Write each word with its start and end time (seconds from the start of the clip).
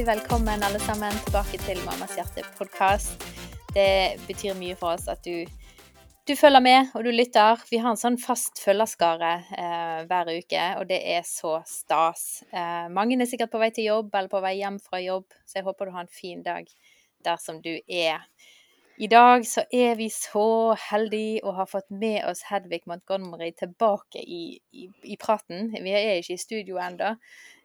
hjertelig 0.00 0.22
velkommen 0.22 0.62
alle 0.62 0.78
sammen 0.80 1.12
tilbake 1.24 1.58
til 1.60 1.80
Mammas 1.84 2.14
hjerte-podkast. 2.16 3.24
Det 3.74 4.16
betyr 4.24 4.54
mye 4.56 4.76
for 4.78 4.94
oss 4.94 5.04
at 5.12 5.20
du, 5.26 5.44
du, 6.24 6.32
følger 6.40 6.62
med 6.64 6.94
og 6.96 7.04
du 7.04 7.10
lytter. 7.12 7.60
Vi 7.68 7.82
har 7.82 7.92
en 7.92 8.00
sånn 8.00 8.16
fast 8.16 8.62
følgerskare 8.64 9.32
eh, 9.52 9.98
hver 10.08 10.30
uke, 10.32 10.62
og 10.80 10.88
det 10.88 11.02
er 11.04 11.26
så 11.28 11.58
stas. 11.68 12.46
Eh, 12.48 12.88
mange 12.88 13.18
er 13.20 13.28
sikkert 13.28 13.52
på 13.52 13.60
vei 13.60 13.68
til 13.76 13.90
jobb 13.90 14.14
eller 14.14 14.32
på 14.32 14.40
vei 14.40 14.54
hjem 14.62 14.80
fra 14.80 15.02
jobb, 15.04 15.28
så 15.44 15.60
jeg 15.60 15.68
håper 15.68 15.90
du 15.90 15.96
har 15.98 16.06
en 16.06 16.16
fin 16.22 16.40
dag 16.48 16.72
der 17.26 17.44
som 17.44 17.60
du 17.60 17.74
er. 17.84 18.24
I 19.00 19.08
dag 19.08 19.44
så 19.48 19.66
er 19.68 20.00
vi 20.00 20.08
så 20.12 20.72
heldige 20.80 21.44
å 21.44 21.58
ha 21.60 21.68
fått 21.68 21.92
med 21.92 22.24
oss 22.28 22.46
Hedvig 22.48 22.88
Montgomery 22.88 23.52
tilbake 23.52 24.24
i, 24.24 24.56
i, 24.72 24.88
i 25.12 25.20
praten. 25.20 25.74
Vi 25.76 25.92
er 25.92 26.22
ikke 26.22 26.38
i 26.38 26.44
studio 26.48 26.80
ennå. 26.80 27.18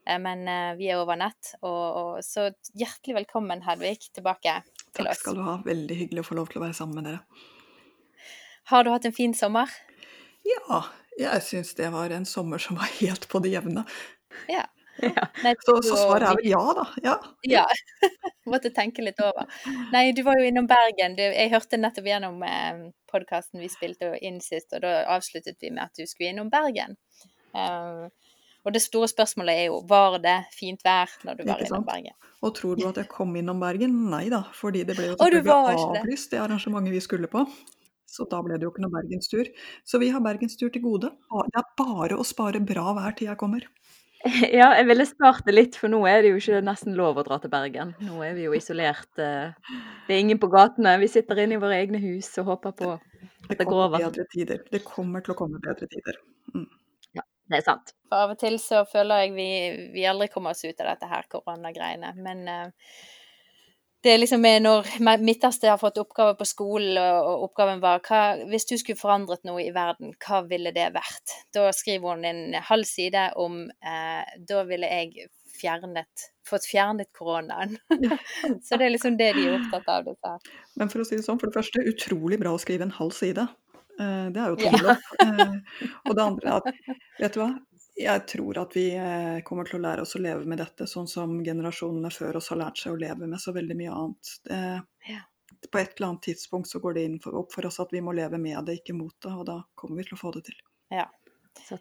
Eh, 0.06 0.20
men 0.22 0.48
eh, 0.48 0.76
vi 0.80 0.90
er 0.92 1.02
over 1.02 1.20
nett. 1.20 1.56
Og, 1.62 1.84
og, 2.02 2.12
så 2.26 2.50
hjertelig 2.74 3.20
velkommen, 3.22 3.64
Hedvig, 3.66 4.12
tilbake 4.16 4.60
til 4.96 5.08
oss. 5.08 5.18
Takk 5.18 5.24
skal 5.24 5.40
du 5.40 5.44
ha. 5.48 5.58
Veldig 5.66 6.00
hyggelig 6.04 6.26
å 6.26 6.30
få 6.30 6.40
lov 6.40 6.52
til 6.52 6.62
å 6.62 6.68
være 6.68 6.78
sammen 6.78 7.02
med 7.02 7.12
dere. 7.12 7.24
Har 8.72 8.86
du 8.86 8.92
hatt 8.94 9.06
en 9.06 9.16
fin 9.16 9.34
sommer? 9.38 9.70
Ja, 10.46 10.86
jeg 11.18 11.42
syns 11.46 11.74
det 11.78 11.90
var 11.94 12.14
en 12.14 12.26
sommer 12.30 12.62
som 12.62 12.80
var 12.80 12.90
helt 13.00 13.28
på 13.30 13.42
det 13.44 13.54
jevne. 13.54 13.86
Ja. 14.52 14.66
Ja. 15.02 15.28
Nei, 15.44 15.52
så, 15.60 15.82
så, 15.84 15.96
svaret 16.00 16.30
er 16.30 16.38
vel 16.40 16.50
ja, 16.50 16.62
da. 16.78 16.86
Ja. 17.04 17.16
ja. 17.42 17.64
Måtte 18.52 18.72
tenke 18.72 19.04
litt 19.04 19.20
over. 19.20 19.50
Nei, 19.92 20.08
du 20.16 20.22
var 20.24 20.40
jo 20.40 20.48
innom 20.48 20.70
Bergen. 20.70 21.18
Du, 21.18 21.24
jeg 21.26 21.52
hørte 21.52 21.80
nettopp 21.82 22.08
gjennom 22.08 22.40
eh, 22.48 22.86
podkasten 23.12 23.64
vi 23.64 23.70
spilte 23.72 24.14
inn 24.24 24.40
sist, 24.44 24.72
og 24.76 24.86
da 24.86 25.02
avsluttet 25.18 25.60
vi 25.62 25.74
med 25.76 25.84
at 25.88 26.00
du 26.00 26.08
skulle 26.08 26.32
innom 26.32 26.52
Bergen. 26.54 26.96
Uh, 27.56 28.08
og 28.66 28.74
det 28.74 28.82
store 28.84 29.08
spørsmålet 29.12 29.62
er 29.62 29.68
jo 29.70 29.80
var 29.88 30.18
det 30.24 30.40
fint 30.56 30.82
vær 30.86 31.12
når 31.28 31.40
du 31.40 31.46
var 31.48 31.62
innom 31.62 31.86
Bergen? 31.88 32.18
Og 32.46 32.54
tror 32.58 32.78
du 32.78 32.86
at 32.90 32.98
jeg 33.00 33.10
kom 33.12 33.36
innom 33.38 33.62
Bergen? 33.62 33.96
Nei 34.12 34.26
da, 34.34 34.44
fordi 34.58 34.84
det 34.88 34.98
ble 34.98 35.12
jo 35.12 35.18
selvfølgelig 35.20 36.02
avlyst 36.02 36.34
det 36.34 36.42
arrangementet 36.42 36.96
vi 36.96 37.04
skulle 37.06 37.30
på. 37.32 37.46
Så 38.16 38.28
da 38.32 38.40
ble 38.46 38.58
det 38.58 38.68
jo 38.68 38.72
ikke 38.72 38.84
noe 38.86 38.94
bergenstur. 38.94 39.50
Så 39.84 40.00
vi 40.00 40.12
har 40.14 40.22
bergenstur 40.24 40.70
til 40.72 40.84
gode. 40.84 41.10
Det 41.12 41.60
er 41.60 41.72
bare 41.80 42.20
å 42.20 42.26
spare 42.28 42.62
bra 42.64 42.94
vær 42.98 43.18
til 43.18 43.32
jeg 43.32 43.42
kommer. 43.42 43.66
Ja, 44.60 44.72
jeg 44.74 44.88
ville 44.90 45.06
spart 45.06 45.44
det 45.46 45.54
litt, 45.54 45.76
for 45.78 45.92
nå 45.92 46.00
er 46.10 46.24
det 46.24 46.32
jo 46.32 46.40
ikke 46.40 46.62
nesten 46.66 46.96
lov 46.98 47.20
å 47.22 47.26
dra 47.28 47.38
til 47.42 47.52
Bergen. 47.54 47.92
Nå 48.02 48.24
er 48.26 48.34
vi 48.34 48.48
jo 48.48 48.56
isolert. 48.58 49.12
Eh, 49.22 49.54
det 50.08 50.16
er 50.16 50.22
ingen 50.24 50.40
på 50.42 50.50
gatene. 50.50 50.96
Vi 51.04 51.12
sitter 51.14 51.44
inne 51.44 51.60
i 51.60 51.62
våre 51.62 51.78
egne 51.78 52.02
hus 52.02 52.32
og 52.42 52.50
håper 52.56 52.74
på 52.80 52.96
at 52.96 53.60
det, 53.60 53.68
går 53.68 53.84
over. 53.84 54.02
Bedre 54.02 54.26
tider. 54.32 54.64
Det 54.72 54.82
kommer 54.88 55.22
til 55.22 55.36
å 55.36 55.38
komme 55.38 55.62
bedre 55.62 55.86
tider. 55.92 56.18
Mm. 56.56 56.66
Det 57.46 57.60
er 57.60 57.66
sant. 57.66 57.94
For 58.10 58.26
av 58.26 58.34
og 58.34 58.40
til 58.42 58.58
så 58.62 58.82
føler 58.90 59.26
jeg 59.26 59.36
vi, 59.36 59.50
vi 59.94 60.08
aldri 60.10 60.30
kommer 60.34 60.56
oss 60.56 60.66
ut 60.66 60.80
av 60.82 60.94
dette 60.94 61.10
her 61.10 61.28
koronagreiene. 61.30 62.12
Men 62.26 62.44
uh, 62.50 62.90
det 64.06 64.14
er 64.14 64.22
liksom 64.22 64.46
når 64.62 64.90
midterste 65.26 65.70
har 65.70 65.80
fått 65.82 65.98
oppgave 66.02 66.36
på 66.38 66.46
skolen, 66.46 66.98
og, 67.02 67.30
og 67.30 67.48
oppgaven 67.50 67.82
var 67.82 68.04
hva, 68.06 68.22
Hvis 68.50 68.68
du 68.70 68.76
skulle 68.78 69.00
forandret 69.00 69.46
noe 69.48 69.64
i 69.64 69.74
verden, 69.74 70.14
hva 70.26 70.44
ville 70.46 70.74
det 70.76 70.92
vært? 70.94 71.38
Da 71.54 71.72
skriver 71.74 72.14
hun 72.14 72.26
en 72.30 72.60
halv 72.70 72.86
side 72.90 73.32
om 73.42 73.64
uh, 73.66 74.24
Da 74.50 74.62
ville 74.70 74.92
jeg 74.92 75.30
fjernet 75.56 76.30
fått 76.46 76.68
fjernet 76.70 77.10
koronaen. 77.16 77.78
så 78.66 78.78
det 78.78 78.86
er 78.86 78.94
liksom 78.94 79.18
det 79.18 79.32
de 79.38 79.48
er 79.48 79.58
opptatt 79.58 79.88
av. 79.90 80.10
Dette. 80.10 80.56
Men 80.78 80.92
for 80.92 81.02
å 81.02 81.08
si 81.08 81.18
det 81.18 81.26
sånn, 81.26 81.40
for 81.42 81.50
det 81.50 81.58
første, 81.58 81.82
utrolig 81.90 82.38
bra 82.42 82.54
å 82.54 82.62
skrive 82.62 82.86
en 82.86 82.94
halv 83.00 83.16
side. 83.18 83.48
Eh, 84.00 84.26
det 84.32 84.42
er 84.42 84.52
jo 84.52 84.60
tommel 84.60 84.92
opp. 84.96 85.08
Eh, 85.26 85.56
og 86.10 86.16
det 86.16 86.24
andre 86.24 86.52
er 86.52 86.58
at, 86.60 86.98
vet 87.20 87.36
du 87.36 87.40
hva, 87.42 87.50
jeg 87.96 88.24
tror 88.28 88.60
at 88.60 88.76
vi 88.76 88.90
eh, 89.00 89.38
kommer 89.48 89.68
til 89.68 89.80
å 89.80 89.84
lære 89.86 90.04
oss 90.04 90.18
å 90.18 90.22
leve 90.22 90.44
med 90.50 90.60
dette 90.60 90.88
sånn 90.90 91.08
som 91.08 91.38
generasjonene 91.44 92.12
før 92.12 92.42
oss 92.42 92.52
har 92.52 92.60
lært 92.60 92.82
seg 92.82 92.96
å 92.96 93.00
leve 93.00 93.30
med 93.30 93.42
så 93.42 93.56
veldig 93.56 93.78
mye 93.80 93.96
annet. 93.96 94.34
Det, 94.46 95.70
på 95.72 95.80
et 95.80 95.96
eller 95.96 96.12
annet 96.12 96.26
tidspunkt 96.28 96.70
så 96.70 96.82
går 96.84 96.98
det 96.98 97.06
inn 97.08 97.20
for, 97.24 97.38
opp 97.40 97.54
for 97.56 97.68
oss 97.70 97.80
at 97.84 97.94
vi 97.96 98.04
må 98.04 98.14
leve 98.16 98.38
med 98.42 98.68
det, 98.68 98.82
ikke 98.82 98.98
mot 98.98 99.16
det, 99.24 99.32
og 99.32 99.46
da 99.48 99.60
kommer 99.80 100.02
vi 100.02 100.10
til 100.10 100.18
å 100.18 100.22
få 100.22 100.34
det 100.36 100.46
til. 100.50 100.58
Ja, 100.94 101.08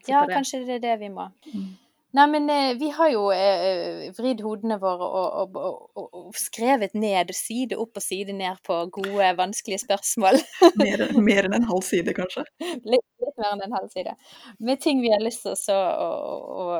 ja 0.08 0.22
kanskje 0.30 0.62
det 0.68 0.78
er 0.78 0.84
det 0.86 0.94
vi 1.02 1.10
må. 1.12 1.28
Mm. 1.50 1.72
Nei, 2.14 2.26
men 2.30 2.50
eh, 2.50 2.76
vi 2.78 2.88
har 2.94 3.08
jo 3.10 3.24
eh, 3.34 4.12
vridd 4.14 4.42
hodene 4.44 4.76
våre 4.78 5.06
og, 5.06 5.56
og, 5.56 5.56
og, 5.98 6.04
og, 6.04 6.28
skrevet 6.38 6.92
ned 6.94 7.32
side 7.34 7.74
opp 7.80 7.98
og 7.98 8.04
side 8.04 8.36
ned 8.38 8.60
på 8.66 8.76
gode, 8.94 9.30
vanskelige 9.40 9.82
spørsmål. 9.82 10.38
mer, 10.82 11.02
mer, 11.18 11.48
enn 11.48 11.58
en 11.58 11.66
halv 11.66 11.82
side, 11.82 12.14
kanskje? 12.14 12.44
Litt, 12.92 13.02
litt, 13.18 13.34
mer 13.34 13.48
enn 13.56 13.64
en 13.66 13.74
halv 13.74 13.90
side. 13.90 14.14
Med 14.62 14.82
ting 14.84 15.02
vi 15.02 15.10
har 15.10 15.24
lyst 15.24 15.42
til 15.42 15.74
å, 15.74 16.78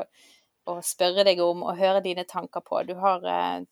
å, 0.71 0.77
spørre 0.87 1.27
deg 1.27 1.43
om 1.43 1.65
og 1.67 1.81
høre 1.81 2.03
dine 2.05 2.23
tanker 2.29 2.63
på. 2.63 2.85
Du 2.87 2.95
har 3.03 3.27
eh, 3.27 3.65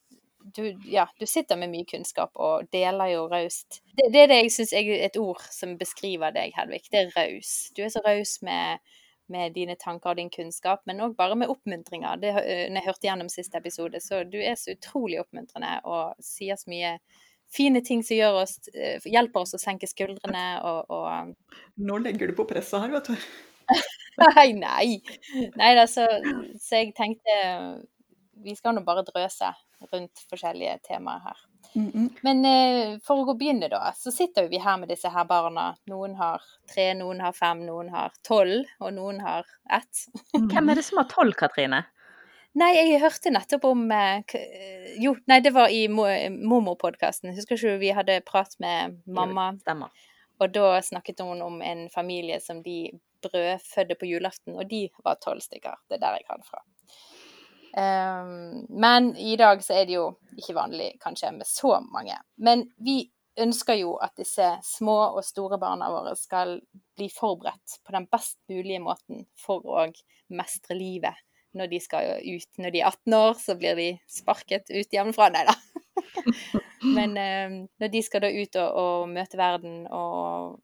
du, 0.43 0.65
ja, 0.91 1.07
du 1.15 1.23
sitter 1.29 1.55
med 1.55 1.71
mye 1.71 1.87
kunnskap 1.87 2.35
og 2.35 2.67
deler 2.75 3.13
jo 3.13 3.23
raust. 3.31 3.79
Det, 3.93 4.09
det, 4.09 4.25
er 4.25 4.33
det 4.33 4.41
jeg 4.41 4.51
syns 4.57 4.75
er 4.75 4.91
et 5.07 5.15
ord 5.21 5.39
som 5.47 5.77
beskriver 5.79 6.35
deg, 6.35 6.51
Hedvig. 6.59 6.83
Det 6.91 7.05
er 7.05 7.15
raus. 7.15 7.53
Du 7.71 7.85
er 7.87 7.95
så 7.95 8.03
raus 8.03 8.41
med 8.43 8.83
med 9.33 9.53
dine 9.57 9.75
tanker 9.79 10.13
og 10.13 10.19
din 10.21 10.31
kunnskap, 10.33 10.83
men 10.89 11.01
òg 11.03 11.17
bare 11.17 11.37
med 11.39 11.51
oppmuntringer. 11.51 12.19
Det 12.21 12.33
eh, 12.41 12.65
når 12.69 12.79
jeg 12.79 12.87
hørte 12.87 13.09
gjennom 13.09 13.31
siste 13.33 13.59
episode, 13.59 14.01
så 14.03 14.23
du 14.27 14.39
er 14.41 14.57
så 14.59 14.75
utrolig 14.77 15.19
oppmuntrende 15.23 15.75
og 15.89 16.19
sier 16.23 16.59
så 16.59 16.69
mye 16.71 16.97
fine 17.53 17.83
ting 17.85 18.03
som 18.05 18.39
oss, 18.41 18.57
eh, 18.73 19.01
hjelper 19.05 19.45
oss 19.45 19.55
å 19.57 19.61
senke 19.61 19.89
skuldrene 19.89 20.45
og, 20.65 20.93
og 20.93 21.81
Nå 21.81 21.97
legger 22.01 22.31
du 22.31 22.37
på 22.37 22.47
presset 22.49 22.81
her, 22.81 22.93
vet 22.93 23.11
du. 23.11 23.17
nei, 24.23 24.47
nei. 24.57 24.87
Nei 25.57 25.73
da, 25.77 25.87
så, 25.89 26.07
så 26.61 26.81
jeg 26.81 26.93
tenkte 26.97 27.37
vi 28.43 28.55
skal 28.57 28.75
nå 28.75 28.83
bare 28.85 29.05
drøse 29.07 29.53
rundt 29.91 30.23
forskjellige 30.29 30.79
temaer 30.87 31.21
her. 31.27 31.43
Mm 31.75 31.91
-mm. 31.91 32.09
Men 32.21 32.45
eh, 32.45 32.99
for 33.03 33.21
å 33.21 33.25
gå 33.25 33.33
begynne, 33.37 33.69
da, 33.69 33.93
så 33.95 34.11
sitter 34.11 34.47
vi 34.49 34.57
her 34.57 34.77
med 34.77 34.89
disse 34.89 35.09
her 35.09 35.25
barna. 35.25 35.75
Noen 35.85 36.15
har 36.15 36.41
tre, 36.73 36.93
noen 36.93 37.21
har 37.21 37.33
fem, 37.33 37.65
noen 37.65 37.89
har 37.89 38.11
tolv, 38.27 38.65
og 38.79 38.93
noen 38.93 39.19
har 39.21 39.45
ett. 39.69 40.05
Mm. 40.37 40.49
Hvem 40.49 40.69
er 40.69 40.75
det 40.75 40.83
som 40.83 40.97
har 40.97 41.09
tolv, 41.09 41.33
Katrine? 41.33 41.83
Nei, 42.53 42.73
jeg 42.75 43.01
hørte 43.01 43.31
nettopp 43.33 43.63
om 43.65 43.91
eh, 43.91 44.21
Jo, 45.01 45.15
nei, 45.25 45.39
det 45.39 45.53
var 45.53 45.69
i 45.73 45.87
Mormor-podkasten. 45.89 47.33
Husker 47.33 47.55
ikke 47.55 47.73
du 47.73 47.81
vi 47.81 47.93
hadde 47.97 48.21
prat 48.21 48.53
med 48.59 49.01
mamma? 49.05 49.53
Stemmer. 49.61 49.89
Og 50.41 50.53
da 50.53 50.81
snakket 50.81 51.23
hun 51.25 51.41
om 51.41 51.61
en 51.61 51.89
familie 51.89 52.39
som 52.41 52.61
de 52.63 52.91
brødfødde 53.23 53.95
på 53.95 54.05
julaften, 54.05 54.55
og 54.59 54.69
de 54.69 54.89
var 55.03 55.17
tolv 55.23 55.41
stykker. 55.41 55.79
Det 55.89 55.97
er 55.97 56.05
der 56.05 56.19
jeg 56.19 56.29
har 56.29 56.37
det 56.37 56.49
fra. 56.49 56.61
Um, 57.73 58.65
men 58.69 59.15
i 59.17 59.35
dag 59.39 59.63
så 59.65 59.79
er 59.79 59.87
det 59.89 59.95
jo 59.97 60.11
ikke 60.37 60.55
vanlig 60.57 60.91
kanskje 61.01 61.31
med 61.33 61.49
så 61.49 61.79
mange. 61.93 62.17
Men 62.37 62.67
vi 62.77 63.01
ønsker 63.41 63.79
jo 63.79 63.95
at 64.03 64.13
disse 64.19 64.45
små 64.65 64.97
og 65.17 65.23
store 65.25 65.57
barna 65.61 65.89
våre 65.89 66.13
skal 66.17 66.59
bli 66.97 67.07
forberedt 67.09 67.79
på 67.85 67.95
den 67.95 68.05
best 68.11 68.37
mulige 68.51 68.81
måten 68.83 69.25
for 69.39 69.65
å 69.65 69.87
mestre 70.33 70.77
livet 70.77 71.17
når 71.57 71.69
de 71.69 71.79
skal 71.81 72.11
ut. 72.21 72.49
Når 72.61 72.73
de 72.73 72.81
er 72.81 72.89
18 72.89 73.17
år, 73.17 73.33
så 73.41 73.57
blir 73.57 73.77
de 73.77 73.89
sparket 74.09 74.69
ut 74.73 74.93
hjemmefra. 74.93 75.29
Nei 75.33 75.45
da. 75.49 75.57
Men 76.97 77.17
um, 77.17 77.57
når 77.81 77.91
de 77.93 78.01
skal 78.05 78.25
da 78.25 78.31
ut 78.33 78.57
og, 78.59 78.79
og, 78.83 79.09
møte 79.13 79.39
verden, 79.39 79.83
og 79.93 80.59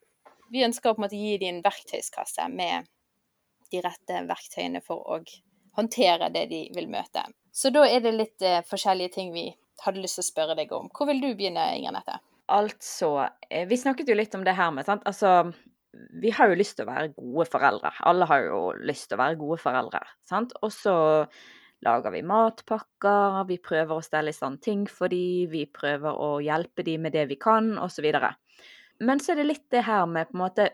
vi 0.53 0.65
ønsker 0.65 0.91
å 0.91 0.97
på 0.97 1.01
en 1.01 1.07
måte 1.07 1.19
gi 1.19 1.37
dem 1.41 1.57
en 1.57 1.65
verktøyskasse 1.65 2.49
med 2.53 2.89
de 3.69 3.83
rette 3.85 4.23
verktøyene 4.25 4.81
for 4.81 5.05
å 5.05 5.21
håndtere 5.79 6.31
det 6.33 6.45
de 6.51 6.65
vil 6.75 6.89
møte. 6.91 7.25
Så 7.51 7.71
da 7.73 7.85
er 7.87 8.03
det 8.05 8.15
litt 8.15 8.45
eh, 8.45 8.61
forskjellige 8.67 9.15
ting 9.17 9.33
vi 9.33 9.49
hadde 9.83 10.03
lyst 10.03 10.19
til 10.19 10.25
å 10.25 10.29
spørre 10.29 10.57
deg 10.59 10.71
om. 10.75 10.89
Hvor 10.93 11.09
vil 11.09 11.21
du 11.23 11.31
begynne, 11.33 11.65
Inger 11.77 11.95
Nette? 11.95 12.19
Altså, 12.49 13.13
eh, 13.49 13.67
vi 13.69 13.77
snakket 13.77 14.09
jo 14.09 14.17
litt 14.17 14.35
om 14.37 14.45
det 14.45 14.57
her 14.57 14.71
med 14.75 14.87
sant? 14.87 15.05
Altså, 15.09 15.51
vi 16.21 16.31
har 16.33 16.49
jo 16.49 16.57
lyst 16.59 16.77
til 16.77 16.85
å 16.85 16.91
være 16.91 17.13
gode 17.15 17.47
foreldre. 17.49 17.91
Alle 18.09 18.27
har 18.29 18.43
jo 18.45 18.59
lyst 18.85 19.09
til 19.09 19.17
å 19.17 19.23
være 19.23 19.39
gode 19.39 19.59
foreldre. 19.61 20.01
sant? 20.29 20.53
Og 20.61 20.71
så 20.73 20.95
lager 21.85 22.11
vi 22.11 22.25
matpakker, 22.27 23.45
vi 23.47 23.57
prøver 23.63 23.95
å 23.95 24.03
stelle 24.03 24.33
i 24.33 24.35
stand 24.35 24.61
ting 24.61 24.85
for 24.87 25.11
dem, 25.11 25.47
vi 25.51 25.63
prøver 25.65 26.11
å 26.11 26.39
hjelpe 26.43 26.83
dem 26.83 27.07
med 27.07 27.15
det 27.15 27.25
vi 27.29 27.39
kan, 27.39 27.77
osv. 27.79 28.05
Men 28.99 29.23
så 29.23 29.31
er 29.33 29.39
det 29.39 29.47
litt 29.47 29.67
det 29.71 29.85
her 29.87 30.05
med 30.05 30.29
på 30.29 30.37
en 30.37 30.45
måte 30.47 30.69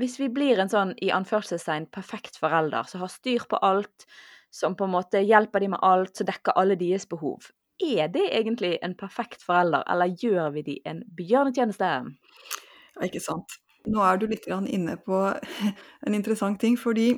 Hvis 0.00 0.16
vi 0.18 0.30
blir 0.32 0.58
en 0.58 0.70
sånn 0.72 0.94
i 1.04 1.10
anførselstegn 1.12 1.84
perfekt 1.92 2.38
forelder 2.40 2.88
som 2.88 3.02
har 3.04 3.10
styr 3.12 3.44
på 3.46 3.58
alt, 3.62 4.06
som 4.52 4.76
på 4.76 4.86
en 4.86 4.94
måte 4.94 5.22
hjelper 5.24 5.64
de 5.64 5.72
med 5.72 5.82
alt, 5.82 6.14
som 6.16 6.28
dekker 6.28 6.56
alle 6.60 6.76
deres 6.80 7.08
behov. 7.08 7.48
Er 7.82 8.12
det 8.12 8.28
egentlig 8.36 8.76
en 8.84 8.94
perfekt 8.98 9.42
forelder, 9.42 9.82
eller 9.90 10.12
gjør 10.20 10.52
vi 10.54 10.62
de 10.68 10.78
en 10.86 11.02
bjørnetjeneste? 11.16 11.90
Ja, 12.92 13.08
ikke 13.08 13.22
sant. 13.24 13.58
Nå 13.90 14.02
er 14.04 14.20
du 14.20 14.28
litt 14.30 14.46
inne 14.46 14.98
på 15.02 15.24
en 16.06 16.14
interessant 16.14 16.60
ting, 16.60 16.76
fordi 16.78 17.14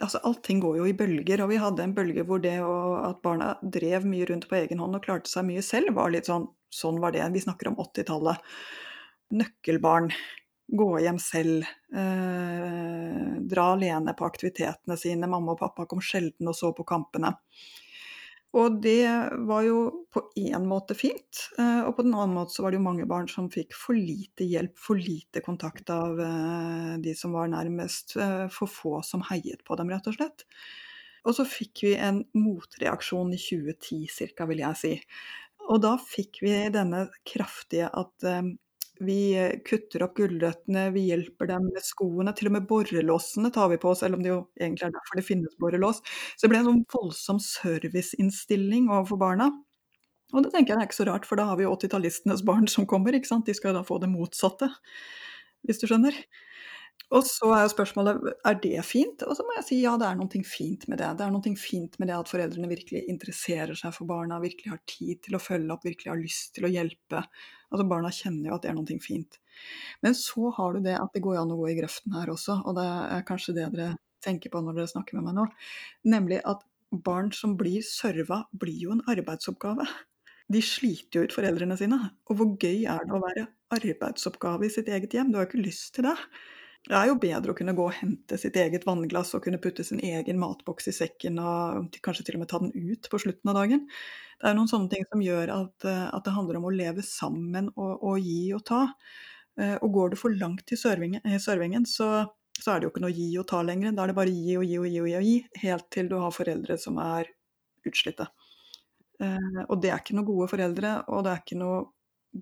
altså, 0.00 0.20
allting 0.26 0.60
går 0.60 0.80
jo 0.82 0.88
i 0.90 0.96
bølger. 0.96 1.44
Og 1.44 1.54
vi 1.54 1.62
hadde 1.62 1.86
en 1.86 1.94
bølge 1.96 2.26
hvor 2.26 2.42
det 2.42 2.58
at 2.60 3.22
barna 3.24 3.54
drev 3.62 4.04
mye 4.08 4.26
rundt 4.28 4.48
på 4.50 4.58
egen 4.60 4.82
hånd 4.82 4.98
og 4.98 5.06
klarte 5.06 5.30
seg 5.32 5.46
mye 5.48 5.64
selv, 5.64 5.94
var 5.96 6.12
litt 6.14 6.30
sånn 6.30 6.50
Sånn 6.76 6.98
var 7.00 7.14
det. 7.14 7.22
Vi 7.32 7.40
snakker 7.40 7.70
om 7.70 7.76
80-tallet. 7.80 8.40
Nøkkelbarn 9.38 10.10
gå 10.66 10.88
hjem 11.00 11.18
selv, 11.22 11.64
eh, 11.94 13.32
dra 13.46 13.66
alene 13.72 14.14
på 14.18 14.26
aktivitetene 14.26 14.96
sine. 14.98 15.28
Mamma 15.30 15.54
og 15.54 15.60
pappa 15.62 15.86
kom 15.86 16.02
sjelden 16.02 16.50
og 16.50 16.56
så 16.58 16.72
på 16.74 16.86
kampene. 16.86 17.34
Og 18.56 18.78
det 18.80 19.04
var 19.44 19.64
jo 19.66 19.80
på 20.12 20.22
én 20.40 20.64
måte 20.68 20.96
fint, 20.96 21.42
eh, 21.58 21.82
og 21.84 21.96
på 21.98 22.06
den 22.06 22.14
annen 22.16 22.36
måte 22.38 22.54
så 22.54 22.64
var 22.64 22.72
det 22.72 22.78
jo 22.78 22.86
mange 22.86 23.06
barn 23.08 23.28
som 23.28 23.50
fikk 23.52 23.74
for 23.76 23.98
lite 23.98 24.46
hjelp, 24.48 24.76
for 24.80 24.96
lite 24.96 25.42
kontakt 25.44 25.90
av 25.92 26.20
eh, 26.22 26.92
de 27.04 27.12
som 27.18 27.36
var 27.36 27.50
nærmest, 27.52 28.16
eh, 28.16 28.46
for 28.52 28.70
få 28.70 29.02
som 29.04 29.26
heiet 29.28 29.64
på 29.66 29.76
dem, 29.76 29.92
rett 29.92 30.08
og 30.08 30.16
slett. 30.16 30.46
Og 31.26 31.36
så 31.36 31.44
fikk 31.48 31.82
vi 31.84 31.96
en 32.00 32.22
motreaksjon 32.38 33.34
i 33.34 33.40
2010 33.42 34.32
ca., 34.38 34.46
vil 34.48 34.62
jeg 34.62 34.80
si. 34.80 34.94
Og 35.66 35.82
da 35.82 35.96
fikk 36.00 36.40
vi 36.46 36.54
denne 36.72 37.08
kraftige 37.26 37.90
at 37.90 38.30
vi 39.04 39.34
eh, 39.36 39.58
kutter 39.66 40.04
opp 40.06 40.16
gulrøttene, 40.18 40.88
vi 40.94 41.06
hjelper 41.10 41.50
dem 41.50 41.68
med 41.68 41.84
skoene, 41.84 42.32
til 42.36 42.50
og 42.50 42.56
med 42.56 42.66
borrelåsene 42.70 43.50
tar 43.54 43.70
vi 43.72 43.78
på, 43.82 43.92
oss, 43.92 44.02
selv 44.04 44.18
om 44.18 44.24
det 44.24 44.32
jo 44.32 44.40
egentlig 44.60 44.88
er 44.88 44.96
derfor 44.96 45.20
det 45.20 45.26
finnes 45.26 45.58
borrelås. 45.62 46.02
Så 46.34 46.46
det 46.46 46.52
ble 46.52 46.62
en 46.62 46.68
sånn 46.70 46.84
voldsom 46.94 47.40
serviceinnstilling 47.42 48.90
overfor 48.90 49.20
barna. 49.20 49.50
Og 50.34 50.42
det 50.42 50.50
tenker 50.54 50.74
jeg 50.74 50.82
er 50.82 50.88
ikke 50.88 50.98
så 50.98 51.08
rart, 51.08 51.28
for 51.28 51.38
da 51.38 51.46
har 51.50 51.60
vi 51.60 51.66
jo 51.66 51.74
80-tallistenes 51.76 52.42
barn 52.46 52.66
som 52.70 52.88
kommer, 52.90 53.14
ikke 53.14 53.30
sant. 53.30 53.46
De 53.46 53.54
skal 53.54 53.76
da 53.76 53.84
få 53.86 54.00
det 54.02 54.10
motsatte, 54.10 54.70
hvis 55.66 55.82
du 55.82 55.86
skjønner. 55.90 56.16
Og 57.14 57.22
så 57.22 57.52
er 57.54 57.68
spørsmålet 57.70 58.24
er 58.48 58.56
det 58.58 58.80
fint, 58.82 59.22
og 59.22 59.36
så 59.38 59.44
må 59.46 59.54
jeg 59.54 59.66
si 59.68 59.76
ja, 59.78 59.92
det 60.00 60.08
er 60.08 60.16
noe 60.18 60.40
fint 60.42 60.88
med 60.90 60.98
det. 60.98 61.10
Det 61.18 61.26
er 61.26 61.34
noe 61.34 61.52
fint 61.60 61.94
med 62.02 62.10
det 62.10 62.16
at 62.16 62.30
foreldrene 62.32 62.70
virkelig 62.72 63.04
interesserer 63.12 63.78
seg 63.78 63.94
for 63.94 64.10
barna, 64.10 64.40
virkelig 64.42 64.72
har 64.72 64.80
tid 64.90 65.20
til 65.22 65.38
å 65.38 65.42
følge 65.42 65.70
opp, 65.70 65.86
virkelig 65.86 66.10
har 66.10 66.18
lyst 66.18 66.56
til 66.56 66.66
å 66.66 66.72
hjelpe. 66.72 67.22
Altså 67.70 67.86
Barna 67.86 68.10
kjenner 68.14 68.50
jo 68.50 68.56
at 68.56 68.66
det 68.66 68.72
er 68.72 68.78
noe 68.78 68.98
fint. 69.04 69.38
Men 70.02 70.18
så 70.18 70.50
har 70.58 70.74
du 70.74 70.82
det 70.82 70.96
at 70.98 71.14
det 71.14 71.22
går 71.22 71.38
an 71.44 71.54
å 71.54 71.60
gå 71.60 71.70
i 71.70 71.78
grøften 71.78 72.16
her 72.18 72.34
også, 72.34 72.58
og 72.66 72.74
det 72.80 72.88
er 72.90 73.28
kanskje 73.28 73.54
det 73.54 73.70
dere 73.76 73.94
tenker 74.26 74.50
på 74.50 74.64
når 74.64 74.80
dere 74.80 74.90
snakker 74.90 75.20
med 75.20 75.28
meg 75.28 75.38
nå. 75.38 75.46
Nemlig 76.10 76.42
at 76.42 76.66
barn 77.06 77.30
som 77.34 77.54
blir 77.58 77.86
serva, 77.86 78.42
blir 78.50 78.82
jo 78.82 78.96
en 78.96 79.06
arbeidsoppgave. 79.06 79.86
De 80.50 80.62
sliter 80.62 81.20
jo 81.20 81.26
ut 81.26 81.34
foreldrene 81.34 81.78
sine. 81.78 81.98
Og 82.30 82.38
hvor 82.38 82.52
gøy 82.54 82.84
er 82.86 83.06
det 83.06 83.14
å 83.14 83.22
være 83.22 83.48
arbeidsoppgave 83.78 84.66
i 84.66 84.74
sitt 84.74 84.90
eget 84.90 85.14
hjem? 85.14 85.30
Du 85.30 85.38
har 85.38 85.46
jo 85.46 85.52
ikke 85.52 85.66
lyst 85.66 85.94
til 85.96 86.06
det. 86.06 86.14
Det 86.86 86.94
er 86.94 87.08
jo 87.10 87.16
bedre 87.18 87.50
å 87.50 87.56
kunne 87.58 87.74
gå 87.74 87.88
og 87.88 87.96
hente 87.98 88.36
sitt 88.38 88.56
eget 88.60 88.84
vannglass 88.86 89.32
og 89.34 89.42
kunne 89.42 89.58
putte 89.62 89.82
sin 89.86 89.98
egen 90.06 90.38
matboks 90.38 90.86
i 90.86 90.94
sekken 90.94 91.40
og 91.42 91.96
kanskje 92.04 92.28
til 92.28 92.38
og 92.38 92.44
med 92.44 92.50
ta 92.52 92.60
den 92.62 92.70
ut 92.70 93.08
på 93.10 93.18
slutten 93.18 93.50
av 93.50 93.58
dagen. 93.58 93.88
Det 94.38 94.46
er 94.50 94.54
noen 94.54 94.70
sånne 94.70 94.92
ting 94.92 95.06
som 95.10 95.24
gjør 95.24 95.50
at, 95.54 95.86
eh, 95.88 96.04
at 96.14 96.26
det 96.26 96.34
handler 96.36 96.60
om 96.60 96.68
å 96.68 96.74
leve 96.74 97.02
sammen 97.02 97.72
og, 97.74 97.92
og, 97.96 98.20
gi 98.22 98.52
og 98.54 98.62
ta. 98.68 98.84
Eh, 99.58 99.74
og 99.80 99.92
går 99.96 100.12
du 100.12 100.18
for 100.20 100.38
langt 100.38 100.70
i 100.70 100.78
servingen, 100.78 101.88
så, 101.90 102.10
så, 102.54 102.68
er 102.70 102.78
det 102.78 102.86
jo 102.86 102.92
ikke 102.92 103.04
noe 103.06 103.16
gi 103.16 103.28
og 103.40 103.48
ta 103.50 103.64
lenger. 103.66 103.96
Da 103.96 104.04
er 104.04 104.12
det 104.12 104.18
bare 104.20 104.36
gi 104.36 104.56
og 104.60 104.68
gi 104.68 104.78
og 104.78 104.86
gi 104.86 105.00
og 105.00 105.10
gi, 105.10 105.16
og 105.18 105.26
gi 105.26 105.64
helt 105.64 105.90
til 105.96 106.12
du 106.12 106.18
har 106.22 106.38
foreldre 106.38 106.78
som 106.78 107.02
er 107.02 107.32
utslitte. 107.88 108.28
Eh, 109.18 109.62
og 109.66 109.80
det 109.82 109.90
er 109.90 110.04
ikke 110.04 110.20
noe 110.20 110.28
gode 110.28 110.50
foreldre, 110.54 110.98
og 111.10 111.26
det 111.26 111.34
er 111.34 111.42
ikke 111.42 111.62
noe 111.64 111.82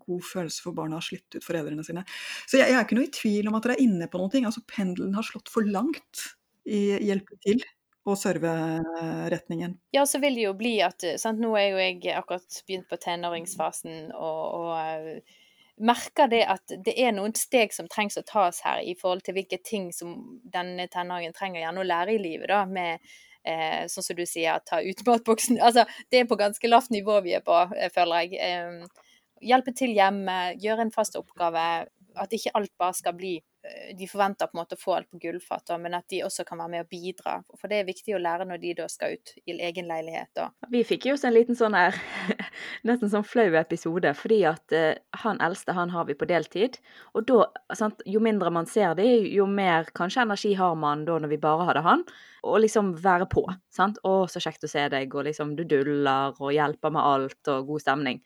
god 0.01 0.25
følelse 0.27 0.65
for 0.65 0.77
barna 0.77 0.99
har 1.01 1.07
slitt 1.07 1.39
ut 1.39 1.45
foreldrene 1.45 1.85
sine. 1.87 2.05
Så 2.47 2.59
jeg, 2.59 2.71
jeg, 2.71 2.79
er 2.79 2.87
ikke 2.87 2.99
noe 2.99 3.09
i 3.09 3.15
tvil 3.15 3.51
om 3.51 3.59
at 3.59 3.67
dere 3.67 3.79
er 3.79 3.87
inne 3.87 4.11
på 4.11 4.21
noe. 4.21 4.45
Altså 4.45 4.65
pendelen 4.69 5.17
har 5.19 5.27
slått 5.27 5.53
for 5.53 5.67
langt 5.69 6.29
i 6.65 6.87
hjelpe 7.05 7.39
til 7.45 7.63
og 8.05 8.19
serveretningen. 8.21 9.79
Ja, 9.97 10.05
så 10.09 10.21
vil 10.21 10.37
det 10.37 10.45
jo 10.45 10.53
bli 10.59 10.75
at 10.85 11.05
sant, 11.21 11.41
Nå 11.41 11.55
er 11.57 11.71
jo 11.71 11.81
jeg 11.81 12.13
akkurat 12.13 12.61
begynt 12.69 12.91
på 12.91 12.99
tenåringsfasen 13.01 14.11
og, 14.13 14.43
og 14.59 14.73
uh, 14.77 15.39
merker 15.81 16.29
det 16.31 16.43
at 16.53 16.75
det 16.87 16.95
er 17.01 17.15
noen 17.17 17.35
steg 17.39 17.73
som 17.75 17.89
trengs 17.91 18.19
å 18.21 18.25
tas 18.27 18.61
her 18.65 18.83
i 18.85 18.95
forhold 18.99 19.25
til 19.27 19.39
hvilke 19.39 19.59
ting 19.65 19.89
som 19.97 20.19
denne 20.45 20.87
tenåringen 20.93 21.35
trenger 21.35 21.65
gjerne 21.65 21.83
å 21.83 21.89
lære 21.89 22.15
i 22.15 22.21
livet. 22.21 22.49
da, 22.53 22.65
med 22.69 23.01
eh, 23.45 23.85
sånn 23.91 24.07
som 24.07 24.19
du 24.19 24.25
sier, 24.29 24.61
ta 24.67 24.81
ut 24.83 25.03
matboksen. 25.07 25.59
Altså, 25.67 25.87
det 26.11 26.23
er 26.23 26.31
på 26.31 26.39
ganske 26.41 26.71
lavt 26.71 26.95
nivå 26.95 27.21
vi 27.25 27.35
er 27.37 27.45
på, 27.45 27.57
eh, 27.77 27.91
føler 27.95 28.25
jeg. 28.25 28.39
Eh, 28.41 29.04
hjelpe 29.45 29.75
til 29.77 29.95
hjemme, 29.97 30.55
gjøre 30.63 30.89
en 30.89 30.95
fast 30.95 31.19
oppgave. 31.21 31.87
At 32.15 32.31
ikke 32.31 32.53
alt 32.55 32.71
bare 32.79 32.95
skal 32.95 33.17
bli 33.19 33.33
eh, 33.67 33.89
De 33.99 34.07
forventer 34.07 34.47
på 34.47 34.55
en 34.55 34.61
måte 34.61 34.77
å 34.77 34.79
få 34.79 34.93
alt 34.95 35.09
på 35.11 35.19
gullfat, 35.19 35.73
men 35.83 35.97
at 35.99 36.07
de 36.13 36.21
også 36.23 36.45
kan 36.47 36.61
være 36.63 36.71
med 36.71 36.85
og 36.85 36.93
bidra. 36.93 37.33
For 37.59 37.71
det 37.71 37.81
er 37.81 37.89
viktig 37.89 38.15
å 38.15 38.21
lære 38.23 38.47
når 38.47 38.61
de 38.63 38.75
da 38.79 38.87
skal 38.93 39.17
ut 39.17 39.33
i 39.43 39.57
egen 39.57 39.91
leilighet. 39.91 40.45
Vi 40.71 40.85
fikk 40.87 41.09
jo 41.09 41.17
også 41.17 41.27
en 41.33 41.35
liten 41.35 41.59
sånn 41.59 41.75
her 41.75 41.99
nesten 42.87 43.11
sånn 43.11 43.27
flau 43.27 43.49
episode, 43.59 44.15
fordi 44.15 44.45
at 44.47 44.77
uh, 44.79 44.93
han 45.25 45.43
eldste 45.43 45.75
han 45.75 45.91
har 45.91 46.07
vi 46.07 46.15
på 46.19 46.31
deltid. 46.31 46.79
Og 47.19 47.27
da, 47.27 47.49
sant, 47.75 48.07
jo 48.07 48.23
mindre 48.23 48.55
man 48.55 48.71
ser 48.71 48.95
det, 49.01 49.11
jo 49.35 49.49
mer 49.51 49.91
kanskje 49.99 50.23
energi 50.23 50.55
har 50.61 50.79
man 50.79 51.03
da 51.09 51.19
når 51.19 51.35
vi 51.35 51.43
bare 51.43 51.67
hadde 51.73 51.83
han. 51.83 52.07
Og 52.47 52.61
liksom 52.63 52.95
være 53.03 53.27
på. 53.27 53.49
sant? 53.75 53.99
'Å, 54.05 54.29
så 54.31 54.39
kjekt 54.39 54.69
å 54.69 54.71
se 54.71 54.87
deg', 54.93 55.19
og 55.19 55.27
liksom 55.27 55.57
du 55.59 55.65
duller 55.67 56.37
og 56.39 56.53
hjelper 56.55 56.95
med 56.95 57.03
alt, 57.03 57.41
og 57.49 57.73
god 57.75 57.89
stemning. 57.89 58.21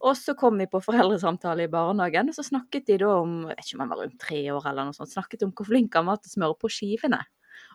Og 0.00 0.14
så 0.16 0.36
kom 0.38 0.60
vi 0.60 0.68
på 0.70 0.80
foreldresamtale 0.84 1.66
i 1.66 1.72
barnehagen, 1.72 2.30
og 2.30 2.36
så 2.36 2.44
snakket 2.46 2.86
de 2.88 3.00
da 3.02 3.10
om 3.18 3.36
jeg 3.50 3.58
vet 3.58 3.66
ikke 3.66 3.76
om 3.76 3.84
han 3.84 3.92
var 3.92 4.02
rundt 4.04 4.18
tre 4.22 4.40
år 4.54 4.70
eller 4.70 4.88
noe 4.88 4.96
sånt, 4.96 5.12
snakket 5.12 5.44
om 5.46 5.52
hvor 5.56 5.68
flink 5.68 5.98
han 5.98 6.08
var 6.08 6.20
til 6.20 6.30
å 6.30 6.36
smøre 6.36 6.58
på 6.60 6.72
skivene. 6.72 7.20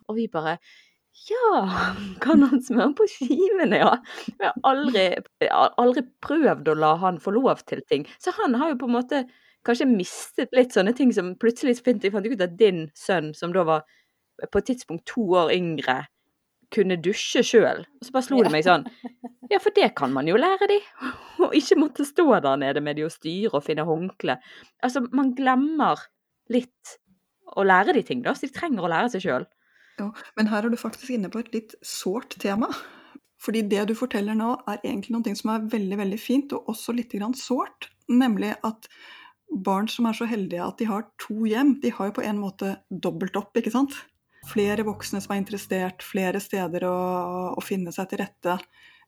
Og 0.08 0.18
vi 0.18 0.26
bare 0.32 0.56
ja, 1.26 1.60
kan 2.24 2.44
han 2.44 2.62
smøre 2.64 2.92
på 2.98 3.08
skivene, 3.12 3.80
ja? 3.80 3.92
Vi 4.26 4.44
har 4.44 4.56
aldri, 4.68 5.08
aldri 5.50 6.04
prøvd 6.24 6.72
å 6.72 6.78
la 6.78 6.94
han 7.04 7.20
få 7.22 7.36
lov 7.36 7.64
til 7.68 7.84
ting. 7.88 8.08
Så 8.22 8.34
han 8.40 8.56
har 8.60 8.72
jo 8.72 8.80
på 8.82 8.90
en 8.90 8.96
måte 8.98 9.22
kanskje 9.66 9.88
mistet 9.90 10.52
litt 10.54 10.76
sånne 10.76 10.94
ting 10.96 11.12
som 11.14 11.34
plutselig 11.40 11.80
fant 11.82 12.04
ut 12.06 12.44
at 12.44 12.58
din 12.58 12.86
sønn, 12.94 13.32
som 13.34 13.54
da 13.54 13.64
var 13.66 13.86
på 14.52 14.60
et 14.60 14.68
tidspunkt 14.68 15.06
to 15.08 15.24
år 15.40 15.50
yngre, 15.54 16.04
kunne 16.74 16.98
dusje 17.00 17.42
sjøl. 17.46 17.84
Og 18.00 18.06
så 18.06 18.14
bare 18.14 18.26
slo 18.26 18.42
det 18.44 18.52
meg 18.52 18.66
sånn 18.66 18.86
Ja, 19.50 19.60
for 19.62 19.74
det 19.76 19.92
kan 19.98 20.12
man 20.14 20.28
jo 20.28 20.38
lære 20.40 20.68
de. 20.70 20.78
Og 21.44 21.54
ikke 21.56 21.78
måtte 21.80 22.06
stå 22.08 22.26
der 22.44 22.60
nede 22.60 22.82
med 22.84 22.98
de 22.98 23.04
og 23.06 23.12
styre 23.14 23.58
og 23.58 23.64
finne 23.66 23.84
håndkle. 23.86 24.38
Altså, 24.84 25.04
man 25.12 25.34
glemmer 25.36 26.00
litt 26.52 26.96
å 27.56 27.64
lære 27.66 27.94
de 27.96 28.02
ting, 28.06 28.22
da. 28.24 28.34
Så 28.34 28.48
de 28.48 28.54
trenger 28.56 28.86
å 28.86 28.90
lære 28.90 29.12
seg 29.12 29.26
sjøl. 29.26 29.44
Ja, 30.00 30.10
men 30.36 30.48
her 30.50 30.66
er 30.66 30.72
du 30.72 30.78
faktisk 30.80 31.12
inne 31.14 31.30
på 31.32 31.40
et 31.42 31.52
litt 31.54 31.76
sårt 31.84 32.38
tema. 32.42 32.70
Fordi 33.42 33.62
det 33.68 33.84
du 33.90 33.94
forteller 33.96 34.36
nå, 34.36 34.54
er 34.66 34.80
egentlig 34.80 35.14
noe 35.14 35.36
som 35.38 35.52
er 35.52 35.68
veldig, 35.76 36.00
veldig 36.00 36.18
fint, 36.20 36.56
og 36.56 36.72
også 36.72 36.96
litt 36.96 37.14
sårt. 37.36 37.90
Nemlig 38.08 38.54
at 38.64 38.88
barn 39.50 39.86
som 39.92 40.08
er 40.08 40.16
så 40.16 40.26
heldige 40.26 40.64
at 40.64 40.80
de 40.80 40.88
har 40.88 41.06
to 41.22 41.44
hjem, 41.46 41.76
de 41.82 41.92
har 41.92 42.10
jo 42.10 42.16
på 42.18 42.24
en 42.24 42.40
måte 42.40 42.78
dobbelt 42.90 43.36
opp, 43.36 43.52
ikke 43.56 43.74
sant? 43.74 43.94
flere 44.46 44.84
voksne 44.86 45.20
som 45.22 45.34
er 45.34 45.42
interessert, 45.42 46.04
flere 46.06 46.40
steder 46.42 46.86
å, 46.88 46.98
å 47.56 47.64
finne 47.64 47.92
seg 47.94 48.10
til 48.10 48.22
rette. 48.22 48.58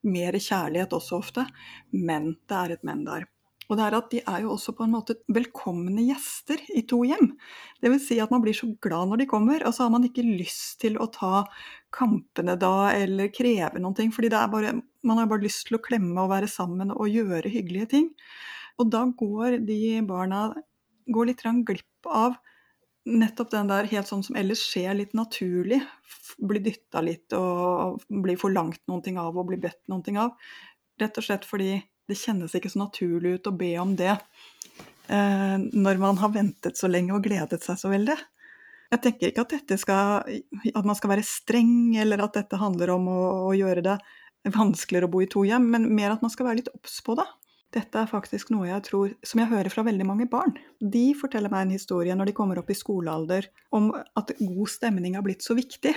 Mer 0.07 0.39
kjærlighet 0.39 0.95
også 0.95 1.19
ofte, 1.19 1.45
men 1.91 2.37
det 2.47 2.57
er 2.59 2.77
et 2.77 2.87
men 2.87 3.03
der. 3.07 3.27
Og 3.69 3.77
det 3.77 3.85
er 3.85 3.97
at 3.99 4.07
de 4.13 4.21
er 4.23 4.45
jo 4.45 4.55
også 4.55 4.73
på 4.77 4.87
en 4.87 4.95
måte 4.95 5.19
velkomne 5.29 6.01
gjester 6.07 6.61
i 6.73 6.87
to 6.89 7.03
hjem. 7.05 7.35
Vil 7.85 7.99
si 8.01 8.17
at 8.23 8.31
man 8.33 8.41
blir 8.45 8.57
så 8.57 8.71
glad 8.85 9.11
når 9.11 9.23
de 9.23 9.29
kommer, 9.29 9.65
og 9.69 9.75
så 9.77 9.85
har 9.85 9.93
man 9.93 10.07
ikke 10.09 10.25
lyst 10.25 10.79
til 10.81 10.97
å 10.97 11.11
ta 11.13 11.43
kampene 11.93 12.57
da 12.61 12.89
eller 12.97 13.29
kreve 13.35 13.83
noen 13.83 13.97
ting. 13.99 14.13
fordi 14.15 14.33
bare, 14.33 14.73
man 15.05 15.21
har 15.21 15.29
bare 15.29 15.45
lyst 15.45 15.67
til 15.69 15.77
å 15.77 15.85
klemme 15.85 16.17
og 16.23 16.33
være 16.33 16.49
sammen 16.49 16.95
og 16.95 17.13
gjøre 17.13 17.53
hyggelige 17.53 17.91
ting. 17.93 18.09
Og 18.81 18.89
da 18.95 19.05
går 19.05 19.61
de 19.69 20.01
barna 20.09 20.49
går 21.13 21.31
litt 21.31 21.45
glipp 21.69 22.09
av 22.09 22.39
nettopp 23.09 23.51
den 23.53 23.71
der 23.71 23.89
helt 23.91 24.09
sånn 24.11 24.25
som 24.27 24.37
ellers 24.39 24.63
skjer 24.69 24.97
litt 24.99 25.15
naturlig, 25.17 25.81
blir 26.39 26.63
dytta 26.63 27.03
litt 27.05 27.35
og 27.37 28.05
blir 28.09 28.39
forlangt 28.41 28.83
noen 28.91 29.03
ting 29.05 29.19
av 29.21 29.37
og 29.37 29.49
blir 29.51 29.61
bedt 29.63 29.81
noen 29.91 30.05
ting 30.07 30.19
av. 30.21 30.35
Rett 31.01 31.19
og 31.19 31.27
slett 31.27 31.47
fordi 31.49 31.79
det 32.09 32.17
kjennes 32.19 32.55
ikke 32.57 32.71
så 32.73 32.83
naturlig 32.85 33.39
ut 33.39 33.51
å 33.51 33.57
be 33.57 33.73
om 33.81 33.95
det 33.99 34.15
eh, 34.15 35.57
når 35.59 36.01
man 36.01 36.21
har 36.21 36.33
ventet 36.35 36.79
så 36.81 36.91
lenge 36.91 37.17
og 37.17 37.27
gledet 37.27 37.61
seg 37.65 37.81
så 37.81 37.93
veldig. 37.93 38.17
Jeg 38.89 39.03
tenker 39.05 39.33
ikke 39.33 39.45
at, 39.45 39.75
skal, 39.81 40.39
at 40.73 40.87
man 40.89 40.97
skal 40.97 41.13
være 41.13 41.27
streng, 41.27 41.93
eller 42.01 42.23
at 42.25 42.39
dette 42.39 42.61
handler 42.61 42.95
om 42.95 43.11
å, 43.13 43.21
å 43.51 43.53
gjøre 43.57 43.85
det 43.85 43.99
vanskeligere 44.55 45.09
å 45.09 45.13
bo 45.13 45.21
i 45.21 45.29
to 45.29 45.43
hjem, 45.45 45.67
men 45.75 45.91
mer 45.93 46.15
at 46.15 46.23
man 46.25 46.33
skal 46.33 46.49
være 46.49 46.63
litt 46.63 46.73
obs 46.73 47.03
på 47.05 47.19
det. 47.19 47.27
Dette 47.75 48.01
er 48.01 48.09
faktisk 48.09 48.49
noe 48.55 48.69
jeg 48.71 48.85
tror, 48.87 49.11
som 49.27 49.43
jeg 49.43 49.51
hører 49.51 49.69
fra 49.73 49.85
veldig 49.85 50.07
mange 50.09 50.27
barn. 50.31 50.55
De 50.81 51.11
forteller 51.19 51.53
meg 51.53 51.67
en 51.67 51.75
historie 51.77 52.15
når 52.17 52.31
de 52.31 52.37
kommer 52.39 52.61
opp 52.61 52.71
i 52.73 52.77
skolealder 52.77 53.51
om 53.77 53.91
at 53.93 54.33
god 54.41 54.73
stemning 54.73 55.19
har 55.19 55.27
blitt 55.27 55.45
så 55.45 55.57
viktig. 55.59 55.93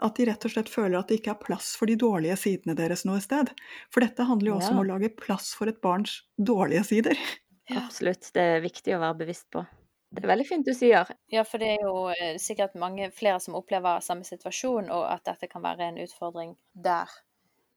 At 0.00 0.16
de 0.16 0.28
rett 0.30 0.46
og 0.46 0.54
slett 0.54 0.70
føler 0.72 1.00
at 1.00 1.10
det 1.10 1.18
ikke 1.18 1.34
er 1.34 1.42
plass 1.42 1.74
for 1.76 1.90
de 1.90 1.98
dårlige 2.00 2.38
sidene 2.40 2.76
deres 2.78 3.02
noe 3.08 3.18
sted. 3.20 3.50
For 3.92 4.06
dette 4.06 4.24
handler 4.28 4.52
jo 4.52 4.56
også 4.60 4.70
ja. 4.70 4.76
om 4.78 4.84
å 4.84 4.88
lage 4.94 5.10
plass 5.18 5.50
for 5.58 5.68
et 5.68 5.82
barns 5.82 6.20
dårlige 6.38 6.86
sider. 6.92 7.18
Ja. 7.68 7.84
Absolutt, 7.84 8.30
det 8.34 8.46
er 8.54 8.64
viktig 8.64 8.94
å 8.96 9.02
være 9.02 9.18
bevisst 9.20 9.50
på. 9.52 9.66
Det 10.10 10.24
er 10.24 10.30
veldig 10.32 10.46
fint 10.46 10.66
du 10.66 10.72
sier. 10.74 11.10
Ja, 11.30 11.44
for 11.46 11.62
det 11.62 11.74
er 11.74 11.84
jo 11.84 12.08
eh, 12.10 12.38
sikkert 12.42 12.78
mange 12.78 13.10
flere 13.14 13.38
som 13.42 13.54
opplever 13.58 14.02
samme 14.02 14.26
situasjon, 14.26 14.88
og 14.90 15.04
at 15.06 15.26
dette 15.28 15.50
kan 15.50 15.62
være 15.62 15.90
en 15.90 16.00
utfordring 16.02 16.56
der 16.74 17.12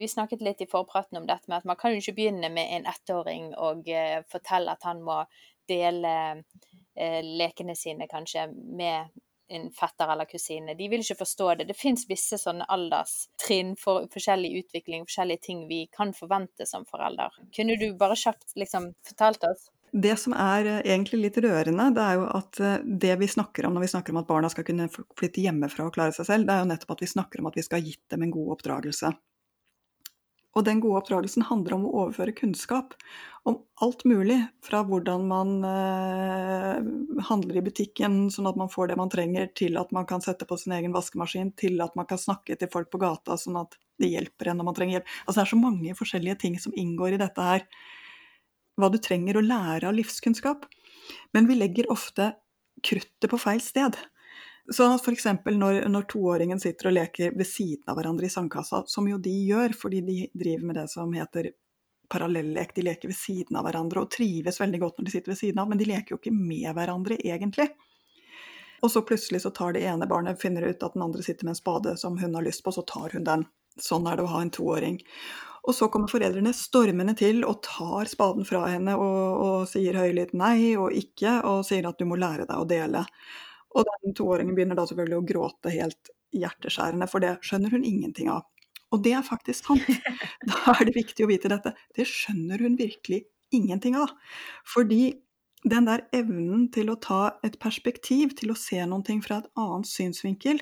vi 0.03 0.11
snakket 0.11 0.43
litt 0.45 0.61
i 0.63 0.69
forpraten 0.69 1.19
om 1.21 1.27
dette 1.29 1.49
med 1.49 1.61
at 1.61 1.67
man 1.69 1.79
kan 1.79 1.93
jo 1.93 2.01
ikke 2.03 2.17
begynne 2.19 2.51
med 2.53 2.77
en 2.77 2.87
ettåring 2.91 3.51
og 3.55 3.89
eh, 3.89 4.21
fortelle 4.31 4.75
at 4.75 4.87
han 4.87 5.03
må 5.05 5.23
dele 5.69 6.15
eh, 6.95 7.21
lekene 7.23 7.75
sine 7.79 8.09
kanskje 8.11 8.49
med 8.53 9.13
en 9.53 9.69
fetter 9.71 10.09
eller 10.11 10.25
kusine. 10.25 10.73
De 10.77 10.87
vil 10.89 11.03
ikke 11.03 11.19
forstå 11.19 11.49
det. 11.59 11.67
Det 11.69 11.77
fins 11.77 12.05
visse 12.09 12.39
sånne 12.41 12.65
alderstrinn 12.73 13.75
for 13.79 14.07
forskjellig 14.13 14.53
utvikling, 14.63 15.05
forskjellige 15.07 15.45
ting 15.49 15.65
vi 15.69 15.83
kan 15.93 16.13
forvente 16.15 16.67
som 16.69 16.87
forelder. 16.89 17.35
Kunne 17.55 17.77
du 17.79 17.91
bare 17.99 18.17
kjapt 18.19 18.55
liksom 18.59 18.93
fortalt 19.07 19.45
oss? 19.51 19.69
Det 19.93 20.15
som 20.17 20.33
er 20.33 20.65
eh, 20.65 20.79
egentlig 20.95 21.19
litt 21.27 21.37
rørende, 21.43 21.91
det 21.93 22.05
er 22.05 22.15
jo 22.17 22.25
at 22.39 22.61
eh, 22.63 22.79
det 22.81 23.13
vi 23.21 23.29
snakker 23.29 23.67
om 23.67 23.75
når 23.75 23.85
vi 23.85 23.91
snakker 23.91 24.15
om 24.15 24.23
at 24.23 24.29
barna 24.29 24.49
skal 24.49 24.65
kunne 24.65 24.89
flytte 24.89 25.43
hjemmefra 25.43 25.85
og 25.85 25.93
klare 25.93 26.15
seg 26.15 26.29
selv, 26.31 26.47
det 26.47 26.55
er 26.55 26.63
jo 26.63 26.71
nettopp 26.71 26.95
at 26.95 27.03
vi 27.05 27.11
snakker 27.11 27.43
om 27.43 27.51
at 27.51 27.59
vi 27.59 27.65
skal 27.67 27.77
ha 27.77 27.91
gitt 27.91 28.01
dem 28.09 28.25
en 28.25 28.33
god 28.33 28.55
oppdragelse. 28.55 29.13
Og 30.53 30.65
den 30.67 30.81
gode 30.83 30.99
oppdragelsen 31.01 31.45
handler 31.47 31.75
om 31.77 31.85
å 31.87 31.93
overføre 32.03 32.35
kunnskap 32.37 32.93
om 33.49 33.57
alt 33.81 34.03
mulig. 34.05 34.37
Fra 34.65 34.83
hvordan 34.85 35.25
man 35.29 35.55
eh, 35.65 36.77
handler 37.29 37.57
i 37.57 37.63
butikken 37.65 38.27
sånn 38.33 38.51
at 38.51 38.59
man 38.59 38.69
får 38.71 38.91
det 38.91 38.99
man 38.99 39.11
trenger, 39.13 39.49
til 39.57 39.79
at 39.81 39.89
man 39.95 40.05
kan 40.09 40.21
sette 40.23 40.45
på 40.49 40.57
sin 40.61 40.75
egen 40.77 40.93
vaskemaskin, 40.93 41.55
til 41.57 41.81
at 41.83 41.97
man 41.97 42.07
kan 42.09 42.21
snakke 42.21 42.57
til 42.59 42.69
folk 42.73 42.91
på 42.93 43.01
gata 43.01 43.37
sånn 43.39 43.57
at 43.63 43.79
det 44.01 44.11
hjelper 44.13 44.51
en 44.51 44.61
når 44.61 44.69
man 44.69 44.77
trenger 44.77 44.99
hjelp. 44.99 45.11
Altså 45.25 45.39
det 45.39 45.45
er 45.47 45.53
så 45.55 45.61
mange 45.63 45.97
forskjellige 45.97 46.39
ting 46.45 46.61
som 46.61 46.77
inngår 46.77 47.17
i 47.17 47.21
dette 47.25 47.49
her 47.49 47.67
hva 48.79 48.89
du 48.89 48.97
trenger 49.01 49.37
å 49.37 49.45
lære 49.45 49.89
av 49.89 49.97
livskunnskap. 49.97 50.65
Men 51.33 51.49
vi 51.49 51.57
legger 51.57 51.91
ofte 51.93 52.31
kruttet 52.85 53.29
på 53.29 53.41
feil 53.41 53.61
sted. 53.61 53.97
Så 54.71 54.85
f.eks. 54.95 55.25
Når, 55.45 55.81
når 55.91 56.05
toåringen 56.11 56.59
sitter 56.59 56.87
og 56.89 56.95
leker 56.95 57.35
ved 57.35 57.47
siden 57.47 57.89
av 57.91 57.97
hverandre 57.99 58.29
i 58.29 58.31
sandkassa, 58.31 58.83
som 58.87 59.07
jo 59.09 59.19
de 59.19 59.33
gjør 59.49 59.75
fordi 59.75 60.01
de 60.07 60.17
driver 60.31 60.69
med 60.69 60.79
det 60.79 60.87
som 60.93 61.11
heter 61.13 61.51
parallellek, 62.13 62.75
de 62.75 62.85
leker 62.87 63.11
ved 63.11 63.17
siden 63.17 63.57
av 63.59 63.67
hverandre 63.67 64.03
og 64.03 64.11
trives 64.13 64.61
veldig 64.61 64.79
godt 64.79 64.99
når 64.99 65.07
de 65.07 65.15
sitter 65.15 65.33
ved 65.33 65.39
siden 65.39 65.63
av, 65.63 65.69
men 65.71 65.81
de 65.81 65.89
leker 65.89 66.15
jo 66.15 66.19
ikke 66.21 66.35
med 66.35 66.69
hverandre 66.77 67.17
egentlig. 67.19 67.67
Og 68.83 68.91
så 68.91 69.03
plutselig 69.07 69.43
så 69.43 69.51
tar 69.55 69.75
det 69.75 69.85
ene 69.87 70.07
barnet, 70.07 70.41
finner 70.41 70.67
ut 70.67 70.83
at 70.83 70.95
den 70.95 71.05
andre 71.05 71.23
sitter 71.23 71.47
med 71.47 71.55
en 71.55 71.59
spade 71.59 71.95
som 71.99 72.17
hun 72.19 72.35
har 72.35 72.43
lyst 72.43 72.63
på, 72.63 72.71
så 72.75 72.83
tar 72.87 73.15
hun 73.15 73.27
den. 73.27 73.45
Sånn 73.79 74.07
er 74.07 74.19
det 74.19 74.27
å 74.27 74.33
ha 74.33 74.43
en 74.43 74.51
toåring. 74.53 74.99
Og 75.63 75.75
så 75.75 75.87
kommer 75.87 76.11
foreldrene 76.11 76.51
stormende 76.53 77.15
til 77.15 77.45
og 77.47 77.61
tar 77.63 78.11
spaden 78.11 78.43
fra 78.45 78.65
henne 78.67 78.97
og, 78.99 79.21
og 79.45 79.69
sier 79.71 79.95
høylytt 79.95 80.35
nei 80.35 80.75
og 80.75 80.91
ikke, 80.99 81.39
og 81.47 81.63
sier 81.67 81.87
at 81.87 81.99
du 81.99 82.05
må 82.09 82.19
lære 82.19 82.45
deg 82.49 82.59
å 82.59 82.67
dele. 82.67 83.05
Og 83.73 83.87
den 83.89 84.15
toåringen 84.17 84.55
begynner 84.57 84.77
da 84.77 84.85
selvfølgelig 84.89 85.19
å 85.19 85.27
gråte 85.33 85.73
helt 85.73 86.13
hjerteskjærende, 86.33 87.07
for 87.09 87.23
det 87.23 87.35
skjønner 87.45 87.73
hun 87.73 87.85
ingenting 87.87 88.31
av. 88.33 88.45
Og 88.93 89.01
det 89.05 89.15
er 89.17 89.25
faktisk 89.25 89.69
sant. 89.69 89.87
Da 90.49 90.75
er 90.75 90.85
det 90.87 90.95
viktig 90.97 91.25
å 91.25 91.29
vite 91.31 91.49
dette. 91.51 91.73
Det 91.95 92.05
skjønner 92.09 92.61
hun 92.61 92.77
virkelig 92.77 93.23
ingenting 93.53 93.97
av. 93.97 94.13
Fordi 94.69 95.15
den 95.63 95.87
der 95.87 96.03
evnen 96.13 96.67
til 96.75 96.91
å 96.91 96.99
ta 97.01 97.37
et 97.45 97.55
perspektiv, 97.61 98.35
til 98.37 98.51
å 98.51 98.59
se 98.59 98.81
noe 98.89 99.19
fra 99.23 99.39
et 99.39 99.51
annet 99.59 99.89
synsvinkel, 99.89 100.59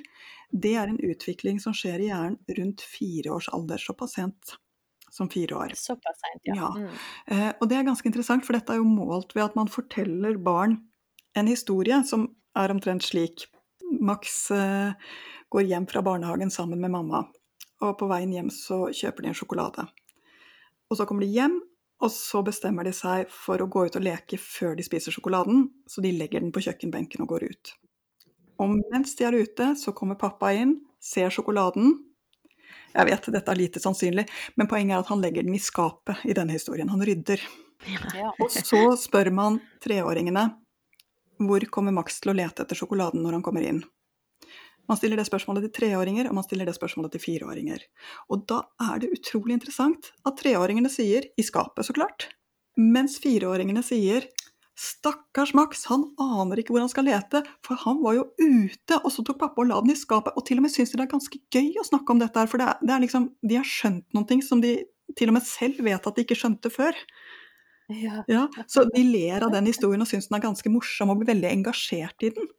det 0.51 0.75
er 0.77 0.91
en 0.91 0.99
utvikling 0.99 1.59
som 1.63 1.73
skjer 1.75 2.03
i 2.03 2.11
hjernen 2.11 2.37
rundt 2.59 2.83
fire 2.85 3.33
års 3.33 3.49
alder, 3.55 3.81
såpass 3.81 4.17
sent 4.19 4.57
som 5.11 5.29
fire 5.31 5.57
år. 5.57 5.73
Såpass 5.75 6.21
sent, 6.21 6.43
ja. 6.47 6.55
ja. 6.59 6.69
Mm. 6.75 6.99
Eh, 7.27 7.49
og 7.59 7.67
det 7.71 7.79
er 7.79 7.87
ganske 7.87 8.07
interessant, 8.07 8.45
for 8.47 8.55
dette 8.55 8.75
er 8.75 8.79
jo 8.79 8.87
målt 8.87 9.35
ved 9.35 9.45
at 9.47 9.57
man 9.59 9.71
forteller 9.71 10.37
barn 10.39 10.77
en 11.35 11.49
historie 11.49 11.97
som 12.07 12.29
er 12.57 12.73
omtrent 12.73 13.05
slik. 13.05 13.47
Max 14.01 14.51
eh, 14.55 14.93
går 15.51 15.67
hjem 15.67 15.87
fra 15.89 16.03
barnehagen 16.05 16.51
sammen 16.53 16.81
med 16.81 16.93
mamma, 16.93 17.25
og 17.81 17.97
på 17.99 18.07
veien 18.11 18.31
hjem 18.33 18.51
så 18.53 18.85
kjøper 18.95 19.25
de 19.25 19.31
en 19.31 19.37
sjokolade. 19.37 19.87
Og 20.91 20.99
så 20.99 21.07
kommer 21.07 21.25
de 21.25 21.31
hjem, 21.33 21.57
og 22.01 22.11
så 22.13 22.41
bestemmer 22.45 22.87
de 22.87 22.93
seg 22.95 23.29
for 23.31 23.61
å 23.61 23.69
gå 23.71 23.85
ut 23.87 23.97
og 23.99 24.05
leke 24.05 24.39
før 24.41 24.77
de 24.77 24.85
spiser 24.85 25.13
sjokoladen, 25.13 25.67
så 25.87 26.03
de 26.03 26.13
legger 26.15 26.41
den 26.43 26.53
på 26.55 26.63
kjøkkenbenken 26.65 27.23
og 27.23 27.35
går 27.35 27.49
ut. 27.51 27.73
Og 28.61 28.77
mens 28.93 29.13
de 29.17 29.25
er 29.27 29.37
ute, 29.37 29.73
så 29.77 29.93
kommer 29.97 30.19
pappa 30.19 30.53
inn, 30.55 30.79
ser 31.01 31.33
sjokoladen, 31.33 31.99
jeg 32.91 33.07
vet 33.07 33.29
dette 33.33 33.53
er 33.53 33.59
lite 33.59 33.79
sannsynlig, 33.79 34.25
men 34.59 34.67
poenget 34.69 34.97
er 34.97 35.03
at 35.03 35.11
han 35.11 35.21
legger 35.23 35.45
den 35.47 35.55
i 35.55 35.61
skapet 35.63 36.25
i 36.27 36.35
denne 36.35 36.55
historien. 36.55 36.91
Han 36.91 37.03
rydder. 37.07 37.43
Ja. 37.87 38.33
Og 38.37 38.51
så 38.51 38.81
spør 38.99 39.31
man 39.33 39.61
treåringene 39.83 40.49
hvor 41.47 41.63
kommer 41.73 41.95
Max 41.95 42.21
til 42.21 42.33
å 42.33 42.37
lete 42.37 42.63
etter 42.63 42.77
sjokoladen 42.77 43.23
når 43.23 43.39
han 43.39 43.45
kommer 43.45 43.65
inn. 43.65 43.81
Man 44.89 44.97
stiller 44.99 45.19
det 45.19 45.27
spørsmålet 45.27 45.67
til 45.67 45.73
treåringer, 45.77 46.27
og 46.27 46.35
man 46.35 46.45
stiller 46.45 46.67
det 46.67 46.75
spørsmålet 46.75 47.13
til 47.15 47.23
fireåringer. 47.23 47.83
Og 48.33 48.45
da 48.49 48.63
er 48.89 49.01
det 49.01 49.11
utrolig 49.15 49.55
interessant 49.55 50.11
at 50.27 50.39
treåringene 50.41 50.89
sier 50.91 51.29
'i 51.31 51.43
skapet', 51.45 51.85
så 51.85 51.93
klart. 51.93 52.29
Mens 52.77 53.19
fireåringene 53.19 53.83
sier 53.83 54.27
Stakkars 54.81 55.53
Max, 55.53 55.85
han 55.85 56.07
aner 56.17 56.57
ikke 56.57 56.73
hvor 56.73 56.81
han 56.81 56.89
skal 56.89 57.05
lete, 57.05 57.43
for 57.65 57.77
han 57.83 57.99
var 58.01 58.15
jo 58.17 58.23
ute, 58.39 58.97
og 59.03 59.11
så 59.13 59.23
tok 59.23 59.37
pappa 59.39 59.61
og 59.61 59.67
la 59.69 59.81
den 59.83 59.93
i 59.93 59.99
skapet. 59.99 60.33
Og 60.35 60.45
til 60.47 60.57
og 60.57 60.65
med 60.65 60.73
syns 60.73 60.91
de 60.91 60.97
det 60.97 61.05
er 61.05 61.11
ganske 61.11 61.39
gøy 61.53 61.75
å 61.77 61.85
snakke 61.85 62.15
om 62.15 62.19
dette 62.19 62.39
her, 62.39 62.49
for 62.49 62.57
det 62.57 62.67
er, 62.67 62.79
det 62.81 62.95
er 62.95 63.03
liksom 63.03 63.29
De 63.45 63.59
har 63.59 63.67
skjønt 63.67 64.07
noen 64.15 64.27
ting 64.27 64.41
som 64.41 64.63
de 64.63 64.79
til 65.17 65.29
og 65.29 65.35
med 65.35 65.45
selv 65.45 65.83
vet 65.83 66.07
at 66.07 66.15
de 66.15 66.23
ikke 66.23 66.39
skjønte 66.39 66.71
før. 66.73 66.97
Ja. 67.99 68.23
ja 68.31 68.47
så 68.71 68.85
de 68.89 69.03
ler 69.05 69.45
av 69.45 69.53
den 69.53 69.69
historien 69.69 70.03
og 70.03 70.09
syns 70.09 70.29
den 70.29 70.39
er 70.39 70.47
ganske 70.47 70.71
morsom 70.73 71.13
og 71.13 71.21
blir 71.21 71.33
veldig 71.33 71.51
engasjert 71.51 72.27
i 72.27 72.33
den. 72.35 72.49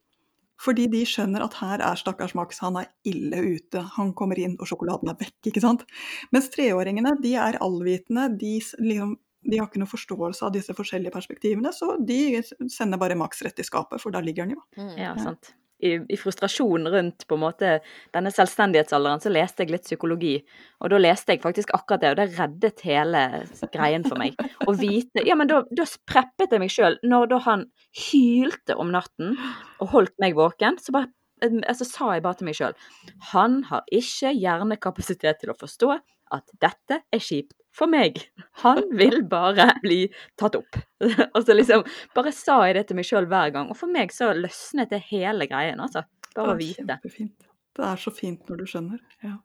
Fordi 0.63 0.85
de 0.87 1.01
skjønner 1.09 1.43
at 1.43 1.57
her 1.59 1.81
er 1.83 1.99
stakkars 1.99 2.35
Max, 2.37 2.61
han 2.63 2.77
er 2.79 2.87
ille 3.09 3.41
ute. 3.57 3.81
Han 3.97 4.13
kommer 4.15 4.39
inn, 4.39 4.53
og 4.61 4.69
sjokoladen 4.69 5.11
er 5.11 5.17
vekk, 5.19 5.49
ikke 5.49 5.63
sant. 5.63 5.83
Mens 6.31 6.47
treåringene, 6.53 7.17
de 7.23 7.33
er 7.41 7.59
allvitende. 7.63 8.29
De 8.39 8.59
liksom 8.61 9.17
de 9.43 9.59
har 9.59 9.67
ikke 9.67 9.81
noe 9.81 9.91
forståelse 9.91 10.45
av 10.47 10.53
disse 10.55 10.71
forskjellige 10.75 11.11
perspektivene, 11.11 11.73
så 11.75 11.97
de 11.99 12.39
sender 12.71 12.99
bare 13.01 13.17
Max 13.19 13.43
rett 13.43 13.59
i 13.59 13.65
skapet, 13.67 13.99
for 13.99 14.15
der 14.15 14.23
ligger 14.23 14.45
han 14.45 14.55
jo. 14.55 14.61
Mm. 14.77 14.93
Ja, 15.01 15.11
sant. 15.19 15.51
I, 15.83 15.93
I, 16.07 16.17
frustrasjon 16.19 16.87
rundt 16.93 17.25
på 17.27 17.37
en 17.37 17.43
måte 17.43 17.71
denne 18.15 18.31
selvstendighetsalderen, 18.33 19.23
så 19.23 19.31
leste 19.33 19.65
jeg 19.65 19.73
litt 19.73 19.87
psykologi. 19.87 20.35
Og 20.83 20.93
da 20.93 20.99
leste 21.01 21.35
jeg 21.35 21.43
faktisk 21.43 21.73
akkurat 21.75 22.03
det, 22.03 22.13
og 22.13 22.21
det 22.21 22.29
reddet 22.37 22.85
hele 22.87 23.23
greien 23.73 24.05
for 24.07 24.19
meg. 24.21 24.37
Å 24.67 24.75
vite 24.77 25.25
Ja, 25.27 25.37
men 25.39 25.51
da, 25.51 25.63
da 25.71 25.87
preppet 26.09 26.55
jeg 26.55 26.63
meg 26.63 26.71
sjøl. 26.73 26.99
Når 27.03 27.33
da 27.33 27.41
han 27.47 27.67
hylte 28.09 28.77
om 28.79 28.93
natten 28.93 29.35
og 29.83 29.91
holdt 29.93 30.15
meg 30.23 30.37
våken, 30.39 30.79
så 30.81 30.95
bare 30.95 31.11
altså, 31.67 31.87
sa 31.87 32.13
jeg 32.15 32.23
bare 32.23 32.39
til 32.39 32.47
meg 32.47 32.57
sjøl 32.57 32.75
Han 33.33 33.63
har 33.69 33.83
ikke 33.91 34.31
hjernekapasitet 34.37 35.41
til 35.41 35.53
å 35.53 35.57
forstå 35.59 35.91
at 36.33 36.55
dette 36.63 37.01
er 37.03 37.21
kjipt 37.21 37.57
for 37.75 37.89
meg. 37.89 38.19
Han 38.63 38.83
vil 38.97 39.23
bare 39.29 39.71
bli 39.83 40.05
tatt 40.39 40.57
opp. 40.59 40.77
og 41.03 41.39
så 41.45 41.55
liksom 41.55 41.85
bare 42.15 42.33
sa 42.35 42.59
jeg 42.67 42.77
det 42.77 42.85
til 42.89 42.99
meg 42.99 43.07
sjøl 43.09 43.29
hver 43.31 43.53
gang. 43.55 43.71
Og 43.73 43.79
for 43.79 43.91
meg 43.91 44.13
så 44.15 44.31
løsnet 44.37 44.93
det 44.93 45.03
hele 45.09 45.49
greien, 45.49 45.81
altså. 45.83 46.05
Bare 46.33 46.55
å 46.55 46.59
vite. 46.59 46.85
Kjempefint. 46.85 47.49
Det 47.73 47.85
er 47.89 47.99
så 48.01 48.13
fint 48.13 48.49
når 48.49 48.61
du 48.61 48.69
skjønner. 48.69 49.01
Ja. 49.25 49.37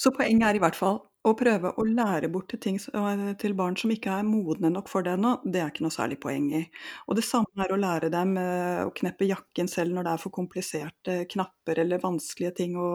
Så 0.00 0.12
poenget 0.16 0.48
er 0.48 0.58
i 0.58 0.62
hvert 0.62 0.78
fall 0.78 1.02
å 1.20 1.32
prøve 1.36 1.72
å 1.76 1.84
lære 1.84 2.30
bort 2.32 2.48
til 2.48 2.60
ting 2.64 2.78
til 2.80 3.54
barn 3.56 3.74
som 3.76 3.90
ikke 3.92 4.12
er 4.20 4.24
modne 4.24 4.70
nok 4.72 4.88
for 4.88 5.04
det 5.04 5.12
ennå, 5.18 5.34
det 5.44 5.60
er 5.60 5.72
ikke 5.72 5.84
noe 5.84 5.92
særlig 5.92 6.16
poeng 6.22 6.46
i. 6.56 6.62
Og 7.12 7.18
det 7.18 7.24
samme 7.26 7.60
er 7.60 7.74
å 7.74 7.78
lære 7.80 8.08
dem 8.12 8.32
eh, 8.40 8.80
å 8.86 8.94
kneppe 8.96 9.28
jakken 9.28 9.68
selv 9.68 9.92
når 9.96 10.06
det 10.06 10.14
er 10.14 10.22
for 10.22 10.34
kompliserte 10.38 11.18
knapper 11.34 11.82
eller 11.84 12.00
vanskelige 12.00 12.54
ting 12.62 12.78
å, 12.80 12.88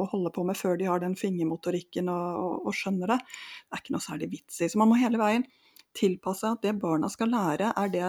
å 0.00 0.08
holde 0.14 0.32
på 0.32 0.46
med 0.48 0.56
før 0.56 0.80
de 0.80 0.88
har 0.88 1.04
den 1.04 1.18
fingermotorikken 1.18 2.08
og, 2.14 2.40
og, 2.40 2.56
og, 2.70 2.72
skjønner 2.78 3.12
det. 3.12 3.20
Det 3.28 3.76
er 3.76 3.84
ikke 3.84 3.96
noe 3.98 4.06
særlig 4.08 4.32
vits 4.38 4.62
i. 4.64 4.72
Så 4.72 4.80
man 4.80 4.88
må 4.88 5.00
hele 5.02 5.20
veien 5.20 5.44
tilpasse 5.98 6.48
at 6.48 6.64
det 6.64 6.78
barna 6.80 7.12
skal 7.12 7.32
lære, 7.34 7.74
er 7.76 7.92
det 7.92 8.08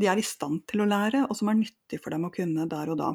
de 0.00 0.08
er 0.08 0.20
i 0.20 0.24
stand 0.24 0.66
til 0.68 0.84
å 0.84 0.88
lære, 0.88 1.26
og 1.28 1.36
som 1.36 1.48
er 1.52 1.60
nyttig 1.60 2.00
for 2.00 2.12
dem 2.12 2.28
å 2.28 2.32
kunne 2.34 2.68
der 2.68 2.92
og 2.92 3.00
da. 3.00 3.12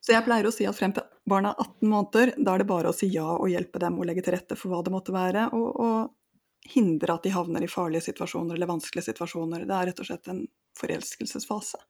Så 0.00 0.14
jeg 0.14 0.24
pleier 0.26 0.48
å 0.48 0.52
si 0.54 0.66
at 0.68 0.76
frem 0.78 0.94
til 0.96 1.06
barna 1.28 1.52
er 1.54 1.66
18 1.66 1.90
måneder, 1.92 2.32
da 2.38 2.54
er 2.54 2.62
det 2.62 2.68
bare 2.70 2.92
å 2.92 2.96
si 2.96 3.10
ja 3.12 3.26
og 3.34 3.50
hjelpe 3.52 3.80
dem 3.82 3.98
og 3.98 4.08
legge 4.08 4.24
til 4.26 4.36
rette 4.36 4.56
for 4.58 4.72
hva 4.72 4.82
det 4.84 4.94
måtte 4.94 5.14
være, 5.14 5.48
og, 5.56 5.68
og 5.82 6.72
hindre 6.74 7.14
at 7.14 7.24
de 7.26 7.32
havner 7.34 7.64
i 7.64 7.70
farlige 7.70 8.08
situasjoner 8.08 8.56
eller 8.56 8.70
vanskelige 8.70 9.10
situasjoner. 9.10 9.64
Det 9.68 9.76
er 9.76 9.90
rett 9.90 10.02
og 10.02 10.08
slett 10.08 10.32
en 10.32 10.42
forelskelsesfase. 10.78 11.80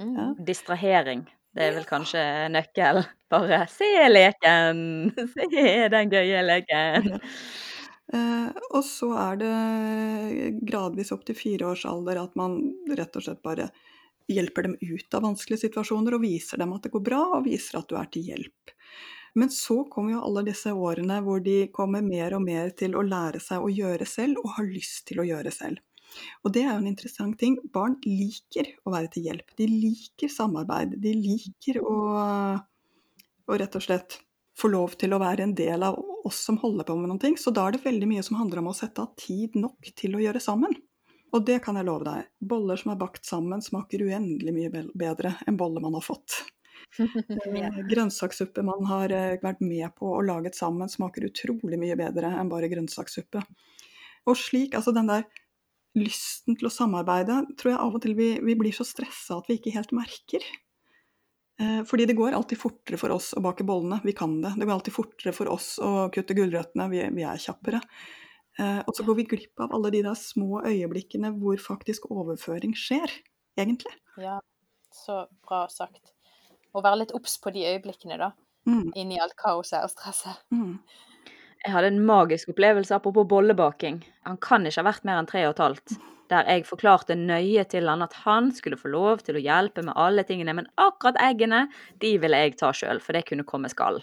Mm. 0.00 0.14
Ja. 0.16 0.28
Distrahering. 0.46 1.26
Det 1.52 1.66
er 1.66 1.74
vel 1.76 1.84
kanskje 1.88 2.22
nøkkel. 2.52 3.02
Bare 3.32 3.66
se 3.68 3.90
leken! 4.08 5.12
Se 5.34 5.74
den 5.92 6.12
gøye 6.12 6.40
leken! 6.46 7.12
Ja. 7.12 7.20
Eh, 8.12 8.48
og 8.76 8.82
så 8.84 9.06
er 9.16 9.38
det 9.40 9.52
gradvis 10.68 11.14
opp 11.14 11.22
til 11.24 11.36
fire 11.38 11.70
års 11.70 11.86
alder 11.88 12.18
at 12.20 12.34
man 12.36 12.58
rett 12.92 13.14
og 13.16 13.24
slett 13.24 13.40
bare 13.44 13.70
hjelper 14.34 14.68
dem 14.68 14.76
ut 14.80 15.16
av 15.16 15.24
vanskelige 15.26 15.66
situasjoner 15.66 16.16
og 16.16 16.24
viser 16.24 16.62
dem 16.62 16.74
at 16.76 16.86
det 16.86 16.92
går 16.94 17.04
bra, 17.06 17.22
og 17.38 17.46
viser 17.46 17.80
at 17.80 17.88
du 17.90 17.96
er 18.00 18.10
til 18.12 18.28
hjelp. 18.32 18.74
Men 19.34 19.48
så 19.52 19.78
kommer 19.88 20.16
jo 20.16 20.24
alle 20.26 20.44
disse 20.50 20.72
årene 20.72 21.20
hvor 21.24 21.40
de 21.44 21.68
kommer 21.72 22.04
mer 22.04 22.36
og 22.36 22.44
mer 22.44 22.74
til 22.76 22.96
å 22.96 23.04
lære 23.06 23.40
seg 23.40 23.64
å 23.64 23.70
gjøre 23.72 24.08
selv, 24.08 24.42
og 24.42 24.58
har 24.58 24.68
lyst 24.68 25.06
til 25.08 25.22
å 25.22 25.28
gjøre 25.28 25.54
selv. 25.54 25.80
Og 26.44 26.52
det 26.52 26.66
er 26.66 26.74
jo 26.74 26.82
en 26.82 26.90
interessant 26.90 27.38
ting. 27.40 27.56
Barn 27.72 27.96
liker 28.04 28.68
å 28.84 28.92
være 28.92 29.08
til 29.14 29.30
hjelp. 29.30 29.54
De 29.56 29.68
liker 29.70 30.28
samarbeid. 30.32 30.98
De 31.00 31.14
liker 31.16 31.80
å, 31.80 31.96
å 33.48 33.58
rett 33.58 33.78
og 33.78 33.86
slett 33.86 34.18
få 34.58 34.68
lov 34.68 34.98
til 35.00 35.14
å 35.16 35.20
være 35.22 35.46
en 35.46 35.54
del 35.56 35.84
av 35.86 35.96
oss 36.28 36.42
som 36.44 36.58
holder 36.60 36.86
på 36.88 36.96
med 37.00 37.16
ting. 37.22 37.38
Så 37.40 37.54
da 37.54 37.64
er 37.66 37.76
det 37.76 37.86
veldig 37.86 38.10
mye 38.10 38.24
som 38.26 38.36
handler 38.42 38.60
om 38.60 38.70
å 38.72 38.76
sette 38.76 39.04
av 39.04 39.14
tid 39.16 39.56
nok 39.58 39.92
til 39.96 40.18
å 40.18 40.22
gjøre 40.22 40.42
sammen. 40.44 40.76
Og 41.32 41.44
det 41.48 41.60
kan 41.64 41.78
jeg 41.78 41.88
love 41.88 42.04
deg. 42.06 42.28
Boller 42.44 42.80
som 42.80 42.92
er 42.92 43.00
bakt 43.00 43.24
sammen, 43.24 43.62
smaker 43.64 44.04
uendelig 44.04 44.52
mye 44.52 44.72
bedre 44.92 45.36
enn 45.48 45.56
boller 45.60 45.84
man 45.84 45.98
har 45.98 46.04
fått. 46.04 46.42
Eh, 46.98 47.76
Grønnsakssuppe 47.88 48.60
man 48.66 48.82
har 48.84 49.12
eh, 49.14 49.38
vært 49.40 49.62
med 49.64 49.94
på 49.96 50.10
og 50.12 50.26
laget 50.26 50.56
sammen, 50.58 50.90
smaker 50.92 51.24
utrolig 51.24 51.78
mye 51.80 51.94
bedre 51.96 52.28
enn 52.36 52.50
bare 52.50 52.68
grønnsakssuppe. 52.68 53.40
Og 54.28 54.36
slik, 54.36 54.74
altså 54.76 54.92
den 54.92 55.08
der 55.08 55.24
lysten 55.96 56.58
til 56.58 56.68
å 56.68 56.72
samarbeide, 56.72 57.38
tror 57.56 57.72
jeg 57.72 57.80
av 57.86 57.96
og 57.96 58.04
til 58.04 58.16
vi, 58.18 58.28
vi 58.44 58.56
blir 58.58 58.76
så 58.76 58.84
stressa 58.88 59.38
at 59.38 59.48
vi 59.48 59.56
ikke 59.56 59.72
helt 59.76 59.94
merker. 59.96 60.44
Eh, 61.60 61.80
Fordi 61.88 62.06
det 62.08 62.18
går 62.18 62.36
alltid 62.36 62.60
fortere 62.60 63.00
for 63.00 63.14
oss 63.14 63.32
å 63.36 63.44
bake 63.44 63.64
bollene, 63.68 64.00
vi 64.04 64.16
kan 64.16 64.40
det. 64.42 64.54
Det 64.58 64.66
går 64.66 64.76
alltid 64.78 64.96
fortere 64.96 65.36
for 65.36 65.52
oss 65.52 65.74
å 65.82 66.08
kutte 66.12 66.36
gulrøttene, 66.36 66.88
vi, 66.92 67.06
vi 67.16 67.26
er 67.28 67.40
kjappere. 67.40 67.80
Eh, 68.60 68.82
Og 68.86 68.94
så 68.96 69.04
går 69.06 69.16
vi 69.16 69.24
glipp 69.24 69.60
av 69.64 69.72
alle 69.72 69.90
de 69.94 70.02
der 70.04 70.14
små 70.18 70.60
øyeblikkene 70.66 71.30
hvor 71.40 71.56
faktisk 71.60 72.10
overføring 72.10 72.74
skjer, 72.76 73.08
egentlig. 73.56 73.94
Ja, 74.20 74.40
så 74.92 75.26
bra 75.46 75.66
sagt. 75.72 76.12
Å 76.74 76.82
være 76.84 77.02
litt 77.02 77.14
obs 77.16 77.38
på 77.40 77.52
de 77.52 77.64
øyeblikkene, 77.68 78.18
da. 78.20 78.32
Mm, 78.68 78.92
Inni 78.94 79.18
alt 79.20 79.34
kaoset 79.36 79.82
og 79.82 79.90
stresset. 79.90 80.36
mm. 80.52 80.78
Jeg 81.64 81.72
hadde 81.76 81.86
en 81.92 82.04
magisk 82.06 82.48
opplevelse 82.50 82.90
apropos 82.94 83.24
bollebaking. 83.30 84.00
Han 84.26 84.36
kan 84.42 84.64
ikke 84.66 84.82
ha 84.82 84.88
vært 84.90 85.04
mer 85.06 85.20
enn 85.20 85.28
tre 85.30 85.44
og 85.46 85.52
et 85.54 85.60
halvt. 85.62 85.92
Der 86.28 86.44
jeg 86.48 86.64
forklarte 86.66 87.14
nøye 87.14 87.62
til 87.70 87.86
han 87.88 88.02
at 88.02 88.12
han 88.24 88.50
skulle 88.52 88.76
få 88.80 88.88
lov 88.90 89.20
til 89.22 89.36
å 89.38 89.42
hjelpe 89.42 89.84
med 89.86 89.94
alle 89.94 90.24
tingene, 90.26 90.54
men 90.58 90.66
akkurat 90.76 91.14
eggene, 91.22 91.68
de 92.00 92.16
ville 92.18 92.36
jeg 92.36 92.56
ta 92.58 92.72
sjøl, 92.74 92.98
for 93.00 93.12
det 93.14 93.26
kunne 93.28 93.44
komme 93.46 93.68
skall. 93.70 94.02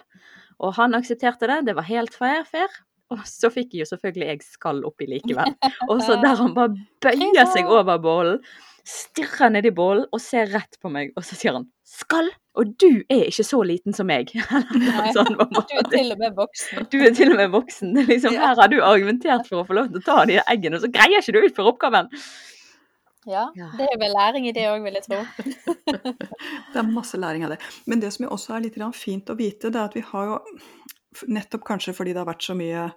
Og 0.59 0.73
han 0.77 0.95
aksepterte 0.95 1.47
det, 1.51 1.65
det 1.67 1.75
var 1.75 1.83
helt 1.89 2.15
fair, 2.15 2.45
fair. 2.47 2.69
Og 3.09 3.21
så 3.25 3.49
fikk 3.53 3.73
jeg 3.73 3.83
jo 3.85 3.89
selvfølgelig 3.95 4.27
jeg 4.29 4.41
skall 4.45 4.83
oppi 4.85 5.07
likevel. 5.09 5.53
Og 5.91 6.01
så 6.05 6.17
der 6.21 6.35
han 6.37 6.53
bare 6.53 6.75
bøyer 7.01 7.47
seg 7.53 7.69
over 7.69 7.97
bollen, 8.03 8.41
stirrer 8.89 9.51
ned 9.53 9.65
i 9.69 9.71
bollen 9.75 10.05
og 10.15 10.21
ser 10.23 10.49
rett 10.49 10.77
på 10.81 10.89
meg, 10.89 11.11
og 11.17 11.21
så 11.25 11.35
sier 11.37 11.53
han 11.53 11.67
'skall', 11.85 12.31
og 12.57 12.71
du 12.81 13.03
er 13.09 13.27
ikke 13.27 13.43
så 13.45 13.59
liten 13.65 13.93
som 13.93 14.07
meg. 14.09 14.31
Nei, 14.73 15.11
sånn, 15.13 15.35
Du 15.69 15.75
er 15.77 15.89
til 15.91 16.11
og 16.13 16.17
med 16.17 16.33
voksen. 16.37 16.87
Du 16.89 16.97
er 16.97 17.13
til 17.13 17.31
og 17.33 17.37
med 17.37 17.51
voksen. 17.53 17.93
Liksom, 18.07 18.33
Ja. 18.33 18.47
her 18.47 18.61
har 18.61 18.67
du 18.71 18.79
argumentert 18.81 19.45
for 19.49 19.61
å 19.61 19.67
få 19.67 19.77
lov 19.77 19.89
til 19.91 20.01
å 20.01 20.05
ta 20.05 20.25
de 20.25 20.39
eggene, 20.41 20.79
og 20.79 20.81
så 20.85 20.91
greier 20.93 21.21
ikke 21.21 21.35
du 21.37 21.41
ut 21.45 21.55
for 21.55 21.69
oppgaven. 21.69 22.09
Ja, 23.27 23.49
Ja. 23.55 23.69
det 23.77 23.85
er 23.91 23.97
vel 23.99 24.13
læring 24.15 24.47
i 24.47 24.51
det 24.55 24.65
òg, 24.71 24.81
vil 24.83 24.93
jeg 24.93 25.03
tro. 25.03 25.21
Det 26.73 26.79
er 26.81 26.87
masse 26.89 27.17
læring 27.19 27.43
av 27.45 27.51
det. 27.53 27.59
Men 27.85 27.99
det 27.99 28.13
som 28.13 28.25
jo 28.25 28.29
også 28.31 28.55
er 28.55 28.61
litt 28.65 28.79
fint 28.95 29.29
å 29.29 29.37
vite, 29.37 29.69
det 29.69 29.75
er 29.75 29.85
at 29.85 29.93
vi 29.93 30.01
har 30.01 30.25
jo 30.25 30.39
Nettopp 31.27 31.65
kanskje 31.67 31.95
fordi 31.97 32.13
det 32.13 32.21
har 32.21 32.29
vært 32.29 32.45
så 32.45 32.55
mye 32.57 32.89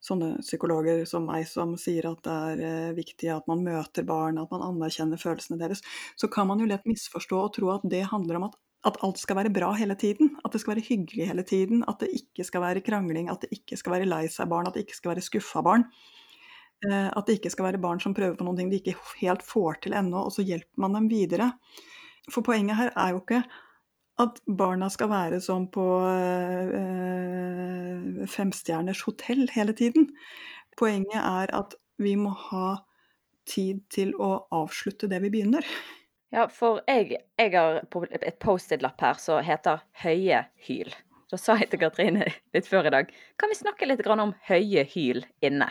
sånne 0.00 0.38
psykologer 0.40 1.04
som 1.08 1.26
meg 1.28 1.44
som 1.48 1.74
sier 1.78 2.08
at 2.08 2.22
det 2.24 2.34
er 2.52 2.62
eh, 2.64 2.92
viktig 2.96 3.28
at 3.34 3.46
man 3.50 3.62
møter 3.66 4.06
barn, 4.08 4.40
at 4.40 4.50
man 4.52 4.64
anerkjenner 4.64 5.20
følelsene 5.20 5.60
deres, 5.60 5.84
så 6.16 6.30
kan 6.32 6.48
man 6.48 6.62
jo 6.62 6.68
lett 6.70 6.88
misforstå 6.88 7.40
og 7.40 7.52
tro 7.58 7.68
at 7.74 7.84
det 7.92 8.06
handler 8.08 8.40
om 8.40 8.46
at, 8.48 8.56
at 8.88 8.96
alt 9.04 9.20
skal 9.20 9.36
være 9.42 9.52
bra 9.52 9.74
hele 9.76 9.96
tiden. 10.00 10.32
At 10.40 10.56
det 10.56 10.62
skal 10.62 10.74
være 10.74 10.86
hyggelig 10.88 11.28
hele 11.28 11.44
tiden. 11.44 11.84
At 11.90 12.00
det 12.00 12.08
ikke 12.16 12.48
skal 12.48 12.64
være 12.64 12.84
krangling, 12.86 13.28
at 13.28 13.44
det 13.44 13.52
ikke 13.58 13.76
skal 13.76 13.98
være 13.98 14.08
lei 14.08 14.24
seg 14.32 14.48
barn, 14.48 14.70
at 14.70 14.78
det 14.78 14.86
ikke 14.86 14.96
skal 14.96 15.12
være 15.12 15.26
skuffa 15.26 15.62
barn. 15.66 15.84
Eh, 16.88 17.08
At 17.12 17.26
det 17.28 17.38
ikke 17.38 17.52
skal 17.52 17.68
være 17.68 17.82
barn 17.82 18.00
som 18.00 18.16
prøver 18.16 18.38
på 18.38 18.46
noen 18.46 18.56
ting 18.56 18.70
de 18.72 18.80
ikke 18.80 18.96
helt 19.20 19.44
får 19.44 19.82
til 19.84 19.96
ennå, 20.00 20.24
og 20.24 20.32
så 20.32 20.44
hjelper 20.46 20.80
man 20.80 20.96
dem 20.96 21.10
videre. 21.12 21.52
For 22.32 22.44
poenget 22.46 22.78
her 22.78 22.94
er 22.96 23.12
jo 23.12 23.20
ikke 23.20 23.42
at 24.20 24.40
barna 24.46 24.88
skal 24.92 25.10
være 25.10 25.40
som 25.44 25.66
på 25.72 25.86
eh, 26.10 27.56
femstjerners 28.30 29.02
hotell 29.08 29.48
hele 29.54 29.72
tiden. 29.76 30.10
Poenget 30.78 31.20
er 31.20 31.52
at 31.56 31.74
vi 32.00 32.14
må 32.16 32.30
ha 32.50 32.76
tid 33.48 33.80
til 33.92 34.14
å 34.20 34.46
avslutte 34.54 35.08
det 35.10 35.20
vi 35.24 35.32
begynner. 35.32 35.66
Ja, 36.30 36.46
for 36.52 36.80
jeg, 36.86 37.16
jeg 37.40 37.54
har 37.56 37.80
et 37.82 38.38
Post-It-lapp 38.42 39.00
her 39.02 39.18
som 39.18 39.42
heter 39.44 39.82
'høye 40.02 40.44
hyl'. 40.68 40.94
Da 41.30 41.38
sa 41.38 41.54
jeg 41.60 41.68
til 41.70 41.78
Katrine 41.78 42.26
litt 42.54 42.66
før 42.66 42.88
i 42.88 42.92
dag 42.94 43.10
kan 43.38 43.52
vi 43.52 43.58
snakke 43.58 43.86
litt 43.86 44.02
om 44.10 44.32
høye 44.48 44.82
hyl 44.90 45.22
inne. 45.46 45.68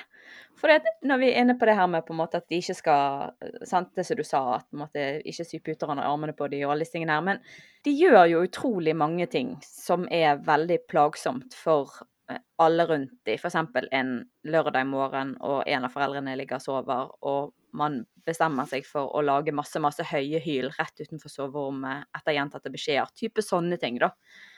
For 0.59 0.71
når 1.07 1.19
vi 1.19 1.31
er 1.31 1.41
inne 1.41 1.55
på 1.59 1.67
det 1.67 1.75
her 1.75 1.87
med 1.91 2.07
at 2.07 2.47
de 2.51 2.59
ikke 2.59 2.75
skal 2.77 3.33
sant, 3.67 3.91
Det 3.95 4.05
som 4.05 4.17
du 4.17 4.23
sa, 4.23 4.41
at 4.59 4.67
måte 4.71 5.21
ikke 5.27 5.45
sy 5.47 5.59
puter 5.59 5.91
under 5.91 6.07
armene 6.07 6.35
på 6.35 6.47
de 6.51 6.63
og 6.65 6.73
alle 6.73 6.85
disse 6.85 6.95
tingene 6.95 7.15
her. 7.15 7.25
Men 7.25 7.39
de 7.83 7.95
gjør 7.95 8.25
jo 8.31 8.43
utrolig 8.47 8.95
mange 8.95 9.27
ting 9.27 9.57
som 9.63 10.07
er 10.11 10.39
veldig 10.43 10.81
plagsomt 10.87 11.55
for 11.55 11.91
eh, 12.31 12.39
alle 12.59 12.87
rundt 12.87 13.15
de. 13.25 13.35
F.eks. 13.35 13.55
en 13.91 14.13
lørdag 14.43 14.87
morgen 14.87 15.35
og 15.39 15.63
en 15.67 15.87
av 15.87 15.95
foreldrene 15.95 16.35
ligger 16.39 16.59
og 16.59 16.67
sover, 16.67 17.15
og 17.21 17.53
man 17.77 18.01
bestemmer 18.25 18.67
seg 18.69 18.85
for 18.87 19.11
å 19.15 19.21
lage 19.25 19.53
masse 19.55 19.79
masse 19.81 20.03
høye 20.05 20.39
hyl 20.43 20.69
rett 20.75 21.01
utenfor 21.01 21.31
soverommet 21.31 22.09
etter 22.17 22.35
gjentatte 22.35 22.71
beskjeder. 22.73 23.11
Type 23.17 23.43
sånne 23.45 23.79
ting, 23.81 23.99
da. 24.01 24.11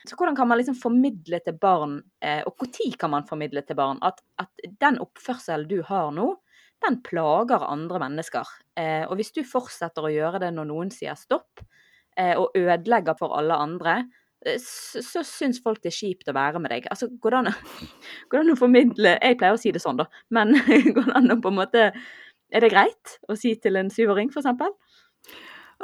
Så 0.07 0.17
hvordan 0.19 0.37
kan 0.37 0.49
man 0.51 0.59
liksom 0.61 0.77
formidle 0.79 1.41
til 1.45 1.57
barn, 1.61 1.99
eh, 2.23 2.41
og 2.47 2.67
når 2.67 2.95
kan 2.99 3.13
man 3.13 3.27
formidle 3.27 3.63
til 3.65 3.79
barn, 3.79 4.01
at, 4.05 4.23
at 4.41 4.65
den 4.81 4.99
oppførselen 5.03 5.69
du 5.71 5.81
har 5.87 6.11
nå, 6.15 6.33
den 6.81 6.97
plager 7.05 7.67
andre 7.67 8.01
mennesker. 8.01 8.47
Eh, 8.79 9.03
og 9.05 9.19
hvis 9.19 9.33
du 9.35 9.43
fortsetter 9.45 10.07
å 10.07 10.13
gjøre 10.13 10.41
det 10.41 10.49
når 10.55 10.71
noen 10.71 10.89
sier 10.93 11.17
stopp, 11.19 11.61
eh, 12.17 12.33
og 12.33 12.57
ødelegger 12.57 13.17
for 13.19 13.37
alle 13.37 13.59
andre, 13.61 14.01
så, 14.41 15.03
så 15.05 15.21
syns 15.21 15.59
folk 15.61 15.83
det 15.83 15.91
er 15.91 15.97
kjipt 15.99 16.31
å 16.31 16.33
være 16.33 16.61
med 16.61 16.73
deg. 16.73 16.87
Altså, 16.89 17.11
går 17.21 17.35
det 17.35 17.41
an 18.39 18.53
å 18.55 18.57
formidle 18.63 19.13
Jeg 19.19 19.37
pleier 19.37 19.53
å 19.53 19.61
si 19.61 19.73
det 19.73 19.83
sånn, 19.83 20.01
da, 20.01 20.07
men 20.33 20.55
går 20.95 21.11
det 21.11 21.17
an 21.19 21.35
å 21.35 21.37
på 21.43 21.51
en 21.51 21.59
måte 21.59 21.83
Er 22.51 22.63
det 22.65 22.71
greit 22.73 23.17
å 23.31 23.37
si 23.39 23.55
til 23.63 23.79
en 23.79 23.89
syvåring, 23.93 24.31
f.eks.? 24.33 24.47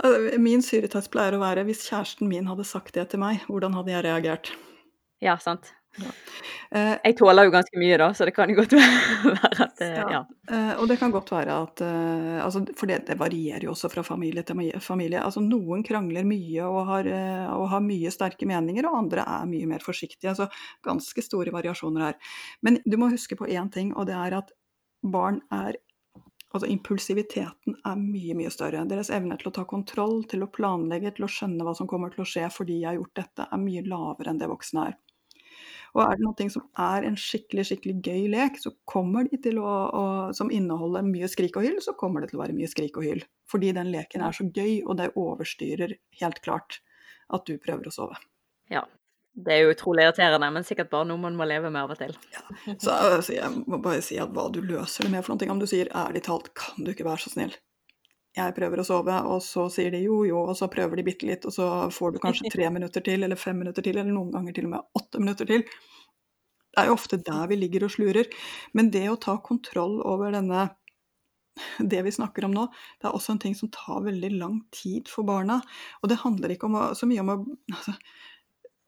Eh, 0.04 0.38
Min 0.42 0.62
syretest 0.66 1.12
pleier 1.14 1.38
å 1.38 1.42
være 1.44 1.66
hvis 1.68 1.86
kjæresten 1.90 2.30
min 2.30 2.48
hadde 2.50 2.68
sagt 2.68 2.94
det 2.98 3.10
til 3.14 3.24
meg, 3.24 3.44
hvordan 3.50 3.76
hadde 3.78 3.96
jeg 3.96 4.06
reagert? 4.06 4.54
Ja, 5.24 5.38
sant. 5.42 5.72
Eh, 5.98 6.94
Jeg 7.08 7.16
tåler 7.18 7.48
jo 7.48 7.54
ganske 7.56 7.80
mye, 7.82 7.96
da, 7.98 8.12
så 8.14 8.28
det 8.28 8.36
kan 8.36 8.52
jo 8.52 8.58
godt 8.60 8.76
være 8.78 9.64
at 9.66 9.80
det, 9.80 9.88
Ja. 9.96 10.04
ja. 10.14 10.20
Eh, 10.52 10.74
og 10.78 10.86
det 10.92 11.00
kan 11.00 11.14
godt 11.16 11.32
være 11.34 11.56
at 11.64 11.82
eh, 11.82 12.36
altså, 12.44 12.62
For 12.78 12.92
det, 12.92 13.00
det 13.08 13.18
varierer 13.18 13.66
jo 13.66 13.72
også 13.74 13.90
fra 13.90 14.04
familie 14.06 14.44
til 14.46 14.60
familie. 14.84 15.24
Altså, 15.24 15.42
noen 15.42 15.82
krangler 15.88 16.28
mye 16.28 16.68
og 16.68 16.84
har, 16.92 17.10
eh, 17.10 17.48
og 17.56 17.66
har 17.74 17.82
mye 17.88 18.12
sterke 18.14 18.46
meninger, 18.50 18.86
og 18.86 19.00
andre 19.00 19.26
er 19.26 19.50
mye 19.50 19.72
mer 19.74 19.82
forsiktige. 19.82 20.36
Altså, 20.36 20.50
ganske 20.86 21.24
store 21.26 21.56
variasjoner 21.56 22.10
her. 22.12 22.22
Men 22.62 22.78
du 22.86 23.00
må 23.02 23.10
huske 23.16 23.40
på 23.40 23.50
én 23.50 23.72
ting, 23.74 23.96
og 23.98 24.06
det 24.12 24.20
er 24.20 24.38
at 24.44 24.54
barn 25.08 25.42
er 25.54 25.80
Altså 26.56 26.70
impulsiviteten 26.72 27.76
er 27.86 27.98
mye, 28.00 28.36
mye 28.40 28.52
større. 28.54 28.86
Deres 28.88 29.12
evne 29.14 29.36
til 29.40 29.50
å 29.50 29.56
ta 29.58 29.66
kontroll, 29.68 30.22
til 30.32 30.46
å 30.46 30.52
planlegge, 30.52 31.12
til 31.18 31.28
å 31.28 31.32
skjønne 31.32 31.66
hva 31.68 31.74
som 31.76 31.90
kommer 31.92 32.14
til 32.14 32.24
å 32.24 32.28
skje 32.30 32.48
fordi 32.54 32.80
jeg 32.82 32.92
har 32.92 33.00
gjort 33.02 33.20
dette, 33.20 33.48
er 33.52 33.62
mye 33.62 33.84
lavere 33.84 34.32
enn 34.32 34.40
det 34.40 34.50
voksne 34.52 34.86
er. 34.92 34.96
Og 35.96 36.04
er 36.04 36.18
det 36.20 36.26
noe 36.26 36.50
som 36.54 36.66
er 36.84 37.08
en 37.08 37.16
skikkelig 37.20 37.66
skikkelig 37.70 37.96
gøy 38.06 38.26
lek, 38.32 38.60
å, 38.64 38.74
å 39.66 40.04
Som 40.38 40.52
inneholder 40.54 41.06
mye 41.08 41.30
skrik 41.32 41.58
og 41.58 41.66
hyll, 41.68 41.80
så 41.84 41.96
kommer 42.00 42.22
det 42.22 42.32
til 42.32 42.40
å 42.40 42.44
være 42.46 42.56
mye 42.58 42.70
skrik 42.72 43.00
og 43.00 43.08
hyll. 43.08 43.24
Fordi 43.50 43.74
den 43.76 43.92
leken 43.92 44.24
er 44.24 44.36
så 44.36 44.48
gøy, 44.48 44.84
og 44.86 45.00
det 45.02 45.14
overstyrer 45.16 45.98
helt 46.22 46.42
klart 46.46 46.82
at 47.34 47.48
du 47.48 47.58
prøver 47.60 47.90
å 47.90 47.96
sove. 47.96 48.20
ja. 48.72 48.86
Det 49.38 49.54
er 49.54 49.60
jo 49.62 49.74
utrolig 49.76 50.02
irriterende, 50.02 50.50
men 50.54 50.66
sikkert 50.66 50.90
bare 50.90 51.06
noe 51.12 51.22
man 51.22 51.36
må 51.38 51.46
leve 51.46 51.70
med 51.70 51.84
av 51.84 51.94
og 51.94 52.00
til. 52.00 52.16
Så 52.82 52.96
så, 53.22 53.36
jeg 53.36 53.64
må 53.70 53.78
bare 53.84 54.02
si 54.02 54.18
at 54.22 54.32
hva 54.34 54.48
du 54.54 54.64
løser 54.66 55.06
det 55.06 55.14
med 55.14 55.22
for 55.22 55.34
noen 55.34 55.44
ting. 55.44 55.52
om 55.54 55.62
du 55.62 55.68
sier 55.70 55.92
ærlig 55.94 56.24
talt, 56.26 56.50
kan 56.58 56.82
du 56.82 56.90
ikke 56.94 57.06
være 57.06 57.22
så 57.28 57.34
snill? 57.36 57.54
Jeg 58.38 58.54
prøver 58.54 58.82
å 58.82 58.86
sove, 58.86 59.14
og 59.30 59.40
så 59.42 59.66
sier 59.74 59.94
de 59.94 60.04
jo, 60.04 60.24
jo, 60.28 60.42
og 60.52 60.58
så 60.58 60.70
prøver 60.70 61.00
de 61.00 61.06
bitte 61.06 61.30
litt, 61.30 61.46
og 61.50 61.54
så 61.54 61.68
får 61.94 62.16
du 62.16 62.20
kanskje 62.22 62.52
tre 62.54 62.70
minutter 62.74 63.06
til, 63.06 63.24
eller 63.26 63.40
fem 63.40 63.58
minutter 63.62 63.86
til, 63.86 63.98
eller 63.98 64.14
noen 64.14 64.34
ganger 64.34 64.58
til 64.58 64.68
og 64.68 64.74
med 64.76 65.00
åtte 65.02 65.22
minutter 65.22 65.50
til. 65.50 65.64
Det 66.74 66.84
er 66.84 66.92
jo 66.92 66.98
ofte 66.98 67.18
der 67.26 67.48
vi 67.50 67.58
ligger 67.58 67.88
og 67.88 67.94
slurer. 67.94 68.30
Men 68.78 68.92
det 68.94 69.08
å 69.10 69.18
ta 69.22 69.40
kontroll 69.42 69.98
over 70.06 70.34
denne 70.36 70.68
det 71.82 72.04
vi 72.06 72.14
snakker 72.14 72.46
om 72.46 72.54
nå, 72.54 72.68
det 73.02 73.10
er 73.10 73.16
også 73.18 73.34
en 73.34 73.42
ting 73.42 73.56
som 73.58 73.72
tar 73.74 74.04
veldig 74.06 74.30
lang 74.38 74.60
tid 74.76 75.10
for 75.10 75.26
barna. 75.26 75.58
Og 76.04 76.12
det 76.12 76.20
handler 76.22 76.54
ikke 76.54 76.70
om 76.70 76.78
å, 76.78 76.84
så 76.98 77.10
mye 77.10 77.24
om 77.24 77.34
å 77.34 77.38
altså, 77.74 77.96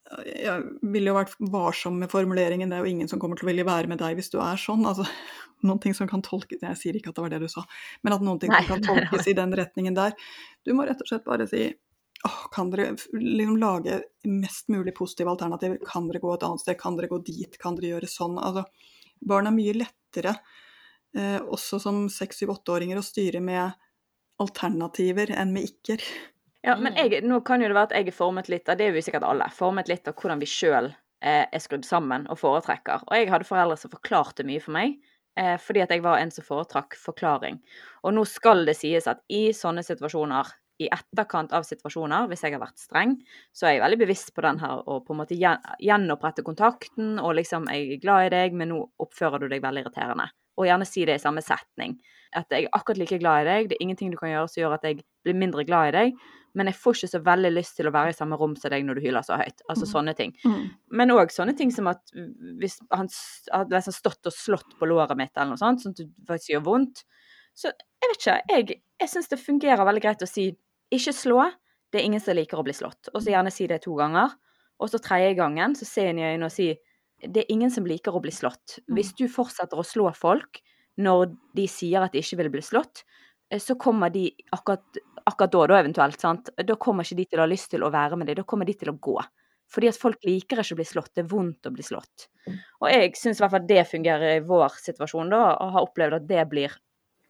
Jeg 0.10 0.64
ville 0.82 1.12
jo 1.12 1.18
vært 1.18 1.36
varsom 1.54 2.00
med 2.02 2.10
formuleringen. 2.12 2.72
Det 2.72 2.80
er 2.80 2.86
jo 2.86 2.94
ingen 2.94 3.10
som 3.12 3.22
kommer 3.22 3.38
til 3.38 3.46
å 3.46 3.52
ville 3.52 3.66
være 3.68 3.92
med 3.92 4.02
deg 4.02 4.18
hvis 4.18 4.32
du 4.34 4.40
er 4.42 4.60
sånn. 4.60 4.88
Altså, 4.90 5.06
noen 5.68 5.82
ting 5.84 5.94
som 5.98 6.10
kan 6.10 6.24
tolkes 6.26 6.64
Jeg 6.66 6.80
sier 6.80 6.98
ikke 6.98 7.12
at 7.12 7.20
det 7.20 7.26
var 7.26 7.36
det 7.36 7.44
du 7.44 7.52
sa, 7.52 7.66
men 8.06 8.16
at 8.16 8.26
noen 8.26 8.42
ting 8.42 8.54
som 8.54 8.68
kan 8.72 8.86
tolkes 8.90 9.30
i 9.30 9.38
den 9.38 9.54
retningen 9.60 9.98
der. 9.98 10.18
Du 10.66 10.74
må 10.78 10.88
rett 10.88 11.02
og 11.04 11.12
slett 11.12 11.28
bare 11.28 11.48
si 11.50 11.70
Åh, 12.28 12.40
kan 12.52 12.68
dere 12.68 12.98
liksom 13.16 13.56
lage 13.62 14.02
mest 14.28 14.68
mulig 14.68 14.92
positive 14.98 15.32
alternativer? 15.32 15.78
Kan 15.88 16.10
dere 16.10 16.20
gå 16.20 16.34
et 16.34 16.42
annet 16.44 16.60
sted? 16.60 16.76
Kan 16.82 16.98
dere 16.98 17.08
gå 17.08 17.22
dit? 17.24 17.54
Kan 17.62 17.78
dere 17.78 17.94
gjøre 17.94 18.10
sånn? 18.12 18.36
Altså, 18.44 18.66
barn 19.24 19.48
er 19.48 19.56
mye 19.56 19.76
lettere, 19.78 20.34
eh, 21.16 21.38
også 21.40 21.80
som 21.80 22.02
seks, 22.12 22.42
syv, 22.42 22.52
åtteåringer, 22.58 23.00
å 23.00 23.06
styre 23.08 23.40
med 23.40 23.72
alternativer 24.44 25.32
enn 25.32 25.54
med 25.56 25.70
ikke-er. 25.70 26.04
Ja, 26.66 26.76
men 26.76 26.98
jeg, 27.00 27.22
nå 27.24 27.40
kan 27.48 27.62
jo 27.62 27.70
det 27.70 27.78
være 27.78 27.88
at 27.92 27.94
jeg 27.96 28.10
er 28.12 28.16
formet 28.16 28.50
litt 28.52 28.68
av 28.70 28.80
det 28.80 28.90
er 28.90 28.98
jo 28.98 29.04
sikkert 29.04 29.24
alle, 29.24 29.48
formet 29.56 29.88
litt 29.88 30.08
av 30.12 30.18
hvordan 30.20 30.42
vi 30.42 30.50
sjøl 30.50 30.90
eh, 30.90 31.46
er 31.48 31.62
skrudd 31.64 31.88
sammen 31.88 32.26
og 32.28 32.42
foretrekker. 32.42 33.06
Og 33.08 33.16
jeg 33.16 33.30
hadde 33.32 33.48
foreldre 33.48 33.78
som 33.80 33.94
forklarte 33.94 34.44
mye 34.48 34.60
for 34.64 34.76
meg, 34.76 34.98
Eh, 35.40 35.56
fordi 35.62 35.84
at 35.84 35.92
jeg 35.94 36.04
var 36.04 36.20
en 36.20 36.32
som 36.34 36.46
foretrakk 36.46 36.98
forklaring. 37.00 37.60
Og 38.04 38.16
nå 38.16 38.26
skal 38.28 38.66
det 38.68 38.76
sies 38.80 39.08
at 39.08 39.22
i 39.32 39.50
sånne 39.56 39.86
situasjoner, 39.86 40.50
i 40.80 40.88
etterkant 40.96 41.52
av 41.52 41.66
situasjoner, 41.68 42.30
hvis 42.32 42.46
jeg 42.46 42.56
har 42.56 42.62
vært 42.62 42.80
streng, 42.80 43.18
så 43.52 43.68
er 43.68 43.74
jeg 43.74 43.84
veldig 43.84 43.98
bevisst 44.00 44.32
på 44.36 44.46
den 44.46 44.62
her 44.62 44.80
og 44.80 45.02
på 45.04 45.12
en 45.12 45.20
måte 45.20 45.36
gjenopprette 45.36 46.46
kontakten 46.48 47.18
og 47.20 47.36
liksom 47.36 47.68
'Jeg 47.68 47.92
er 47.94 48.02
glad 48.04 48.26
i 48.28 48.30
deg, 48.36 48.54
men 48.54 48.70
nå 48.70 48.80
oppfører 49.00 49.40
du 49.40 49.48
deg 49.50 49.62
veldig 49.62 49.84
irriterende'. 49.84 50.30
Og 50.58 50.66
gjerne 50.66 50.88
si 50.88 51.06
det 51.06 51.16
i 51.16 51.24
samme 51.26 51.42
setning. 51.44 52.00
At 52.34 52.48
jeg 52.50 52.64
er 52.64 52.70
akkurat 52.74 52.98
like 52.98 53.20
glad 53.20 53.42
i 53.42 53.50
deg, 53.50 53.70
det 53.70 53.76
er 53.76 53.84
ingenting 53.84 54.12
du 54.12 54.18
kan 54.18 54.30
gjøre 54.30 54.48
som 54.48 54.62
gjør 54.62 54.74
at 54.74 54.84
jeg 54.84 55.04
blir 55.24 55.36
mindre 55.36 55.66
glad 55.66 55.88
i 55.88 55.98
deg, 55.98 56.14
men 56.58 56.70
jeg 56.70 56.78
får 56.80 56.98
ikke 56.98 57.12
så 57.12 57.22
veldig 57.26 57.52
lyst 57.54 57.76
til 57.78 57.90
å 57.90 57.94
være 57.94 58.14
i 58.14 58.18
samme 58.18 58.38
rom 58.40 58.56
som 58.58 58.74
deg 58.74 58.86
når 58.88 59.00
du 59.00 59.04
hyler 59.06 59.26
så 59.26 59.38
høyt. 59.40 59.62
Altså 59.68 59.86
mm. 59.86 59.92
sånne 59.92 60.16
ting. 60.18 60.34
Mm. 60.44 60.64
Men 61.00 61.14
òg 61.14 61.34
sånne 61.34 61.56
ting 61.58 61.74
som 61.76 61.90
at 61.92 62.02
hvis 62.62 62.80
han 62.90 63.12
hadde 63.54 63.76
liksom 63.76 63.96
stått 63.96 64.30
og 64.32 64.36
slått 64.36 64.76
på 64.80 64.90
låret 64.90 65.18
mitt 65.20 65.34
eller 65.36 65.54
noe 65.54 65.62
sånt, 65.62 65.84
sånn 65.84 65.96
at 65.96 66.04
det 66.04 66.30
faktisk 66.32 66.56
gjør 66.56 66.66
vondt, 66.66 67.04
så 67.60 67.72
jeg 67.72 68.12
vet 68.12 68.20
ikke. 68.20 68.38
Jeg, 68.50 68.82
jeg 69.04 69.12
syns 69.12 69.32
det 69.32 69.42
fungerer 69.42 69.88
veldig 69.88 70.04
greit 70.04 70.24
å 70.24 70.30
si 70.30 70.50
ikke 70.96 71.14
slå. 71.16 71.50
Det 71.90 72.02
er 72.02 72.08
ingen 72.08 72.24
som 72.24 72.38
liker 72.38 72.62
å 72.62 72.66
bli 72.66 72.76
slått. 72.76 73.12
Og 73.14 73.22
så 73.22 73.34
gjerne 73.34 73.52
si 73.54 73.68
det 73.70 73.82
to 73.86 73.96
ganger. 74.00 74.36
Og 74.80 74.92
så 74.92 75.02
tredje 75.04 75.36
gangen 75.40 75.76
så 75.76 75.88
ser 75.88 76.12
inn 76.12 76.22
i 76.22 76.28
øynene 76.28 76.48
og 76.48 76.56
si 76.56 76.72
det 77.20 77.42
er 77.44 77.52
ingen 77.52 77.72
som 77.72 77.88
liker 77.88 78.16
å 78.16 78.22
bli 78.24 78.32
slått. 78.32 78.78
Mm. 78.88 78.94
Hvis 78.96 79.12
du 79.20 79.26
fortsetter 79.32 79.80
å 79.80 79.84
slå 79.84 80.08
folk 80.16 80.62
når 81.00 81.34
de 81.56 81.66
sier 81.72 82.04
at 82.04 82.16
de 82.16 82.22
ikke 82.24 82.40
vil 82.40 82.52
bli 82.54 82.64
slått, 82.64 83.04
eh, 83.52 83.60
så 83.60 83.76
kommer 83.80 84.12
de 84.14 84.30
akkurat, 84.56 85.02
akkurat 85.30 85.54
da, 85.54 85.62
da 85.72 85.80
eventuelt, 85.84 86.20
sant? 86.22 86.52
da 86.58 86.76
kommer 86.82 87.08
ikke 87.08 87.20
de 87.22 87.28
til 87.30 87.42
å 87.42 87.46
ha 87.46 87.52
lyst 87.52 87.72
til 87.74 87.86
å 87.86 87.92
være 87.94 88.20
med 88.20 88.30
deg, 88.30 88.42
da 88.42 88.48
kommer 88.50 88.68
de 88.70 88.76
til 88.78 88.92
å 88.92 88.98
gå. 88.98 89.16
Fordi 89.70 89.90
at 89.92 90.02
folk 90.02 90.26
liker 90.26 90.64
ikke 90.64 90.76
å 90.76 90.80
bli 90.80 90.90
slått, 90.90 91.14
det 91.14 91.24
er 91.24 91.32
vondt 91.32 91.70
å 91.70 91.72
bli 91.74 91.86
slått. 91.86 92.30
Og 92.82 92.88
jeg 92.90 93.14
syns 93.20 93.38
i 93.38 93.44
hvert 93.44 93.54
fall 93.54 93.68
det 93.70 93.84
fungerer 93.86 94.40
i 94.40 94.46
vår 94.46 94.80
situasjon, 94.82 95.30
da, 95.30 95.44
og 95.62 95.76
har 95.76 95.86
opplevd 95.86 96.18
at 96.18 96.30
det 96.30 96.46
blir 96.50 96.78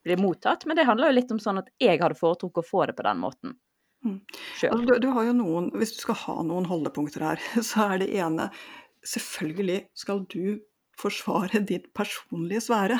blir 0.03 0.17
mottatt. 0.17 0.65
Men 0.65 0.75
det 0.75 0.88
handler 0.88 1.12
jo 1.12 1.17
litt 1.19 1.31
om 1.31 1.41
sånn 1.41 1.62
at 1.62 1.69
jeg 1.81 1.99
hadde 2.01 2.17
foretrukket 2.19 2.63
å 2.63 2.69
få 2.69 2.85
det 2.89 2.95
på 2.97 3.05
den 3.07 3.21
måten. 3.21 3.55
Mm. 4.05 4.19
Altså, 4.63 4.79
du, 4.88 4.93
du, 5.03 5.09
har 5.12 5.25
jo 5.27 5.35
noen, 5.35 5.65
Hvis 5.75 5.91
du 5.97 5.97
skal 6.05 6.15
ha 6.21 6.38
noen 6.47 6.69
holdepunkter 6.69 7.25
her, 7.25 7.41
så 7.69 7.89
er 7.89 8.03
det 8.03 8.13
ene 8.15 8.47
Selvfølgelig 9.03 9.81
skal 9.95 10.23
du 10.31 10.59
forsvare 10.99 11.62
ditt 11.63 11.85
personlige 11.95 12.65
sfære. 12.65 12.97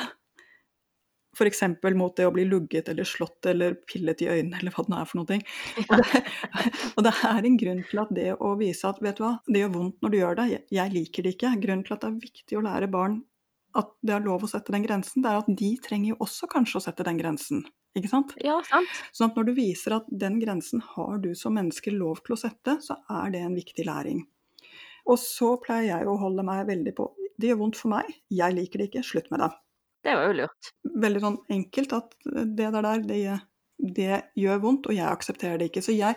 F.eks. 1.36 1.62
mot 1.94 2.16
det 2.16 2.26
å 2.26 2.32
bli 2.34 2.44
lugget 2.48 2.88
eller 2.90 3.06
slått 3.06 3.46
eller 3.46 3.76
pillet 3.86 4.24
i 4.24 4.28
øynene 4.32 4.58
eller 4.58 4.74
hva 4.74 4.84
det 4.86 4.92
nå 4.92 4.98
er 4.98 5.08
for 5.08 5.20
noe. 5.20 5.40
Og 5.86 6.00
det, 6.00 6.22
og 6.96 7.06
det 7.06 7.14
er 7.30 7.48
en 7.48 7.58
grunn 7.64 7.82
til 7.86 8.02
at 8.02 8.14
det 8.16 8.28
å 8.34 8.54
vise 8.60 8.90
at 8.90 8.98
vet 9.04 9.20
du 9.20 9.24
hva, 9.24 9.36
det 9.46 9.62
gjør 9.62 9.74
vondt 9.78 10.00
når 10.02 10.12
du 10.12 10.18
gjør 10.20 10.40
det, 10.42 10.48
jeg 10.74 10.96
liker 10.96 11.26
det 11.26 11.34
ikke. 11.36 11.56
Grunnen 11.62 11.86
til 11.86 11.96
at 11.96 12.04
det 12.04 12.10
er 12.10 12.22
viktig 12.28 12.58
å 12.58 12.64
lære 12.66 12.90
barn 12.92 13.20
at 13.78 13.92
det 14.02 14.14
er 14.16 14.24
lov 14.24 14.44
å 14.44 14.50
sette 14.50 14.72
den 14.74 14.82
grensen, 14.82 15.22
det 15.22 15.30
er 15.30 15.44
at 15.44 15.50
de 15.60 15.70
trenger 15.82 16.12
jo 16.12 16.18
også 16.24 16.48
kanskje 16.50 16.80
å 16.80 16.84
sette 16.88 17.06
den 17.06 17.20
grensen. 17.20 17.62
Ikke 17.98 18.10
sant? 18.10 18.34
Ja, 18.42 18.58
sant. 18.66 18.90
Sånn 19.14 19.30
at 19.30 19.38
når 19.38 19.48
du 19.48 19.54
viser 19.56 19.96
at 19.98 20.10
den 20.10 20.38
grensen 20.42 20.82
har 20.92 21.18
du 21.22 21.32
som 21.38 21.56
menneske 21.58 21.92
lov 21.94 22.22
til 22.26 22.36
å 22.36 22.40
sette, 22.40 22.76
så 22.82 22.98
er 23.10 23.32
det 23.34 23.42
en 23.46 23.56
viktig 23.58 23.86
læring. 23.86 24.22
Og 25.10 25.18
så 25.22 25.56
pleier 25.62 25.88
jeg 25.90 26.10
å 26.10 26.18
holde 26.20 26.44
meg 26.46 26.66
veldig 26.68 26.92
på 26.98 27.08
Det 27.40 27.48
gjør 27.48 27.62
vondt 27.62 27.78
for 27.80 27.88
meg, 27.94 28.08
jeg 28.28 28.52
liker 28.52 28.82
det 28.82 28.90
ikke, 28.90 29.06
slutt 29.06 29.30
med 29.32 29.40
det. 29.40 29.48
Det 30.04 30.16
var 30.16 30.30
jo 30.30 30.36
lurt. 30.40 30.72
Veldig 31.04 31.22
sånn 31.24 31.38
enkelt 31.52 31.94
at 31.96 32.14
det 32.24 32.56
der, 32.58 32.80
der 32.80 33.04
det, 33.04 33.20
det 33.96 34.20
gjør 34.40 34.62
vondt, 34.64 34.88
og 34.88 34.96
jeg 34.96 35.08
aksepterer 35.08 35.60
det 35.60 35.70
ikke. 35.70 35.84
Så 35.84 35.96
jeg 35.96 36.16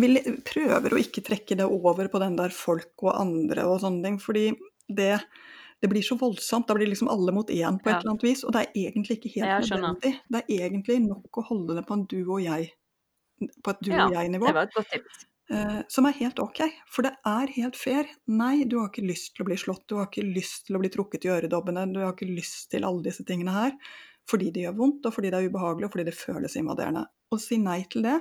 vil, 0.00 0.20
prøver 0.48 0.94
å 0.94 1.00
ikke 1.00 1.24
trekke 1.26 1.58
det 1.60 1.68
over 1.68 2.08
på 2.12 2.22
den 2.22 2.38
der 2.38 2.54
folk 2.56 3.04
og 3.04 3.16
andre 3.16 3.66
og 3.68 3.82
sånne 3.84 4.06
ting, 4.06 4.22
fordi 4.22 4.46
det 4.92 5.16
det 5.82 5.88
blir 5.90 6.02
så 6.06 6.14
voldsomt. 6.14 6.68
Da 6.68 6.76
blir 6.78 6.86
liksom 6.86 7.08
alle 7.10 7.32
mot 7.34 7.48
én 7.50 7.78
på 7.82 7.90
et 7.90 7.96
eller 7.96 8.12
annet 8.12 8.22
vis. 8.22 8.44
Og 8.46 8.54
det 8.54 8.60
er 8.62 8.76
egentlig 8.84 9.16
ikke 9.18 9.32
helt 9.34 9.66
nødvendig. 9.66 10.12
Det 10.30 10.42
er 10.44 10.66
egentlig 10.68 11.00
nok 11.02 11.40
å 11.40 11.42
holde 11.48 11.74
det 11.74 11.82
på 11.88 11.96
en 11.96 12.04
du 12.06 12.20
og 12.22 12.38
jeg 12.44 12.68
på 13.66 13.72
et 13.72 13.80
du 13.82 13.90
ja. 13.90 14.06
Det 14.06 14.40
var 14.44 14.62
et 14.62 14.76
godt 14.76 14.92
tips. 14.92 15.24
Uh, 15.52 15.82
som 15.92 16.06
er 16.08 16.16
helt 16.16 16.40
ok. 16.40 16.62
For 16.88 17.04
det 17.04 17.12
er 17.28 17.50
helt 17.58 17.76
fair. 17.76 18.08
Nei, 18.30 18.64
du 18.64 18.78
har 18.80 18.88
ikke 18.88 19.04
lyst 19.04 19.34
til 19.36 19.44
å 19.44 19.50
bli 19.50 19.58
slått, 19.60 19.84
du 19.90 19.98
har 19.98 20.08
ikke 20.08 20.24
lyst 20.24 20.68
til 20.68 20.78
å 20.78 20.80
bli 20.80 20.90
trukket 20.92 21.26
i 21.28 21.32
øredobbene, 21.34 21.84
du 21.92 22.00
har 22.00 22.14
ikke 22.14 22.30
lyst 22.30 22.70
til 22.72 22.88
alle 22.88 23.04
disse 23.04 23.26
tingene 23.28 23.54
her. 23.54 23.76
Fordi 24.30 24.52
det 24.54 24.64
gjør 24.64 24.78
vondt, 24.78 25.06
og 25.08 25.16
fordi 25.16 25.32
det 25.32 25.40
er 25.40 25.50
ubehagelig, 25.50 25.88
og 25.88 25.96
fordi 25.96 26.08
det 26.08 26.16
føles 26.16 26.56
invaderende. 26.56 27.04
Å 27.04 27.38
si 27.42 27.58
nei 27.60 27.82
til 27.92 28.06
det 28.06 28.18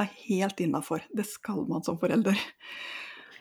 er 0.00 0.10
helt 0.28 0.60
innafor. 0.62 1.04
Det 1.16 1.26
skal 1.28 1.64
man 1.68 1.84
som 1.86 1.98
forelder. 2.00 2.38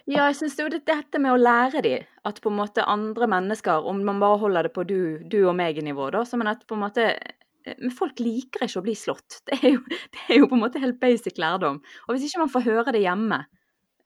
Ja, 0.10 0.26
jeg 0.26 0.40
syns 0.40 0.58
jo 0.58 0.70
det 0.74 0.88
dette 0.88 1.20
med 1.22 1.36
å 1.36 1.40
lære 1.40 1.84
de 1.86 1.98
at 2.26 2.40
på 2.42 2.50
en 2.50 2.58
måte 2.58 2.86
andre 2.90 3.28
mennesker, 3.30 3.86
om 3.86 4.00
man 4.08 4.22
bare 4.22 4.40
holder 4.42 4.66
det 4.66 4.74
på 4.74 4.86
du, 4.90 5.20
du 5.22 5.44
og 5.44 5.54
meg-nivå, 5.60 6.10
da, 6.16 6.24
så 6.26 6.40
men 6.40 6.50
at 6.50 6.64
på 6.66 6.78
en 6.78 6.82
måte 6.82 7.06
eh, 7.12 7.36
men 7.68 7.92
folk 7.94 8.22
liker 8.24 8.66
ikke 8.66 8.82
å 8.82 8.86
bli 8.86 8.96
slått. 8.98 9.42
Det 9.48 9.60
er, 9.60 9.76
jo, 9.76 9.84
det 10.16 10.26
er, 10.28 10.36
jo, 10.42 10.50
på 10.50 10.58
en 10.58 10.64
måte 10.64 10.82
helt 10.84 11.00
basic 11.02 11.40
lærdom. 11.42 11.82
Og 12.08 12.16
hvis 12.16 12.30
ikke 12.30 12.44
man 12.44 12.54
får 12.54 12.66
høre 12.68 12.96
det 12.96 13.04
hjemme, 13.04 13.44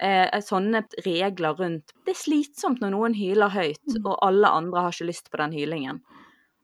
eh, 0.03 0.39
sånne 0.43 0.83
regler 1.05 1.55
rundt 1.59 1.93
Det 2.03 2.15
er 2.15 2.19
slitsomt 2.19 2.83
når 2.83 2.95
noen 2.95 3.17
hyler 3.17 3.53
høyt, 3.53 3.85
mm. 3.87 4.03
og 4.03 4.17
alle 4.25 4.51
andre 4.61 4.87
har 4.87 4.95
ikke 4.95 5.11
lyst 5.11 5.31
på 5.31 5.39
den 5.43 5.55
hylingen. 5.55 6.03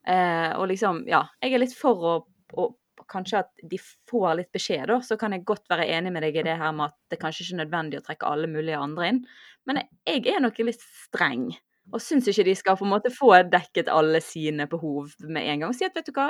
Eh, 0.09 0.51
og 0.57 0.69
liksom, 0.71 1.03
ja. 1.09 1.25
Jeg 1.43 1.55
er 1.55 1.63
litt 1.63 1.77
for 1.77 2.05
å, 2.09 2.15
å 2.57 2.69
kanskje 3.09 3.41
at 3.43 3.63
de 3.69 3.79
får 4.09 4.35
litt 4.37 4.51
beskjed, 4.53 4.87
da, 4.91 4.99
så 5.05 5.17
kan 5.19 5.33
jeg 5.33 5.45
godt 5.47 5.69
være 5.71 5.87
enig 5.95 6.11
med 6.13 6.25
deg 6.25 6.39
i 6.39 6.45
det 6.45 6.57
her 6.59 6.73
med 6.75 6.91
at 6.91 6.97
det 7.13 7.19
kanskje 7.21 7.45
ikke 7.45 7.55
er 7.55 7.61
nødvendig 7.63 8.01
å 8.01 8.05
trekke 8.05 8.29
alle 8.29 8.49
mulige 8.51 8.81
andre 8.81 9.09
inn. 9.13 9.23
Men 9.69 9.81
jeg 10.07 10.25
er 10.29 10.43
nok 10.43 10.59
litt 10.65 10.83
streng. 10.83 11.49
Og 11.89 12.03
syns 12.03 12.27
ikke 12.29 12.45
de 12.47 12.55
skal 12.57 12.77
på 12.79 12.85
en 12.85 12.93
måte 12.93 13.11
få 13.13 13.31
dekket 13.49 13.89
alle 13.91 14.21
sine 14.23 14.67
behov 14.69 15.09
med 15.25 15.47
en 15.53 15.65
gang. 15.65 15.73
Si 15.75 15.87
at 15.87 15.95
vet 15.97 16.09
du 16.09 16.13
hva, 16.15 16.29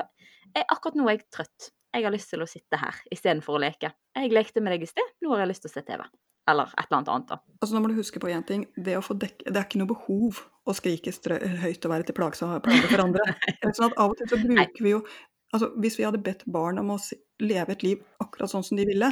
jeg, 0.53 0.65
akkurat 0.65 0.97
nå 0.97 1.07
er 1.07 1.17
jeg 1.17 1.27
trøtt. 1.35 1.69
Jeg 1.95 2.05
har 2.05 2.13
lyst 2.13 2.29
til 2.29 2.45
å 2.45 2.49
sitte 2.49 2.77
her 2.77 2.97
istedenfor 3.11 3.57
å 3.57 3.61
leke. 3.63 3.91
Jeg 4.15 4.33
lekte 4.33 4.61
med 4.61 4.75
deg 4.75 4.85
i 4.85 4.89
sted, 4.89 5.15
nå 5.25 5.33
har 5.33 5.43
jeg 5.43 5.53
lyst 5.55 5.65
til 5.65 5.71
å 5.71 5.75
se 5.75 5.85
TV. 5.87 6.03
Eller 6.49 6.69
et 6.71 6.85
eller 6.85 6.97
annet 6.99 7.11
annet, 7.13 7.31
da. 7.31 7.39
Altså 7.59 7.75
Nå 7.75 7.81
må 7.81 7.89
du 7.91 7.97
huske 7.97 8.21
på 8.21 8.29
én 8.31 8.45
ting. 8.45 8.63
Det, 8.77 8.95
å 8.97 9.05
få 9.05 9.17
dekk, 9.21 9.43
det 9.47 9.55
er 9.55 9.65
ikke 9.65 9.81
noe 9.81 9.91
behov 9.91 10.39
å 10.69 10.75
skrike 10.77 11.13
høyt 11.63 11.85
og 11.85 11.93
være 11.93 12.07
til 12.07 12.17
plage 12.17 12.39
for 12.39 13.03
andre. 13.03 13.25
sånn 13.75 13.89
at 13.89 13.99
Av 13.99 14.13
og 14.13 14.17
til 14.19 14.31
så 14.31 14.39
bruker 14.45 14.85
vi 14.85 14.95
jo 14.95 15.03
Altså, 15.49 15.71
hvis 15.81 15.95
vi 15.97 16.03
hadde 16.05 16.21
bedt 16.21 16.43
barn 16.53 16.77
om 16.77 16.91
å 16.93 16.99
leve 17.41 17.73
et 17.73 17.81
liv 17.81 18.01
akkurat 18.21 18.51
sånn 18.51 18.61
som 18.67 18.77
de 18.77 18.83
ville, 18.85 19.07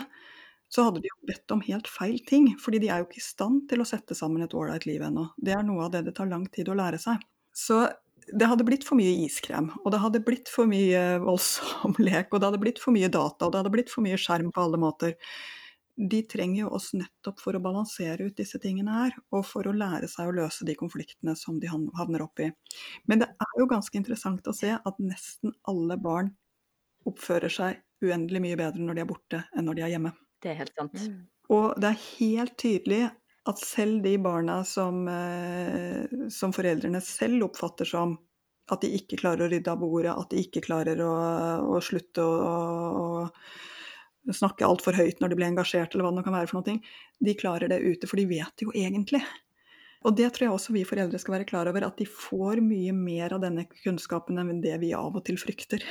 så 0.67 0.87
hadde 0.87 1.03
de 1.03 1.11
jo 1.11 1.17
bedt 1.29 1.53
om 1.55 1.63
helt 1.63 1.87
feil 1.91 2.17
ting. 2.27 2.49
Fordi 2.59 2.81
de 2.83 2.89
er 2.91 3.01
jo 3.01 3.07
ikke 3.07 3.21
i 3.21 3.27
stand 3.27 3.65
til 3.71 3.83
å 3.83 3.87
sette 3.87 4.17
sammen 4.17 4.43
et 4.43 4.55
ålreit 4.57 4.87
liv 4.89 5.03
ennå. 5.07 5.29
Det 5.37 5.55
er 5.55 5.63
noe 5.67 5.87
av 5.87 5.93
det 5.95 6.03
det 6.07 6.17
tar 6.17 6.29
lang 6.31 6.45
tid 6.51 6.69
å 6.71 6.77
lære 6.77 6.99
seg. 7.01 7.23
Så 7.55 7.85
det 8.27 8.49
hadde 8.51 8.65
blitt 8.67 8.83
for 8.83 8.99
mye 8.99 9.13
iskrem, 9.23 9.69
og 9.85 9.93
det 9.93 10.01
hadde 10.03 10.19
blitt 10.25 10.49
for 10.51 10.67
mye 10.67 11.03
voldsom 11.23 11.95
lek, 12.03 12.33
og 12.33 12.41
det 12.41 12.49
hadde 12.49 12.63
blitt 12.65 12.81
for 12.83 12.95
mye 12.95 13.07
data, 13.11 13.47
og 13.47 13.53
det 13.53 13.61
hadde 13.61 13.71
blitt 13.77 13.93
for 13.93 14.03
mye 14.03 14.19
skjerm 14.19 14.51
på 14.51 14.65
alle 14.65 14.81
måter 14.81 15.15
de 15.97 16.21
trenger 16.29 16.61
jo 16.61 16.69
oss 16.77 16.91
nettopp 16.93 17.39
for 17.41 17.57
å 17.57 17.61
balansere 17.61 18.27
ut 18.29 18.37
disse 18.37 18.59
tingene 18.61 18.93
her, 18.93 19.15
og 19.33 19.45
for 19.49 19.65
å 19.65 19.73
lære 19.73 20.09
seg 20.11 20.29
å 20.29 20.35
løse 20.37 20.65
de 20.67 20.75
konfliktene 20.77 21.33
som 21.35 21.57
de 21.59 21.71
havner 21.71 22.23
opp 22.25 22.43
i. 22.43 22.51
Men 23.09 23.23
det 23.23 23.31
er 23.33 23.57
jo 23.57 23.69
ganske 23.69 23.97
interessant 23.97 24.45
å 24.47 24.53
se 24.53 24.75
at 24.77 25.01
nesten 25.01 25.55
alle 25.65 25.97
barn 25.97 26.29
oppfører 27.09 27.53
seg 27.53 27.81
uendelig 28.05 28.43
mye 28.43 28.59
bedre 28.59 28.85
når 28.85 28.99
de 28.99 29.03
er 29.03 29.09
borte, 29.09 29.43
enn 29.57 29.65
når 29.65 29.79
de 29.79 29.85
er 29.87 29.93
hjemme. 29.95 30.13
Det 30.47 30.53
er 30.53 30.61
helt 30.61 30.77
sant. 30.79 31.01
Mm. 31.03 31.23
Og 31.51 31.73
det 31.79 31.89
er 31.89 32.03
helt 32.17 32.55
tydelig 32.59 33.01
at 33.47 33.59
selv 33.59 34.01
de 34.03 34.13
barna 34.19 34.61
som, 34.67 35.03
eh, 35.07 36.27
som 36.31 36.53
foreldrene 36.55 37.01
selv 37.03 37.49
oppfatter 37.49 37.87
som 37.87 38.17
at 38.71 38.83
de 38.83 38.91
ikke 38.97 39.19
klarer 39.21 39.45
å 39.45 39.51
rydde 39.51 39.71
av 39.71 39.79
bordet, 39.79 40.11
at 40.11 40.31
de 40.31 40.43
ikke 40.43 40.65
klarer 40.65 40.99
å, 41.03 41.11
å 41.71 41.79
slutte 41.83 42.23
å, 42.23 43.23
å 43.23 44.35
snakke 44.35 44.67
altfor 44.67 44.97
høyt 44.99 45.21
når 45.23 45.31
de 45.31 45.39
blir 45.39 45.47
engasjert, 45.47 45.95
eller 45.95 46.03
hva 46.03 46.11
det 46.17 46.25
kan 46.25 46.35
være 46.35 46.51
for 46.51 46.59
noe. 46.59 46.95
De 47.23 47.35
klarer 47.39 47.71
det 47.71 47.79
ute, 47.79 48.09
for 48.11 48.19
de 48.19 48.27
vet 48.27 48.65
jo 48.65 48.73
egentlig. 48.75 49.23
Og 50.07 50.17
det 50.19 50.27
tror 50.35 50.49
jeg 50.49 50.55
også 50.57 50.75
vi 50.75 50.83
foreldre 50.87 51.19
skal 51.21 51.37
være 51.37 51.47
klar 51.47 51.71
over, 51.71 51.87
at 51.87 51.95
de 51.99 52.09
får 52.11 52.59
mye 52.63 52.91
mer 52.95 53.37
av 53.37 53.43
denne 53.43 53.65
kunnskapen 53.71 54.43
enn 54.43 54.61
det 54.63 54.75
vi 54.83 54.91
av 54.95 55.15
og 55.15 55.23
til 55.27 55.39
frykter. 55.39 55.83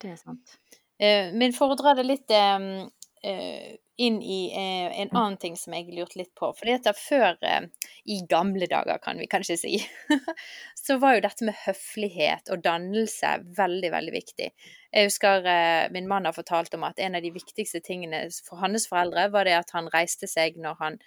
Det 0.00 0.14
er 0.14 0.22
sant. 0.22 0.56
Eh, 1.02 1.34
men 1.34 1.54
for 1.56 1.74
å 1.74 1.78
dra 1.80 1.96
det 1.98 2.06
litt 2.06 2.30
eh, 2.30 3.74
inn 4.00 4.18
i 4.22 4.40
en 4.54 5.10
annen 5.12 5.36
ting 5.40 5.56
som 5.58 5.74
jeg 5.76 5.92
lurte 5.92 6.18
litt 6.20 6.32
på. 6.38 6.50
For 6.56 6.68
dette 6.70 6.92
før, 6.96 7.36
i 8.08 8.20
gamle 8.30 8.68
dager 8.70 9.00
kan 9.02 9.20
vi 9.20 9.28
kanskje 9.30 9.56
si, 9.60 9.72
så 10.84 10.96
var 11.02 11.16
jo 11.16 11.24
dette 11.26 11.46
med 11.46 11.58
høflighet 11.66 12.52
og 12.52 12.64
dannelse 12.64 13.36
veldig, 13.58 13.92
veldig 13.94 14.14
viktig. 14.14 14.50
Jeg 14.90 15.06
husker 15.10 15.46
eh, 15.46 15.88
min 15.94 16.08
mann 16.10 16.26
har 16.26 16.34
fortalt 16.34 16.74
om 16.74 16.86
at 16.88 16.98
en 16.98 17.18
av 17.18 17.22
de 17.22 17.30
viktigste 17.34 17.82
tingene 17.84 18.24
for 18.46 18.62
hans 18.64 18.88
foreldre 18.90 19.28
var 19.34 19.46
det 19.46 19.58
at 19.60 19.76
han 19.76 19.90
reiste 19.92 20.26
seg 20.30 20.58
når 20.58 20.80
han 20.80 20.98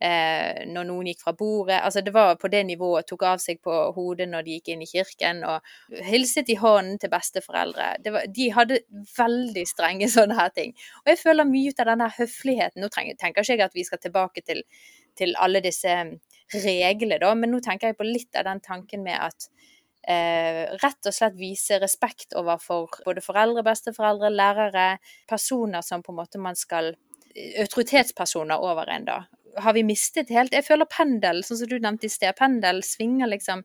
eh, 0.00 0.64
når 0.70 0.86
noen 0.88 1.10
gikk 1.10 1.24
fra 1.24 1.34
bordet. 1.36 1.78
Altså 1.84 2.02
det 2.04 2.14
var 2.14 2.36
på 2.40 2.50
det 2.52 2.62
nivået, 2.68 3.06
tok 3.08 3.26
av 3.28 3.42
seg 3.42 3.60
på 3.64 3.76
hodet 3.96 4.28
når 4.30 4.46
de 4.46 4.56
gikk 4.56 4.72
inn 4.74 4.84
i 4.84 4.88
kirken, 4.90 5.42
og 5.46 6.04
hilset 6.08 6.50
i 6.52 6.58
hånden 6.60 7.00
til 7.00 7.12
besteforeldre. 7.12 7.90
Var, 8.06 8.30
de 8.36 8.48
hadde 8.56 8.80
veldig 9.16 9.66
strenge 9.68 10.10
sånne 10.16 10.38
her 10.38 10.54
ting. 10.56 10.74
Og 11.04 11.12
jeg 11.12 11.22
føler 11.22 11.48
mye 11.48 11.74
ut 11.74 11.84
av 11.84 11.92
denne 11.92 12.10
høfligheten. 12.16 12.82
Nå 12.82 12.90
trenger, 12.92 13.18
tenker 13.20 13.44
ikke 13.44 13.58
jeg 13.58 13.66
at 13.68 13.76
vi 13.76 13.86
skal 13.88 14.02
tilbake 14.02 14.44
til, 14.46 14.64
til 15.18 15.36
alle 15.38 15.62
disse 15.64 15.96
reglene, 16.50 17.20
da, 17.22 17.34
men 17.38 17.52
nå 17.52 17.60
tenker 17.62 17.90
jeg 17.90 18.00
på 18.00 18.08
litt 18.08 18.38
av 18.38 18.48
den 18.48 18.62
tanken 18.64 19.04
med 19.04 19.20
at 19.22 19.50
eh, 20.08 20.64
rett 20.82 21.06
og 21.06 21.14
slett 21.14 21.36
vise 21.38 21.78
respekt 21.82 22.34
overfor 22.38 23.02
både 23.04 23.22
foreldre, 23.22 23.62
besteforeldre, 23.66 24.32
lærere, 24.34 24.88
personer 25.30 25.84
som 25.86 26.02
på 26.02 26.10
en 26.14 26.20
måte 26.22 26.42
man 26.42 26.58
skal 26.58 26.94
Autoritetspersoner 27.30 28.58
over 28.58 28.88
en, 28.90 29.04
da. 29.06 29.20
Har 29.58 29.74
vi 29.74 29.82
mistet 29.86 30.30
helt 30.30 30.54
Jeg 30.54 30.66
føler 30.66 30.88
pendel, 30.90 31.42
sånn 31.46 31.62
som 31.62 31.70
du 31.70 31.78
nevnte 31.78 32.06
i 32.06 32.12
sted, 32.12 32.36
pendel 32.38 32.84
svinger 32.86 33.30
liksom 33.30 33.64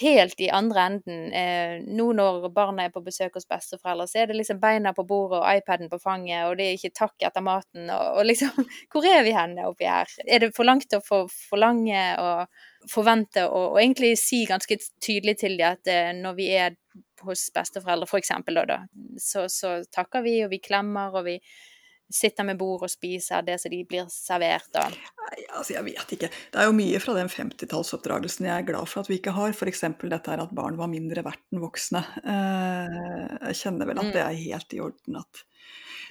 helt 0.00 0.40
i 0.40 0.48
andre 0.50 0.80
enden. 0.80 1.32
Eh, 1.32 1.80
nå 1.84 2.06
når 2.16 2.48
barna 2.54 2.86
er 2.86 2.92
på 2.94 3.02
besøk 3.04 3.36
hos 3.36 3.48
besteforeldre, 3.48 4.06
så 4.08 4.22
er 4.22 4.30
det 4.30 4.38
liksom 4.38 4.60
beina 4.62 4.92
på 4.96 5.04
bordet 5.08 5.40
og 5.40 5.60
iPaden 5.60 5.90
på 5.92 5.98
fanget, 6.02 6.46
og 6.46 6.56
det 6.58 6.68
er 6.68 6.78
ikke 6.78 6.94
takk 6.96 7.26
etter 7.26 7.44
maten, 7.44 7.90
og, 7.90 8.20
og 8.20 8.28
liksom 8.30 8.68
Hvor 8.92 9.06
er 9.06 9.24
vi 9.26 9.34
henne 9.36 9.66
oppi 9.68 9.88
her? 9.90 10.10
Er 10.26 10.44
det 10.44 10.52
for 10.56 10.68
langt 10.68 10.94
å 10.96 11.02
forlange 11.04 12.04
og 12.22 12.90
forvente 12.90 13.44
og, 13.48 13.74
og, 13.74 13.80
egentlig 13.82 14.14
si 14.20 14.44
ganske 14.48 14.78
tydelig 15.02 15.40
til 15.42 15.58
dem 15.60 15.74
at 15.74 15.90
eh, 15.90 16.12
når 16.16 16.38
vi 16.38 16.50
er 16.56 16.78
hos 17.26 17.50
besteforeldre, 17.52 18.08
for 18.08 18.22
eksempel, 18.22 18.62
da, 18.68 18.80
så, 19.20 19.44
så 19.52 19.80
takker 19.92 20.24
vi, 20.24 20.38
og 20.46 20.54
vi 20.54 20.62
klemmer, 20.64 21.12
og 21.12 21.26
vi 21.26 21.36
sitter 22.10 22.46
med 22.46 22.58
bord 22.60 22.84
og 22.86 22.92
spiser 22.92 23.44
det 23.46 23.58
som 23.62 23.72
de 23.72 23.80
blir 23.88 24.08
servert? 24.12 24.70
av? 24.78 24.94
Nei, 24.94 25.44
altså 25.56 25.76
jeg 25.76 25.86
vet 25.86 26.16
ikke. 26.16 26.30
Det 26.52 26.62
er 26.62 26.68
jo 26.68 26.76
mye 26.76 27.02
fra 27.02 27.16
den 27.18 27.30
50-tallsoppdragelsen 27.32 28.48
jeg 28.48 28.54
er 28.56 28.68
glad 28.72 28.90
for 28.90 29.02
at 29.02 29.10
vi 29.10 29.20
ikke 29.20 29.34
har. 29.36 29.54
F.eks. 29.54 29.84
dette 30.02 30.34
her 30.34 30.42
at 30.42 30.56
barn 30.56 30.78
var 30.80 30.90
mindre 30.92 31.24
verdt 31.26 31.44
enn 31.52 31.62
voksne. 31.62 32.02
Eh, 32.24 32.98
jeg 33.50 33.60
kjenner 33.64 33.90
vel 33.90 34.02
at 34.02 34.10
det 34.10 34.24
mm. 34.24 34.26
er 34.26 34.42
helt 34.46 34.76
i 34.76 34.82
orden 34.84 35.22
at 35.22 35.46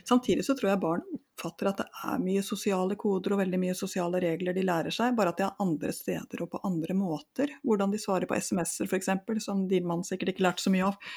Samtidig 0.08 0.46
så 0.46 0.56
tror 0.56 0.70
jeg 0.72 0.82
barn 0.82 1.02
oppfatter 1.12 1.70
at 1.70 1.82
det 1.82 1.88
er 2.08 2.22
mye 2.24 2.44
sosiale 2.46 2.96
koder 3.00 3.36
og 3.36 3.42
veldig 3.42 3.60
mye 3.62 3.76
sosiale 3.78 4.22
regler 4.24 4.56
de 4.56 4.64
lærer 4.66 4.96
seg, 4.96 5.16
bare 5.18 5.34
at 5.34 5.40
det 5.42 5.46
er 5.48 5.64
andre 5.64 5.92
steder 5.96 6.44
og 6.46 6.52
på 6.54 6.62
andre 6.68 6.96
måter. 6.98 7.54
Hvordan 7.68 7.94
de 7.94 8.02
svarer 8.02 8.30
på 8.30 8.38
SMS-er 8.40 8.90
f.eks., 8.90 9.12
som 9.44 9.68
de 9.70 9.82
man 9.86 10.06
sikkert 10.08 10.34
ikke 10.34 10.48
lærte 10.48 10.66
så 10.66 10.74
mye 10.74 10.88
av 10.88 11.12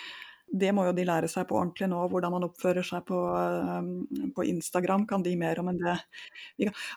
det 0.53 0.69
må 0.77 0.85
jo 0.85 0.93
de 0.97 1.05
lære 1.09 1.29
seg 1.33 1.47
på 1.49 1.57
ordentlig 1.57 1.88
nå. 1.88 2.01
Hvordan 2.12 2.35
man 2.35 2.45
oppfører 2.45 2.85
seg 2.85 3.05
på, 3.09 3.19
um, 3.19 3.93
på 4.37 4.45
Instagram, 4.51 5.07
kan 5.09 5.25
de 5.25 5.33
mer 5.41 5.61
om 5.62 5.71
enn 5.73 5.81
det. 5.81 5.97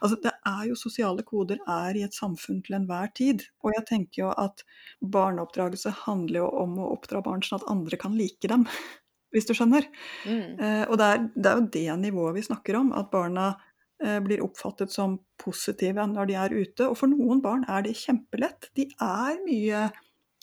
Altså, 0.01 0.17
det 0.23 0.33
er 0.35 0.63
jo 0.69 0.79
sosiale 0.79 1.23
koder 1.27 1.61
er 1.63 1.95
i 1.95 2.03
et 2.05 2.15
samfunn 2.15 2.61
til 2.65 2.77
enhver 2.79 3.13
tid. 3.15 3.45
Og 3.63 3.71
jeg 3.77 3.87
tenker 3.87 4.25
jo 4.25 4.33
at 4.43 4.65
barneoppdragelse 5.15 5.93
handler 6.03 6.43
jo 6.43 6.49
om 6.65 6.75
å 6.83 6.91
oppdra 6.97 7.23
barn 7.25 7.45
sånn 7.45 7.61
at 7.61 7.69
andre 7.71 7.99
kan 8.01 8.17
like 8.19 8.51
dem. 8.51 8.67
Hvis 9.35 9.47
du 9.47 9.55
skjønner. 9.55 9.87
Mm. 10.27 10.59
Uh, 10.59 10.83
og 10.89 10.99
det 10.99 11.07
er, 11.13 11.23
det 11.35 11.51
er, 11.51 11.61
jo 11.61 11.71
det 11.77 12.01
nivået 12.03 12.39
vi 12.41 12.47
snakker 12.49 12.81
om. 12.81 12.91
At 12.95 13.11
barna 13.13 13.53
uh, 13.55 14.19
blir 14.25 14.43
oppfattet 14.43 14.91
som 14.91 15.21
positive 15.39 16.03
når 16.11 16.31
de 16.31 16.39
er 16.43 16.59
ute. 16.59 16.89
Og 16.89 16.99
for 16.99 17.11
noen 17.11 17.39
barn 17.43 17.63
er 17.71 17.87
det 17.87 17.95
kjempelett. 18.03 18.73
De 18.75 18.89
er 18.99 19.39
mye 19.47 19.87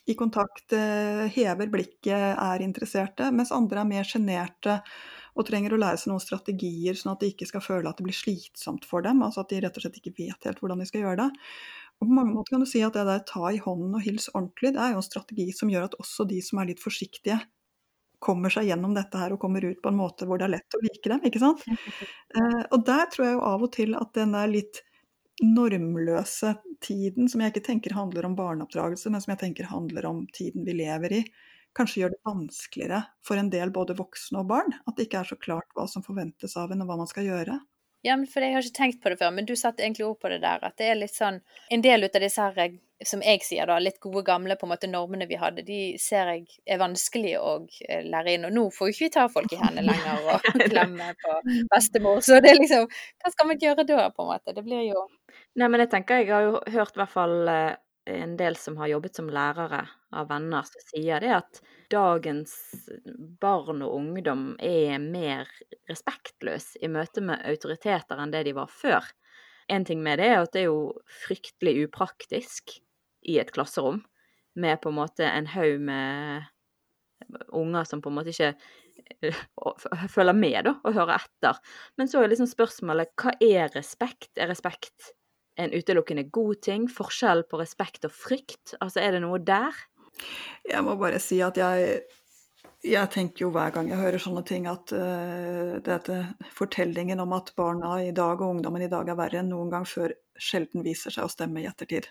i 0.06 0.14
kontakt, 0.18 0.72
eh, 0.72 1.26
hever 1.30 1.70
blikket, 1.70 2.38
er 2.38 2.64
interesserte, 2.64 3.30
mens 3.30 3.52
andre 3.54 3.82
er 3.82 3.90
mer 3.90 4.08
sjenerte 4.08 4.80
og 5.38 5.46
trenger 5.48 5.72
å 5.72 5.78
lære 5.80 6.00
seg 6.00 6.10
noen 6.10 6.24
strategier, 6.24 6.96
sånn 6.98 7.14
at 7.14 7.22
de 7.22 7.30
ikke 7.32 7.48
skal 7.48 7.64
føle 7.64 7.88
at 7.88 8.00
det 8.00 8.04
blir 8.08 8.16
slitsomt 8.16 8.84
for 8.84 9.04
dem. 9.06 9.22
Altså 9.24 9.44
at 9.44 9.52
de 9.52 9.62
rett 9.62 9.78
og 9.78 9.84
slett 9.84 10.00
ikke 10.00 10.14
vet 10.18 10.48
helt 10.48 10.60
hvordan 10.60 10.82
de 10.82 10.88
skal 10.90 11.04
gjøre 11.06 11.22
det. 11.22 11.30
Og 12.02 12.08
på 12.08 12.18
mange 12.18 12.34
måter 12.34 12.56
kan 12.56 12.64
du 12.64 12.68
si 12.68 12.82
at 12.82 12.98
det 12.98 13.06
der 13.06 13.24
ta 13.28 13.46
i 13.48 13.62
hånden 13.62 13.94
og 13.94 14.04
hils 14.04 14.28
ordentlig, 14.34 14.74
det 14.74 14.82
er 14.82 14.92
jo 14.92 15.00
en 15.00 15.06
strategi 15.06 15.48
som 15.54 15.70
gjør 15.70 15.86
at 15.86 15.98
også 16.02 16.26
de 16.28 16.40
som 16.44 16.58
er 16.58 16.72
litt 16.72 16.82
forsiktige, 16.82 17.38
kommer 18.22 18.52
seg 18.54 18.68
gjennom 18.68 18.92
dette 18.94 19.18
her 19.18 19.34
og 19.34 19.40
kommer 19.42 19.64
ut 19.66 19.80
på 19.82 19.90
en 19.90 19.98
måte 19.98 20.26
hvor 20.28 20.38
det 20.38 20.46
er 20.46 20.54
lett 20.54 20.76
å 20.78 20.82
like 20.82 21.10
dem, 21.10 21.24
ikke 21.26 21.42
sant. 21.42 21.64
Eh, 22.32 22.62
og 22.72 22.84
der 22.86 23.08
tror 23.10 23.26
jeg 23.26 23.34
jo 23.34 23.40
av 23.44 23.64
og 23.66 23.72
til 23.74 23.96
at 23.98 24.12
den 24.16 24.36
er 24.38 24.50
litt 24.50 24.78
normløse 25.40 26.54
tiden, 26.84 27.28
som 27.30 27.40
jeg 27.42 27.54
ikke 27.54 27.66
tenker 27.66 27.96
handler 27.96 28.26
om 28.28 28.36
barneoppdragelse, 28.38 29.10
men 29.10 29.22
som 29.24 29.32
jeg 29.34 29.42
tenker 29.46 29.70
handler 29.70 30.06
om 30.10 30.24
tiden 30.36 30.66
vi 30.66 30.76
lever 30.82 31.18
i, 31.20 31.22
kanskje 31.76 32.02
gjør 32.02 32.14
det 32.14 32.22
vanskeligere 32.28 33.02
for 33.24 33.40
en 33.40 33.50
del 33.52 33.72
både 33.72 33.96
voksne 33.96 34.42
og 34.42 34.50
barn. 34.50 34.74
At 34.84 34.98
det 34.98 35.08
ikke 35.08 35.22
er 35.22 35.30
så 35.32 35.38
klart 35.40 35.70
hva 35.76 35.86
som 35.88 36.04
forventes 36.04 36.56
av 36.60 36.74
en, 36.74 36.84
og 36.84 36.90
hva 36.90 36.98
man 37.00 37.10
skal 37.10 37.28
gjøre. 37.30 37.58
Ja, 38.02 38.16
men 38.16 38.26
for 38.26 38.42
Jeg 38.42 38.56
har 38.56 38.64
ikke 38.66 38.78
tenkt 38.78 39.02
på 39.02 39.12
det 39.12 39.18
før, 39.20 39.30
men 39.30 39.46
du 39.46 39.54
satte 39.54 39.84
egentlig 39.84 40.06
ord 40.08 40.18
på 40.20 40.30
det 40.32 40.40
der. 40.42 40.62
At 40.66 40.74
det 40.78 40.88
er 40.90 40.98
litt 40.98 41.14
sånn 41.14 41.38
En 41.70 41.84
del 41.84 42.02
ut 42.02 42.16
av 42.18 42.24
disse 42.24 42.48
her, 42.56 42.72
som 43.06 43.22
jeg 43.22 43.42
sier 43.46 43.66
da, 43.66 43.78
litt 43.82 44.00
gode 44.02 44.24
gamle 44.26 44.56
på 44.58 44.66
en 44.66 44.72
måte 44.72 44.90
normene 44.90 45.26
vi 45.30 45.38
hadde, 45.38 45.62
de 45.66 45.78
ser 46.02 46.30
jeg 46.30 46.58
er 46.66 46.80
vanskelig 46.82 47.36
å 47.38 47.54
eh, 47.88 48.02
lære 48.06 48.34
inn. 48.34 48.48
Og 48.48 48.54
nå 48.54 48.66
får 48.74 48.90
jo 48.90 48.96
ikke 48.96 49.06
vi 49.06 49.12
ta 49.16 49.28
folk 49.30 49.54
i 49.54 49.60
hendene 49.62 49.86
lenger 49.86 50.26
og 50.34 50.50
klemme 50.72 51.12
på 51.22 51.38
bestemor. 51.70 52.20
Så 52.26 52.42
det 52.42 52.54
er 52.54 52.60
liksom 52.60 52.90
Hva 52.90 53.34
skal 53.34 53.50
man 53.52 53.62
gjøre 53.62 53.86
da, 53.86 54.10
på 54.10 54.26
en 54.26 54.32
måte? 54.34 54.54
Det 54.56 54.66
blir 54.66 54.86
jo 54.90 55.06
Nei, 55.58 55.68
men 55.68 55.82
jeg 55.84 55.92
tenker 55.92 56.22
jeg 56.22 56.32
har 56.32 56.46
jo 56.48 56.60
hørt 56.74 56.96
i 56.96 57.02
hvert 57.02 57.12
fall 57.12 57.50
eh, 57.52 57.74
en 58.10 58.34
del 58.38 58.58
som 58.58 58.78
har 58.82 58.90
jobbet 58.96 59.18
som 59.18 59.30
lærere 59.30 59.84
av 60.12 60.28
venner, 60.30 60.66
som 60.68 60.84
sier 60.90 61.22
det 61.22 61.32
at 61.36 61.60
dagens 61.92 62.54
barn 63.40 63.82
og 63.84 63.96
ungdom 63.96 64.52
er 64.62 64.98
mer 65.02 65.50
respektløs 65.90 66.76
i 66.82 66.90
møte 66.92 67.24
med 67.24 67.42
autoriteter 67.48 68.20
enn 68.20 68.32
det 68.34 68.44
de 68.48 68.56
var 68.56 68.70
før. 68.72 69.04
En 69.72 69.86
ting 69.88 70.02
med 70.04 70.20
det 70.20 70.30
er 70.30 70.40
at 70.42 70.54
det 70.54 70.64
er 70.64 70.70
jo 70.70 70.92
fryktelig 71.24 71.86
upraktisk 71.86 72.76
i 73.28 73.38
et 73.40 73.52
klasserom 73.54 74.02
med 74.58 74.80
på 74.82 74.90
en 74.90 74.98
måte 74.98 75.24
en 75.24 75.48
haug 75.54 75.80
med 75.80 76.48
unger 77.48 77.84
som 77.84 78.02
på 78.02 78.10
en 78.10 78.18
måte 78.18 78.32
ikke 78.32 78.52
eh, 79.22 79.42
følger 80.14 80.36
med 80.36 80.68
da, 80.68 80.76
og 80.84 80.96
hører 80.96 81.16
etter. 81.20 81.58
Men 81.96 82.10
så 82.10 82.22
er 82.22 82.32
liksom 82.32 82.50
spørsmålet 82.50 83.14
hva 83.20 83.34
er 83.40 83.72
respekt? 83.76 84.32
Er 84.36 84.50
respekt 84.52 85.12
en 85.60 85.72
utelukkende 85.74 86.26
god 86.32 86.62
ting? 86.64 86.88
Forskjell 86.90 87.44
på 87.48 87.60
respekt 87.60 88.06
og 88.08 88.14
frykt? 88.14 88.76
Altså, 88.80 89.02
er 89.02 89.16
det 89.16 89.24
noe 89.24 89.40
der? 89.42 89.76
Jeg 90.68 90.84
må 90.86 90.96
bare 91.00 91.18
si 91.22 91.40
at 91.42 91.58
jeg, 91.58 92.02
jeg 92.86 93.10
tenker 93.14 93.46
jo 93.46 93.52
hver 93.54 93.74
gang 93.74 93.90
jeg 93.90 94.00
hører 94.00 94.22
sånne 94.22 94.44
ting, 94.46 94.68
at 94.70 94.94
uh, 94.94 95.78
dette 95.84 96.18
fortellingen 96.54 97.22
om 97.24 97.34
at 97.36 97.54
barna 97.58 97.96
i 98.04 98.12
dag 98.14 98.40
og 98.40 98.56
ungdommen 98.56 98.86
i 98.86 98.90
dag 98.92 99.10
er 99.10 99.18
verre 99.18 99.42
enn 99.42 99.50
noen 99.50 99.72
gang 99.72 99.86
før, 99.88 100.14
sjelden 100.38 100.84
viser 100.86 101.14
seg 101.14 101.26
å 101.26 101.32
stemme 101.32 101.62
i 101.62 101.68
ettertid. 101.70 102.08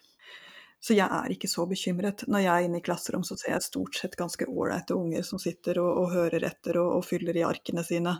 Så 0.82 0.96
jeg 0.98 1.06
er 1.14 1.30
ikke 1.30 1.50
så 1.50 1.68
bekymret. 1.70 2.24
Når 2.26 2.42
jeg 2.42 2.52
er 2.52 2.66
inne 2.66 2.80
i 2.82 2.86
klasserom, 2.86 3.22
så 3.26 3.38
ser 3.38 3.54
jeg 3.54 3.68
stort 3.68 3.98
sett 4.00 4.18
ganske 4.18 4.48
ålreite 4.50 4.98
unger 4.98 5.26
som 5.26 5.42
sitter 5.42 5.78
og, 5.82 5.92
og 6.02 6.16
hører 6.16 6.48
etter 6.48 6.80
og, 6.82 6.96
og, 6.98 7.06
fyller 7.06 7.38
i 7.38 7.46
arkene 7.46 7.86
sine 7.86 8.16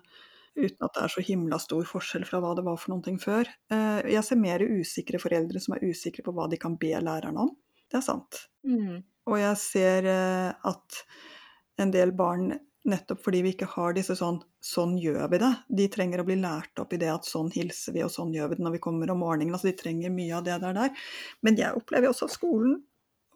uten 0.52 0.84
at 0.84 0.94
det 0.94 1.04
er 1.06 1.14
så 1.14 1.24
himla 1.24 1.58
stor 1.64 1.86
forskjell 1.88 2.26
fra 2.28 2.42
hva 2.44 2.52
det 2.58 2.66
var 2.68 2.78
for 2.78 2.92
noen 2.92 3.06
ting 3.06 3.18
før. 3.22 3.50
Eh, 3.72 4.12
jeg 4.14 4.24
ser 4.28 4.38
mer 4.38 4.62
usikre 4.62 5.22
foreldre 5.22 5.62
som 5.64 5.78
er 5.78 5.86
usikre 5.88 6.26
på 6.26 6.34
hva 6.36 6.50
de 6.52 6.60
kan 6.62 6.76
be 6.78 6.92
læreren 6.92 7.40
om. 7.40 7.54
Det 7.90 7.98
er 7.98 8.06
sant. 8.06 8.44
Mm. 8.68 9.00
Og 9.30 9.38
jeg 9.40 9.58
ser 9.62 10.08
eh, 10.10 10.50
at 10.52 11.02
en 11.82 11.94
del 11.94 12.14
barn, 12.18 12.52
nettopp 12.90 13.22
fordi 13.22 13.44
vi 13.46 13.54
ikke 13.54 13.70
har 13.76 13.94
disse 13.94 14.16
sånn 14.18 14.40
'sånn 14.62 14.96
gjør 15.02 15.28
vi 15.30 15.38
det', 15.42 15.56
de 15.70 15.88
trenger 15.90 16.22
å 16.22 16.26
bli 16.26 16.38
lært 16.38 16.80
opp 16.82 16.94
i 16.94 17.00
det 17.02 17.10
at 17.10 17.26
sånn 17.26 17.50
hilser 17.54 17.94
vi, 17.94 18.04
og 18.06 18.14
sånn 18.14 18.34
gjør 18.34 18.52
vi 18.52 18.58
det 18.60 18.66
når 18.66 18.78
vi 18.78 18.84
kommer 18.86 19.12
om 19.12 19.22
morgenen. 19.22 19.54
Altså 19.54 19.70
de 19.70 19.78
trenger 19.78 20.14
mye 20.14 20.38
av 20.38 20.46
det 20.46 20.60
der. 20.62 20.74
der. 20.74 20.90
Men 21.42 21.58
jeg 21.58 21.78
opplever 21.78 22.10
også 22.10 22.30
at 22.30 22.38
skolen 22.38 22.84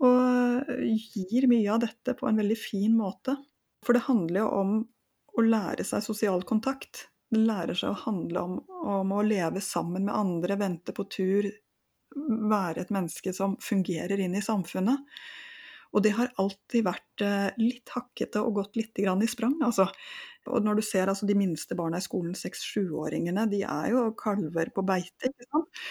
og 0.05 0.69
gir 1.15 1.47
mye 1.47 1.71
av 1.71 1.81
dette 1.85 2.13
på 2.17 2.27
en 2.27 2.37
veldig 2.37 2.57
fin 2.57 2.95
måte. 2.97 3.37
For 3.85 3.93
det 3.93 4.05
handler 4.09 4.41
jo 4.41 4.49
om 4.49 4.75
å 5.37 5.45
lære 5.45 5.85
seg 5.85 6.03
sosial 6.03 6.43
kontakt. 6.47 7.07
Det 7.31 7.41
lærer 7.41 7.77
seg 7.77 7.91
å 7.91 8.01
handle 8.05 8.41
om, 8.41 8.59
om, 8.69 9.11
å 9.11 9.23
leve 9.25 9.61
sammen 9.61 10.05
med 10.07 10.15
andre, 10.15 10.57
vente 10.61 10.93
på 10.95 11.07
tur, 11.11 11.49
være 12.15 12.85
et 12.85 12.93
menneske 12.93 13.33
som 13.35 13.57
fungerer 13.61 14.21
inn 14.21 14.37
i 14.37 14.43
samfunnet. 14.45 15.01
Og 15.95 16.03
det 16.03 16.11
har 16.17 16.33
alltid 16.41 16.83
vært 16.83 17.23
eh, 17.23 17.51
litt 17.61 17.91
hakkete 17.95 18.41
og 18.43 18.57
gått 18.59 18.79
litt 18.79 18.99
i 18.99 19.07
sprang, 19.31 19.55
altså. 19.63 19.87
Og 20.51 20.61
når 20.61 20.77
du 20.77 20.83
ser 20.85 21.09
altså, 21.09 21.25
de 21.25 21.37
minste 21.37 21.75
barna 21.77 21.97
i 21.97 22.05
skolen, 22.05 22.35
seks-sjuåringene, 22.37 23.47
de 23.49 23.63
er 23.63 23.93
jo 23.93 24.09
kalver 24.19 24.69
på 24.75 24.83
beite. 24.85 25.31
ikke 25.31 25.47
sant? 25.47 25.85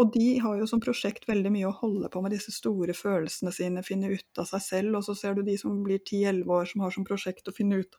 og 0.00 0.10
de 0.14 0.26
har 0.40 0.58
jo 0.58 0.66
som 0.68 0.80
prosjekt 0.80 1.28
veldig 1.28 1.52
mye 1.54 1.68
å 1.70 1.76
holde 1.76 2.10
på 2.12 2.22
med 2.24 2.34
disse 2.34 2.52
store 2.56 2.96
følelsene 2.96 3.52
sine, 3.54 3.84
finne 3.86 4.10
ut 4.12 4.42
av 4.42 4.48
seg 4.50 4.64
selv. 4.64 4.98
Og 4.98 5.06
så 5.06 5.16
ser 5.16 5.38
du 5.38 5.44
de 5.46 5.56
som 5.60 5.78
blir 5.86 6.02
10-11 6.02 6.52
år, 6.58 6.68
som 6.68 6.84
har 6.84 6.96
som 6.96 7.06
prosjekt 7.08 7.48
å 7.48 7.56
finne 7.56 7.80
ut 7.84 7.96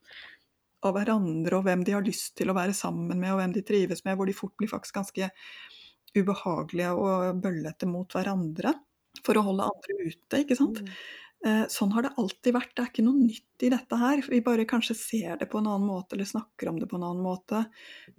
av 0.85 0.95
hverandre 0.95 1.57
og 1.57 1.65
hvem 1.65 1.81
de 1.87 1.95
har 1.95 2.05
lyst 2.05 2.37
til 2.39 2.51
å 2.51 2.55
være 2.55 2.75
sammen 2.77 3.17
med, 3.17 3.33
og 3.33 3.41
hvem 3.41 3.55
de 3.55 3.65
trives 3.67 4.05
med, 4.05 4.15
hvor 4.19 4.29
de 4.29 4.35
fort 4.35 4.55
blir 4.59 4.71
faktisk 4.71 4.99
ganske 4.99 5.31
ubehagelige 6.15 6.93
og 6.97 7.41
bøllete 7.43 7.89
mot 7.89 8.13
hverandre 8.15 8.73
for 9.25 9.39
å 9.39 9.45
holde 9.45 9.69
andre 9.69 9.97
ute, 10.09 10.43
ikke 10.43 10.57
sant. 10.59 10.83
Mm. 10.85 10.93
Eh, 11.45 11.61
sånn 11.71 11.93
har 11.95 12.03
det 12.03 12.11
alltid 12.19 12.51
vært. 12.55 12.73
Det 12.75 12.83
er 12.83 12.89
ikke 12.91 13.05
noe 13.05 13.21
nytt 13.21 13.63
i 13.63 13.69
dette 13.71 13.99
her. 14.01 14.21
Vi 14.27 14.41
bare 14.43 14.67
kanskje 14.67 14.95
ser 14.97 15.37
det 15.39 15.47
på 15.51 15.61
en 15.61 15.69
annen 15.71 15.87
måte, 15.87 16.15
eller 16.15 16.27
snakker 16.27 16.71
om 16.71 16.79
det 16.81 16.89
på 16.91 16.97
en 16.99 17.05
annen 17.07 17.23
måte. 17.23 17.63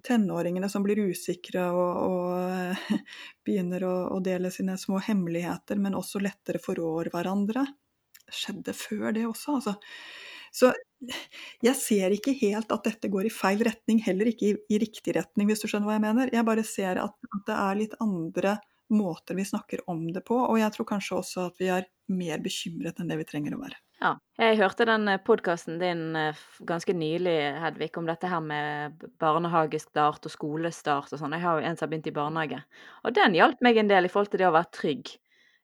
Tenåringene 0.07 0.69
som 0.73 0.85
blir 0.85 1.03
usikre 1.11 1.67
og, 1.69 1.99
og 2.07 2.97
begynner 3.45 3.85
å, 3.85 3.93
å, 4.15 4.17
dele 4.25 4.49
sine 4.53 4.77
små 4.81 5.01
hemmeligheter, 5.05 5.77
men 5.81 5.97
også 5.99 6.23
lettere 6.23 6.61
forrår 6.63 7.11
hverandre. 7.13 7.67
Skjedde 8.31 8.73
før 8.77 9.11
det 9.13 9.27
også, 9.29 9.59
altså. 9.59 9.77
Så 10.51 10.73
jeg 11.63 11.77
ser 11.79 12.11
ikke 12.11 12.33
helt 12.41 12.73
at 12.73 12.89
dette 12.89 13.09
går 13.11 13.29
i 13.29 13.33
feil 13.33 13.61
retning, 13.63 14.01
heller 14.03 14.33
ikke 14.33 14.49
i, 14.49 14.57
i 14.73 14.81
riktig 14.81 15.13
retning, 15.15 15.47
hvis 15.47 15.61
du 15.61 15.69
skjønner 15.69 15.91
hva 15.91 15.99
jeg 15.99 16.07
mener. 16.09 16.33
Jeg 16.33 16.47
bare 16.47 16.65
ser 16.67 16.99
at, 17.05 17.15
at 17.37 17.45
det 17.47 17.59
er 17.59 17.79
litt 17.85 17.95
andre 18.03 18.57
måter 18.91 19.37
vi 19.37 19.45
snakker 19.47 19.83
om 19.91 20.03
det 20.13 20.23
på, 20.27 20.35
og 20.35 20.59
jeg 20.59 20.73
tror 20.75 20.87
kanskje 20.93 21.17
også 21.21 21.47
at 21.49 21.61
vi 21.61 21.71
er 21.73 21.87
mer 22.11 22.41
bekymret 22.43 22.99
enn 22.99 23.11
det 23.11 23.17
vi 23.21 23.27
trenger 23.27 23.55
å 23.55 23.61
være. 23.61 23.79
Ja. 24.01 24.15
Jeg 24.41 24.57
hørte 24.57 24.87
den 24.89 25.05
podkasten 25.21 25.77
din 25.81 26.15
eh, 26.17 26.37
ganske 26.67 26.93
nylig, 26.97 27.35
Hedvig, 27.61 27.91
om 28.01 28.07
dette 28.09 28.29
her 28.29 28.41
med 28.41 29.03
barnehagestart 29.21 30.25
og 30.25 30.33
skolestart 30.33 31.13
og 31.13 31.21
sånn. 31.21 31.35
Jeg 31.37 31.45
har 31.45 31.59
jo 31.59 31.67
en 31.69 31.77
som 31.77 31.85
har 31.85 31.91
begynt 31.91 32.09
i 32.09 32.15
barnehage. 32.15 32.63
Og 33.05 33.13
den 33.15 33.37
hjalp 33.37 33.61
meg 33.61 33.77
en 33.77 33.91
del 33.91 34.09
i 34.09 34.11
forhold 34.11 34.33
til 34.33 34.41
det 34.41 34.49
å 34.49 34.55
være 34.55 34.73
trygg. 34.73 35.13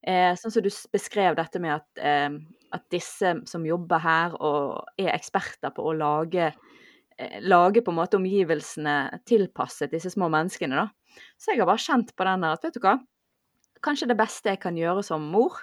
Eh, 0.06 0.36
sånn 0.38 0.54
som 0.54 0.64
du 0.64 0.70
beskrev 0.94 1.36
dette 1.40 1.60
med 1.60 1.80
at, 1.80 1.90
eh, 1.98 2.30
at 2.78 2.86
disse 2.94 3.34
som 3.50 3.66
jobber 3.66 4.04
her 4.04 4.38
og 4.38 4.86
er 5.02 5.16
eksperter 5.16 5.74
på 5.74 5.84
å 5.90 5.98
lage 5.98 6.52
eh, 6.52 7.40
lage 7.42 7.82
på 7.82 7.92
en 7.92 7.98
måte 7.98 8.20
omgivelsene 8.20 9.24
tilpasset 9.26 9.92
disse 9.92 10.14
små 10.14 10.30
menneskene, 10.30 10.86
da. 10.86 11.24
Så 11.42 11.52
jeg 11.52 11.64
har 11.64 11.72
bare 11.72 11.82
kjent 11.82 12.14
på 12.14 12.28
den 12.28 12.46
der 12.46 12.54
at 12.54 12.68
vet 12.68 12.78
du 12.78 12.84
hva, 12.84 13.00
kanskje 13.86 14.10
det 14.12 14.18
beste 14.20 14.54
jeg 14.54 14.62
kan 14.64 14.78
gjøre 14.78 15.04
som 15.06 15.26
mor, 15.32 15.58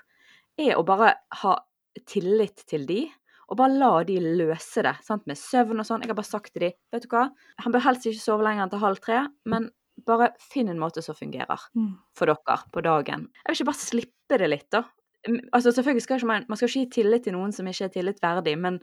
er 0.61 0.77
å 0.79 0.87
bare 0.87 1.15
ha 1.43 1.55
tillit 2.11 2.65
til 2.71 2.87
de, 2.89 3.05
og 3.51 3.59
bare 3.61 3.77
la 3.77 3.93
de 4.09 4.17
løse 4.23 4.83
det, 4.85 4.95
sant, 5.05 5.25
med 5.29 5.39
søvn 5.39 5.83
og 5.83 5.87
sånn. 5.87 6.05
Jeg 6.05 6.11
har 6.11 6.19
bare 6.19 6.31
sagt 6.31 6.55
til 6.55 6.67
de, 6.67 6.71
vet 6.95 7.05
du 7.05 7.11
hva, 7.13 7.29
han 7.61 7.75
bør 7.75 7.85
helst 7.87 8.07
ikke 8.09 8.23
sove 8.23 8.47
lenger 8.47 8.65
enn 8.65 8.73
til 8.73 8.83
halv 8.83 9.01
tre, 9.05 9.25
men 9.51 9.69
bare 10.09 10.33
finn 10.43 10.71
en 10.73 10.81
måte 10.81 11.03
som 11.05 11.15
fungerer 11.15 11.69
for 12.19 12.31
dere 12.31 12.57
på 12.73 12.83
dagen. 12.85 13.29
Jeg 13.45 13.51
vil 13.51 13.59
ikke 13.61 13.71
bare 13.71 13.83
slippe 13.83 14.39
det 14.41 14.51
litt, 14.51 14.71
da. 14.75 14.85
Mm, 15.29 15.41
Altså, 15.53 15.73
selvfølgelig 15.73 16.03
skal 16.05 16.19
ikke 16.19 16.27
man, 16.27 16.47
man 16.49 16.59
skal 16.59 16.69
ikke 16.69 16.81
gi 16.81 16.95
tillit 17.01 17.25
til 17.25 17.37
noen 17.37 17.53
som 17.53 17.69
ikke 17.69 17.85
er 17.85 17.93
tillit 17.95 18.23
verdig, 18.23 18.57
men, 18.59 18.81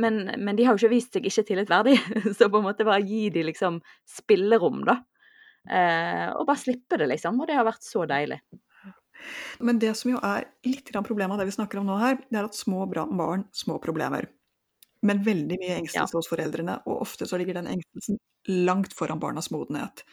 men, 0.00 0.20
men 0.38 0.56
de 0.56 0.64
har 0.64 0.76
jo 0.76 0.84
ikke 0.84 0.94
vist 0.94 1.16
seg 1.16 1.26
ikke 1.26 1.46
tillitverdig, 1.50 1.96
så 2.38 2.48
på 2.48 2.60
en 2.60 2.68
måte 2.68 2.86
bare 2.86 3.02
gi 3.04 3.28
de 3.34 3.42
liksom 3.50 3.80
spillerom, 4.08 4.84
da. 4.86 5.00
Eh, 5.64 6.28
og 6.36 6.44
bare 6.46 6.60
slippe 6.60 7.00
det, 7.00 7.08
liksom. 7.08 7.40
Og 7.40 7.48
det 7.48 7.56
har 7.56 7.66
vært 7.66 7.84
så 7.84 8.04
deilig. 8.08 8.40
Men 9.60 9.80
det 9.82 9.94
som 9.98 10.12
jo 10.14 10.22
er 10.24 10.48
litt 10.66 10.90
problemet 11.06 11.36
av 11.36 11.42
det 11.42 11.50
vi 11.50 11.58
snakker 11.58 11.80
om 11.80 11.88
nå 11.88 11.98
her, 12.00 12.18
det 12.28 12.40
er 12.40 12.48
at 12.48 12.58
små 12.58 12.86
barn, 12.90 13.46
små 13.52 13.78
problemer. 13.82 14.28
Men 15.04 15.20
veldig 15.24 15.58
mye 15.60 15.80
engstelse 15.82 16.16
hos 16.16 16.30
foreldrene, 16.30 16.78
og 16.88 17.04
ofte 17.04 17.28
så 17.28 17.36
ligger 17.40 17.58
den 17.58 17.68
engstelsen 17.74 18.20
langt 18.64 18.94
foran 18.96 19.20
barnas 19.20 19.50
modenhet. 19.52 20.04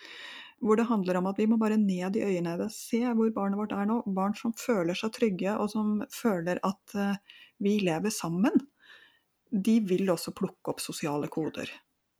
Hvor 0.61 0.77
det 0.77 0.89
handler 0.91 1.17
om 1.17 1.29
at 1.31 1.39
vi 1.41 1.47
må 1.49 1.57
bare 1.57 1.79
ned 1.79 2.17
i 2.19 2.25
øyenhøyde, 2.25 2.67
se 2.73 2.99
hvor 3.17 3.31
barnet 3.33 3.57
vårt 3.57 3.73
er 3.73 3.87
nå. 3.89 4.01
Barn 4.13 4.35
som 4.37 4.53
føler 4.53 4.97
seg 4.97 5.13
trygge, 5.15 5.55
og 5.57 5.71
som 5.73 5.95
føler 6.13 6.59
at 6.67 6.97
eh, 6.99 7.39
vi 7.63 7.79
lever 7.81 8.13
sammen. 8.13 8.59
De 9.51 9.79
vil 9.87 10.11
også 10.13 10.35
plukke 10.37 10.75
opp 10.75 10.83
sosiale 10.83 11.31
koder. 11.33 11.71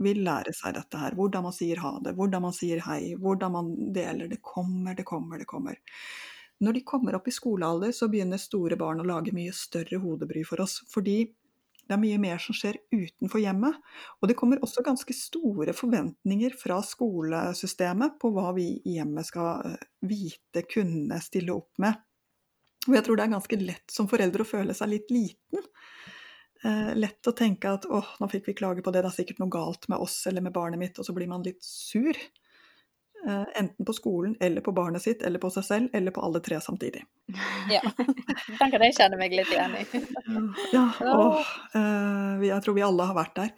Vil 0.01 0.23
lære 0.25 0.55
seg 0.57 0.73
dette 0.79 0.97
her. 0.97 1.13
Hvordan 1.19 1.45
man 1.45 1.53
sier 1.53 1.83
ha 1.83 1.93
det, 2.01 2.15
hvordan 2.17 2.47
man 2.47 2.55
sier 2.57 2.81
hei, 2.87 3.13
hvordan 3.21 3.53
man 3.53 3.71
deler. 3.93 4.31
Det 4.31 4.41
kommer, 4.41 4.97
det 4.97 5.05
kommer, 5.05 5.37
det 5.43 5.49
kommer. 5.49 5.77
Når 6.61 6.77
de 6.77 6.83
kommer 6.85 7.17
opp 7.17 7.27
i 7.27 7.33
skolealder, 7.33 7.93
så 7.95 8.09
begynner 8.11 8.41
store 8.41 8.77
barn 8.77 9.01
å 9.01 9.07
lage 9.07 9.33
mye 9.33 9.53
større 9.55 9.97
hodebry 10.03 10.43
for 10.47 10.61
oss. 10.61 10.79
Fordi 10.91 11.23
det 11.87 11.95
er 11.97 11.99
mye 11.99 12.19
mer 12.21 12.37
som 12.39 12.55
skjer 12.55 12.77
utenfor 12.93 13.41
hjemmet. 13.41 13.79
Og 14.21 14.29
det 14.29 14.37
kommer 14.39 14.61
også 14.63 14.83
ganske 14.85 15.15
store 15.17 15.73
forventninger 15.75 16.53
fra 16.59 16.77
skolesystemet 16.85 18.15
på 18.21 18.31
hva 18.35 18.53
vi 18.55 18.69
i 18.85 18.95
hjemmet 18.99 19.27
skal 19.27 19.73
eh, 19.73 19.89
vite, 20.07 20.63
kunne, 20.69 21.17
stille 21.23 21.57
opp 21.57 21.81
med. 21.81 21.97
Og 22.87 22.95
jeg 22.95 23.05
tror 23.05 23.17
det 23.17 23.25
er 23.25 23.35
ganske 23.35 23.59
lett 23.61 23.93
som 23.93 24.09
foreldre 24.09 24.45
å 24.45 24.51
føle 24.53 24.77
seg 24.77 24.93
litt 24.93 25.11
liten. 25.13 25.65
Eh, 26.63 26.93
lett 26.97 27.27
å 27.27 27.33
tenke 27.37 27.73
at 27.73 27.89
åh, 27.89 28.15
nå 28.21 28.29
fikk 28.29 28.51
vi 28.51 28.57
klage 28.61 28.85
på 28.85 28.93
det, 28.93 29.01
det 29.03 29.11
er 29.11 29.17
sikkert 29.17 29.41
noe 29.41 29.53
galt 29.53 29.89
med 29.89 30.01
oss 30.01 30.19
eller 30.29 30.45
med 30.45 30.53
barnet 30.53 30.81
mitt, 30.81 30.99
og 31.01 31.07
så 31.07 31.15
blir 31.17 31.29
man 31.29 31.45
litt 31.45 31.63
sur. 31.65 32.17
Eh, 33.27 33.43
enten 33.55 33.85
på 33.85 33.93
skolen 33.93 34.35
eller 34.39 34.61
på 34.61 34.71
barnet 34.71 35.01
sitt 35.01 35.21
eller 35.21 35.39
på 35.39 35.49
seg 35.53 35.65
selv, 35.65 35.89
eller 35.93 36.11
på 36.11 36.21
alle 36.25 36.39
tre 36.41 36.57
samtidig. 36.61 37.03
Ja. 37.69 37.81
Den 38.59 38.71
kan 38.71 38.81
jeg 38.81 38.95
kjenne 38.97 39.19
meg 39.19 39.35
litt 39.35 39.51
igjen 39.53 39.75
i. 39.77 39.83
Ja, 40.73 40.87
åh, 41.05 41.51
eh, 41.77 42.41
jeg 42.47 42.65
tror 42.65 42.77
vi 42.77 42.85
alle 42.85 43.05
har 43.11 43.17
vært 43.17 43.35
der. 43.37 43.53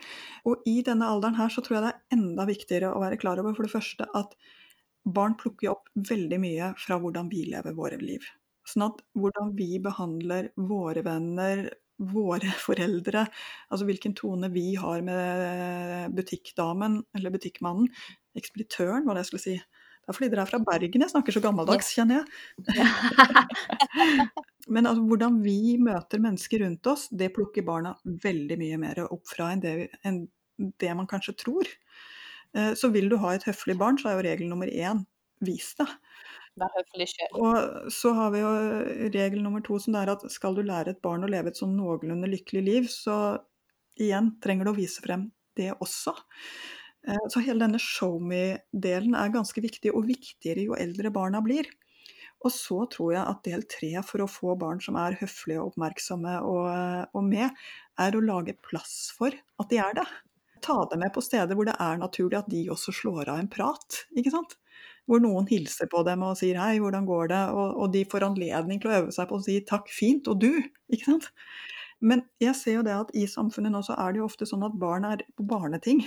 Og 0.50 0.68
i 0.68 0.82
denne 0.84 1.08
alderen 1.08 1.40
her 1.40 1.54
så 1.54 1.64
tror 1.64 1.78
jeg 1.78 1.86
det 1.86 1.94
er 1.94 2.18
enda 2.18 2.48
viktigere 2.50 2.92
å 2.92 3.00
være 3.06 3.22
klar 3.22 3.40
over 3.40 3.56
for 3.56 3.64
det 3.64 3.72
første 3.72 4.10
at 4.20 4.36
barn 5.04 5.38
plukker 5.40 5.72
opp 5.72 5.88
veldig 6.12 6.40
mye 6.44 6.74
fra 6.80 7.00
hvordan 7.00 7.32
vi 7.32 7.46
lever 7.54 7.78
våre 7.78 8.02
liv. 8.04 8.28
Sånn 8.68 8.90
at 8.90 9.00
hvordan 9.16 9.56
vi 9.56 9.78
behandler 9.84 10.52
våre 10.60 11.04
venner, 11.08 11.70
våre 12.12 12.52
foreldre, 12.68 13.26
altså 13.70 13.88
hvilken 13.88 14.16
tone 14.18 14.50
vi 14.54 14.74
har 14.80 15.04
med 15.06 16.14
butikkdamen 16.18 17.02
eller 17.18 17.34
butikkmannen, 17.34 17.90
ekspeditøren, 18.38 19.06
hva 19.06 19.16
det 19.16 19.26
jeg 19.26 19.32
skulle 19.32 19.46
si. 19.46 19.58
Det 20.04 20.12
er 20.12 20.18
fordi 20.18 20.28
dere 20.34 20.44
er 20.44 20.50
fra 20.50 20.60
Bergen 20.60 21.06
jeg 21.06 21.12
snakker 21.14 21.32
så 21.36 21.42
gammeldags, 21.44 21.94
kjenner 21.96 22.20
jeg. 22.20 22.88
Men 24.74 24.88
altså, 24.90 25.04
hvordan 25.08 25.38
vi 25.46 25.78
møter 25.80 26.20
mennesker 26.24 26.66
rundt 26.66 26.90
oss, 26.92 27.06
det 27.08 27.32
plukker 27.36 27.64
barna 27.68 27.94
veldig 28.04 28.58
mye 28.60 28.80
mer 28.82 29.00
opp 29.06 29.24
fra 29.32 29.54
enn 29.54 29.64
det, 29.64 29.74
enn 30.04 30.26
det 30.60 30.92
man 31.00 31.08
kanskje 31.08 31.38
tror. 31.46 31.72
Eh, 32.52 32.74
Så 32.76 32.92
vil 32.92 33.08
du 33.12 33.16
ha 33.24 33.32
et 33.34 33.48
høflig 33.48 33.78
barn, 33.80 34.00
så 34.00 34.12
er 34.12 34.18
jo 34.20 34.28
regel 34.28 34.52
nummer 34.52 34.68
én 34.68 35.06
vis 35.44 35.72
det. 35.80 35.88
Vær 36.62 36.74
høflig 36.76 37.08
sjøl. 37.10 37.32
Og 37.42 37.92
så 37.94 38.12
har 38.14 38.34
vi 38.34 38.44
jo 38.44 38.52
regel 39.16 39.42
nummer 39.42 39.64
to, 39.66 39.80
som 39.82 39.96
det 39.96 40.04
er 40.04 40.12
at 40.14 40.26
skal 40.32 40.58
du 40.58 40.62
lære 40.66 40.94
et 40.94 41.02
barn 41.06 41.26
å 41.26 41.30
leve 41.32 41.50
et 41.50 41.60
sånn 41.60 41.74
noenlunde 41.78 42.30
lykkelig 42.30 42.64
liv, 42.68 42.90
så 42.94 43.16
igjen 44.00 44.36
trenger 44.44 44.70
du 44.70 44.74
å 44.74 44.78
vise 44.78 45.02
frem 45.02 45.28
det 45.58 45.72
også. 45.82 46.14
Eh, 47.08 47.26
Så 47.30 47.42
hele 47.46 47.66
denne 47.66 47.82
show 47.82 48.20
me-delen 48.22 49.16
er 49.18 49.34
ganske 49.34 49.62
viktig, 49.62 49.94
og 49.94 50.08
viktigere 50.10 50.68
jo 50.70 50.78
eldre 50.78 51.12
barna 51.14 51.42
blir. 51.46 51.70
Og 52.44 52.52
så 52.52 52.84
tror 52.92 53.14
jeg 53.16 53.24
at 53.24 53.44
del 53.48 53.64
tre 53.72 53.92
for 54.04 54.24
å 54.24 54.30
få 54.30 54.56
barn 54.60 54.82
som 54.84 54.98
er 55.00 55.16
høflige 55.22 55.62
og 55.62 55.74
oppmerksomme 55.74 56.36
og, 56.44 56.68
og 57.16 57.24
med, 57.24 57.50
er 58.04 58.18
å 58.18 58.24
lage 58.24 58.58
plass 58.68 59.14
for 59.16 59.32
at 59.32 59.70
de 59.72 59.80
er 59.80 59.96
det. 60.02 60.06
Ta 60.64 60.84
dem 60.92 61.02
med 61.04 61.14
på 61.16 61.24
steder 61.24 61.56
hvor 61.56 61.68
det 61.68 61.78
er 61.80 62.02
naturlig 62.02 62.40
at 62.42 62.52
de 62.52 62.66
også 62.74 62.94
slår 62.96 63.32
av 63.32 63.40
en 63.42 63.50
prat, 63.52 64.04
ikke 64.16 64.34
sant. 64.36 64.58
Hvor 65.10 65.20
noen 65.24 65.48
hilser 65.50 65.90
på 65.92 66.04
dem 66.08 66.24
og 66.24 66.38
sier 66.40 66.60
hei, 66.62 66.78
hvordan 66.80 67.08
går 67.08 67.32
det, 67.34 67.42
og, 67.52 67.78
og 67.84 67.94
de 67.96 68.06
får 68.10 68.28
anledning 68.30 68.80
til 68.82 68.92
å 68.92 68.98
øve 69.02 69.16
seg 69.16 69.30
på 69.30 69.40
å 69.40 69.44
si 69.44 69.58
takk, 69.68 69.90
fint, 69.92 70.30
og 70.32 70.40
du, 70.44 70.52
ikke 70.94 71.10
sant. 71.12 71.32
Men 72.04 72.26
jeg 72.44 72.56
ser 72.60 72.80
jo 72.80 72.86
det 72.88 72.96
at 72.96 73.12
i 73.16 73.26
samfunnet 73.32 73.72
nå 73.72 73.84
så 73.86 73.96
er 74.00 74.14
det 74.14 74.22
jo 74.22 74.28
ofte 74.28 74.48
sånn 74.48 74.66
at 74.68 74.76
barn 74.80 75.08
er 75.08 75.24
på 75.38 75.46
barneting, 75.48 76.04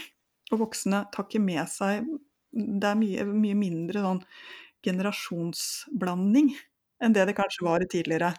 og 0.53 0.63
voksne 0.67 1.07
tar 1.13 1.27
ikke 1.27 1.43
med 1.43 1.65
seg 1.67 2.07
Det 2.55 2.87
er 2.89 2.97
mye, 2.97 3.25
mye 3.27 3.57
mindre 3.59 4.05
sånn 4.05 4.21
generasjonsblanding 4.87 6.53
enn 7.03 7.17
det 7.17 7.27
det 7.29 7.35
kanskje 7.37 7.67
var 7.67 7.85
tidligere. 7.91 8.31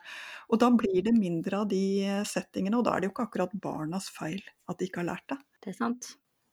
Og 0.50 0.62
da 0.62 0.70
blir 0.74 1.02
det 1.06 1.14
mindre 1.14 1.62
av 1.62 1.68
de 1.70 1.84
settingene, 2.26 2.80
og 2.80 2.88
da 2.88 2.96
er 2.96 3.04
det 3.04 3.10
jo 3.10 3.14
ikke 3.14 3.28
akkurat 3.28 3.58
barnas 3.62 4.08
feil 4.14 4.40
at 4.72 4.80
de 4.80 4.88
ikke 4.88 5.04
har 5.04 5.12
lært 5.12 5.28
det. 5.34 5.38
Det 5.62 5.74
er 5.74 5.78
sant. 5.78 6.10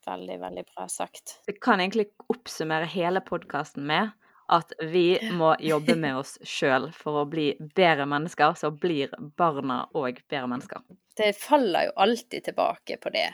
Veldig, 0.06 0.36
veldig 0.40 0.64
bra 0.74 0.88
sagt. 0.88 1.38
Vi 1.46 1.56
kan 1.60 1.80
egentlig 1.80 2.10
oppsummere 2.32 2.88
hele 2.90 3.22
podkasten 3.24 3.86
med 3.88 4.12
at 4.52 4.74
vi 4.80 5.16
må 5.32 5.54
jobbe 5.64 5.96
med 6.04 6.18
oss 6.20 6.36
sjøl 6.44 6.90
for 6.92 7.22
å 7.22 7.28
bli 7.30 7.52
bedre 7.76 8.06
mennesker, 8.08 8.56
så 8.60 8.70
blir 8.70 9.14
barna 9.38 9.84
òg 9.96 10.20
bedre 10.28 10.50
mennesker. 10.52 10.84
Det 11.16 11.32
faller 11.38 11.88
jo 11.88 11.96
alltid 12.04 12.44
tilbake 12.50 12.98
på 13.00 13.12
det. 13.14 13.30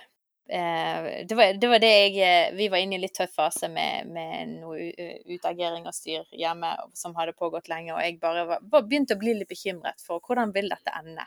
Eh, 0.50 1.26
Det 1.26 1.34
var, 1.34 1.54
det 1.54 1.68
var 1.70 1.78
det 1.78 1.90
jeg 1.90 2.14
eh, 2.26 2.54
Vi 2.58 2.66
var 2.68 2.82
inne 2.82 2.96
i 2.96 2.98
en 2.98 3.04
litt 3.04 3.14
tøff 3.14 3.36
fase 3.38 3.68
med, 3.70 4.08
med 4.10 4.56
noe 4.58 4.88
utagering 5.30 5.86
og 5.86 5.94
styr 5.94 6.26
hjemme 6.34 6.72
som 6.98 7.14
hadde 7.14 7.36
pågått 7.38 7.70
lenge, 7.70 7.94
og 7.94 8.02
jeg 8.02 8.18
bare, 8.22 8.46
var, 8.48 8.64
bare 8.72 8.86
begynte 8.90 9.14
å 9.14 9.20
bli 9.20 9.36
litt 9.38 9.50
bekymret 9.50 10.02
for 10.02 10.22
hvordan 10.26 10.54
vil 10.56 10.70
dette 10.72 10.94
ende. 10.98 11.26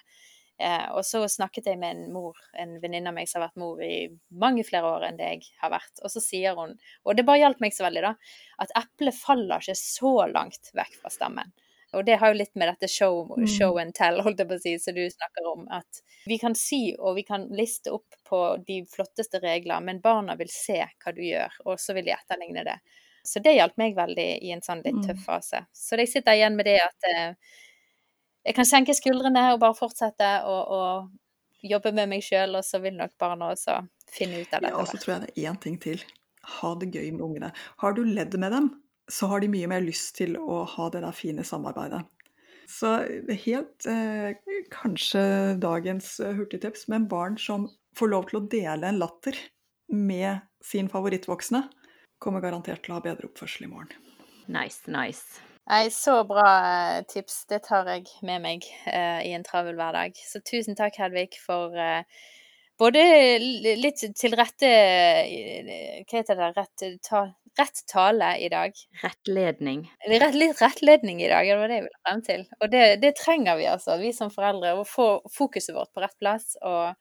Eh, 0.59 0.85
og 0.93 1.01
så 1.03 1.23
snakket 1.27 1.65
jeg 1.65 1.79
med 1.81 1.95
en 1.97 2.13
mor, 2.13 2.37
en 2.53 2.75
venninne 2.79 3.09
av 3.09 3.15
meg 3.17 3.27
som 3.27 3.41
har 3.41 3.49
vært 3.49 3.57
mor 3.63 3.81
i 3.81 4.07
mange 4.29 4.63
flere 4.63 4.85
år 4.85 5.07
enn 5.07 5.17
det 5.17 5.29
jeg 5.31 5.41
har 5.63 5.71
vært. 5.73 5.99
Og 6.03 6.11
så 6.13 6.21
sier 6.21 6.55
hun, 6.55 6.75
og 7.05 7.15
det 7.17 7.25
bare 7.25 7.39
hjalp 7.41 7.59
meg 7.59 7.73
så 7.73 7.83
veldig, 7.87 8.01
da, 8.05 8.13
at 8.59 8.71
eplet 8.77 9.17
faller 9.17 9.59
ikke 9.65 9.75
så 9.75 10.13
langt 10.31 10.69
vekk 10.77 10.99
fra 11.01 11.09
stammen. 11.09 11.51
Og 11.93 12.05
det 12.05 12.15
har 12.17 12.31
jo 12.33 12.37
litt 12.39 12.55
med 12.55 12.69
dette 12.71 12.87
show, 12.89 13.27
Mm. 13.37 13.47
show 13.47 13.77
and 13.77 13.93
tell, 13.93 14.21
holdt 14.21 14.39
jeg 14.39 14.47
på 14.49 14.55
å 14.55 14.61
si, 14.61 14.77
som 14.79 14.95
du 14.95 15.03
snakker 15.09 15.45
om. 15.51 15.67
At 15.69 16.01
vi 16.25 16.37
kan 16.39 16.55
si 16.55 16.95
og 16.97 17.15
vi 17.15 17.23
kan 17.23 17.47
liste 17.49 17.91
opp 17.93 18.15
på 18.25 18.63
de 18.65 18.79
flotteste 18.89 19.39
regler, 19.43 19.79
men 19.81 19.99
barna 20.01 20.35
vil 20.35 20.49
se 20.49 20.79
hva 21.03 21.13
du 21.13 21.21
gjør, 21.21 21.51
og 21.65 21.77
så 21.77 21.93
vil 21.93 22.05
de 22.05 22.11
etterligne 22.15 22.63
det. 22.65 22.79
Så 23.25 23.41
det 23.41 23.55
hjalp 23.55 23.77
meg 23.77 23.95
veldig 23.95 24.41
i 24.43 24.51
en 24.51 24.61
sånn 24.61 24.81
litt 24.83 25.05
tøff 25.05 25.17
Mm. 25.21 25.25
fase. 25.25 25.65
Så 25.73 25.95
jeg 25.97 26.07
sitter 26.09 26.33
igjen 26.33 26.55
med 26.55 26.65
det 26.65 26.79
at 26.81 27.09
eh, 27.15 27.33
jeg 28.43 28.55
kan 28.57 28.67
senke 28.67 28.95
skuldrene 28.95 29.49
og 29.53 29.61
bare 29.63 29.77
fortsette 29.77 30.29
å, 30.47 30.55
å 30.77 30.81
jobbe 31.63 31.93
med 31.95 32.11
meg 32.11 32.23
sjøl, 32.25 32.57
og 32.59 32.65
så 32.67 32.81
vil 32.83 32.97
nok 32.97 33.15
barna 33.21 33.53
også 33.53 33.79
finne 34.11 34.43
ut 34.43 34.55
av 34.55 34.67
Ja, 34.67 34.75
og 34.79 34.89
så 34.89 34.99
tror 34.99 35.15
jeg 35.15 35.25
det 35.25 35.33
er 35.33 35.51
én 35.51 35.59
ting 35.63 35.77
til. 35.81 36.03
Ha 36.59 36.73
det 36.79 36.91
gøy 36.91 37.13
med 37.15 37.23
ungene. 37.23 37.53
Har 37.79 37.95
du 37.95 38.03
ledd 38.03 38.35
med 38.39 38.51
dem, 38.51 38.73
så 39.11 39.29
har 39.31 39.43
de 39.43 39.51
mye 39.51 39.69
mer 39.71 39.83
lyst 39.83 40.15
til 40.19 40.35
å 40.39 40.63
ha 40.67 40.89
det 40.91 41.03
der 41.05 41.15
fine 41.15 41.45
samarbeidet. 41.47 42.03
Så 42.69 42.89
helt 43.43 43.87
eh, 43.91 44.35
kanskje 44.71 45.23
dagens 45.61 46.15
eh, 46.23 46.35
hurtigtips, 46.35 46.87
men 46.91 47.07
barn 47.11 47.35
som 47.39 47.67
får 47.97 48.11
lov 48.11 48.29
til 48.29 48.39
å 48.39 48.45
dele 48.51 48.89
en 48.89 49.01
latter 49.01 49.37
med 49.93 50.43
sin 50.63 50.87
favorittvoksne, 50.91 51.65
kommer 52.23 52.43
garantert 52.43 52.85
til 52.85 52.95
å 52.95 52.99
ha 52.99 53.03
bedre 53.03 53.27
oppførsel 53.27 53.67
i 53.67 53.71
morgen. 53.71 54.13
Nice, 54.47 54.87
nice. 54.91 55.43
Nei, 55.69 55.87
så 55.95 56.17
bra 56.27 56.47
eh, 56.67 57.01
tips. 57.07 57.45
Det 57.47 57.61
tar 57.67 57.87
jeg 57.87 58.07
med 58.27 58.43
meg 58.43 58.65
uh, 58.87 59.21
i 59.23 59.31
en 59.35 59.45
travel 59.47 59.77
hverdag. 59.79 60.17
Så 60.19 60.43
tusen 60.43 60.75
takk, 60.75 60.97
Hedvig, 60.99 61.37
for 61.39 61.71
uh, 61.71 62.03
både 62.81 63.03
litt 63.79 64.03
til 64.17 64.35
rette 64.35 64.67
Hva 64.67 66.17
heter 66.17 66.41
det? 66.41 66.49
Rett, 66.57 66.83
ta, 67.07 67.21
rett 67.59 67.79
tale 67.87 68.33
i 68.43 68.49
dag. 68.51 68.75
Rettledning. 69.05 69.85
Rett, 70.11 70.35
litt 70.35 70.59
rettledning 70.59 71.23
i 71.23 71.31
dag, 71.31 71.47
det 71.47 71.57
var 71.61 71.71
det 71.71 71.79
jeg 71.79 71.87
ville 71.87 72.03
frem 72.09 72.25
til. 72.27 72.45
Og 72.59 72.73
det, 72.73 72.83
det 73.05 73.13
trenger 73.21 73.61
vi, 73.61 73.69
altså, 73.71 73.95
vi 74.03 74.11
som 74.17 74.33
foreldre. 74.35 74.75
Å 74.75 74.83
få 74.89 75.07
fokuset 75.31 75.71
vårt 75.77 75.93
på 75.95 76.03
rett 76.03 76.17
plass 76.19 76.57
og 76.59 76.91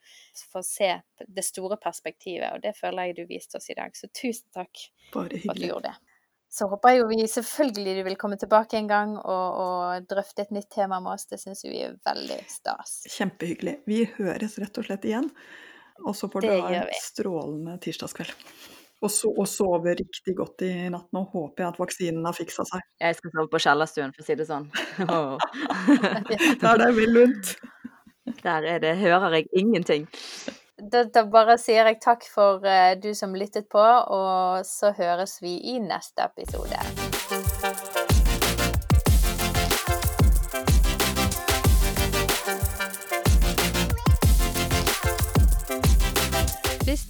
få 0.53 0.63
se 0.67 0.95
det 1.27 1.49
store 1.49 1.81
perspektivet. 1.83 2.53
Og 2.55 2.63
det 2.63 2.77
føler 2.79 3.11
jeg 3.11 3.19
du 3.19 3.27
viste 3.35 3.59
oss 3.59 3.71
i 3.75 3.79
dag. 3.81 3.91
Så 3.99 4.13
tusen 4.15 4.47
takk 4.55 4.87
Bare 5.11 5.43
for 5.43 5.57
at 5.57 5.59
du 5.59 5.67
gjorde 5.67 5.91
det. 5.91 6.12
Så 6.53 6.67
håper 6.69 6.93
jeg 6.93 7.01
jo 7.01 7.09
vi 7.09 7.25
selvfølgelig 7.33 7.93
du 7.97 8.03
vil 8.11 8.19
komme 8.21 8.37
tilbake 8.37 8.77
en 8.77 8.89
gang 8.91 9.15
og, 9.17 9.61
og 9.63 10.09
drøfte 10.11 10.45
et 10.45 10.53
nytt 10.53 10.69
tema 10.75 10.99
med 11.01 11.15
oss. 11.15 11.25
Det 11.31 11.39
syns 11.41 11.65
vi 11.65 11.79
er 11.81 11.95
veldig 12.05 12.37
stas. 12.51 12.99
Kjempehyggelig. 13.09 13.79
Vi 13.89 14.03
høres 14.19 14.59
rett 14.61 14.77
og 14.77 14.85
slett 14.85 15.07
igjen. 15.09 15.31
Og 16.05 16.17
så 16.19 16.29
får 16.29 16.45
du 16.45 16.51
ha 16.53 16.69
en 16.83 16.93
strålende 17.01 17.79
tirsdagskveld. 17.81 18.37
Og, 19.03 19.11
so 19.11 19.33
og 19.33 19.49
sove 19.51 19.97
riktig 19.99 20.37
godt 20.39 20.63
i 20.69 20.73
natt. 20.93 21.09
Nå 21.17 21.25
håper 21.33 21.65
jeg 21.65 21.73
at 21.73 21.81
vaksinen 21.81 22.29
har 22.29 22.37
fiksa 22.37 22.67
seg. 22.69 22.85
Jeg 23.01 23.17
skal 23.19 23.33
sove 23.35 23.51
på 23.51 23.61
kjellerstuen, 23.65 24.13
for 24.15 24.23
å 24.23 24.29
si 24.29 24.37
det 24.39 24.49
sånn. 24.51 24.69
Oh. 25.09 25.41
Der 26.61 26.69
er 26.69 26.85
det 26.85 26.93
vel 27.01 27.17
lunt. 27.17 27.57
Der 28.45 28.69
er 28.77 28.83
det, 28.85 28.93
hører 29.01 29.41
jeg 29.41 29.49
ingenting. 29.57 30.05
Da, 30.81 31.05
da 31.05 31.25
bare 31.29 31.59
sier 31.61 31.87
jeg 31.91 32.01
takk 32.03 32.25
for 32.33 32.65
uh, 32.65 32.95
du 32.97 33.13
som 33.15 33.37
lyttet 33.37 33.69
på, 33.71 33.83
og 33.83 34.65
så 34.67 34.95
høres 34.97 35.39
vi 35.45 35.59
i 35.75 35.79
neste 35.83 36.25
episode. 36.25 37.12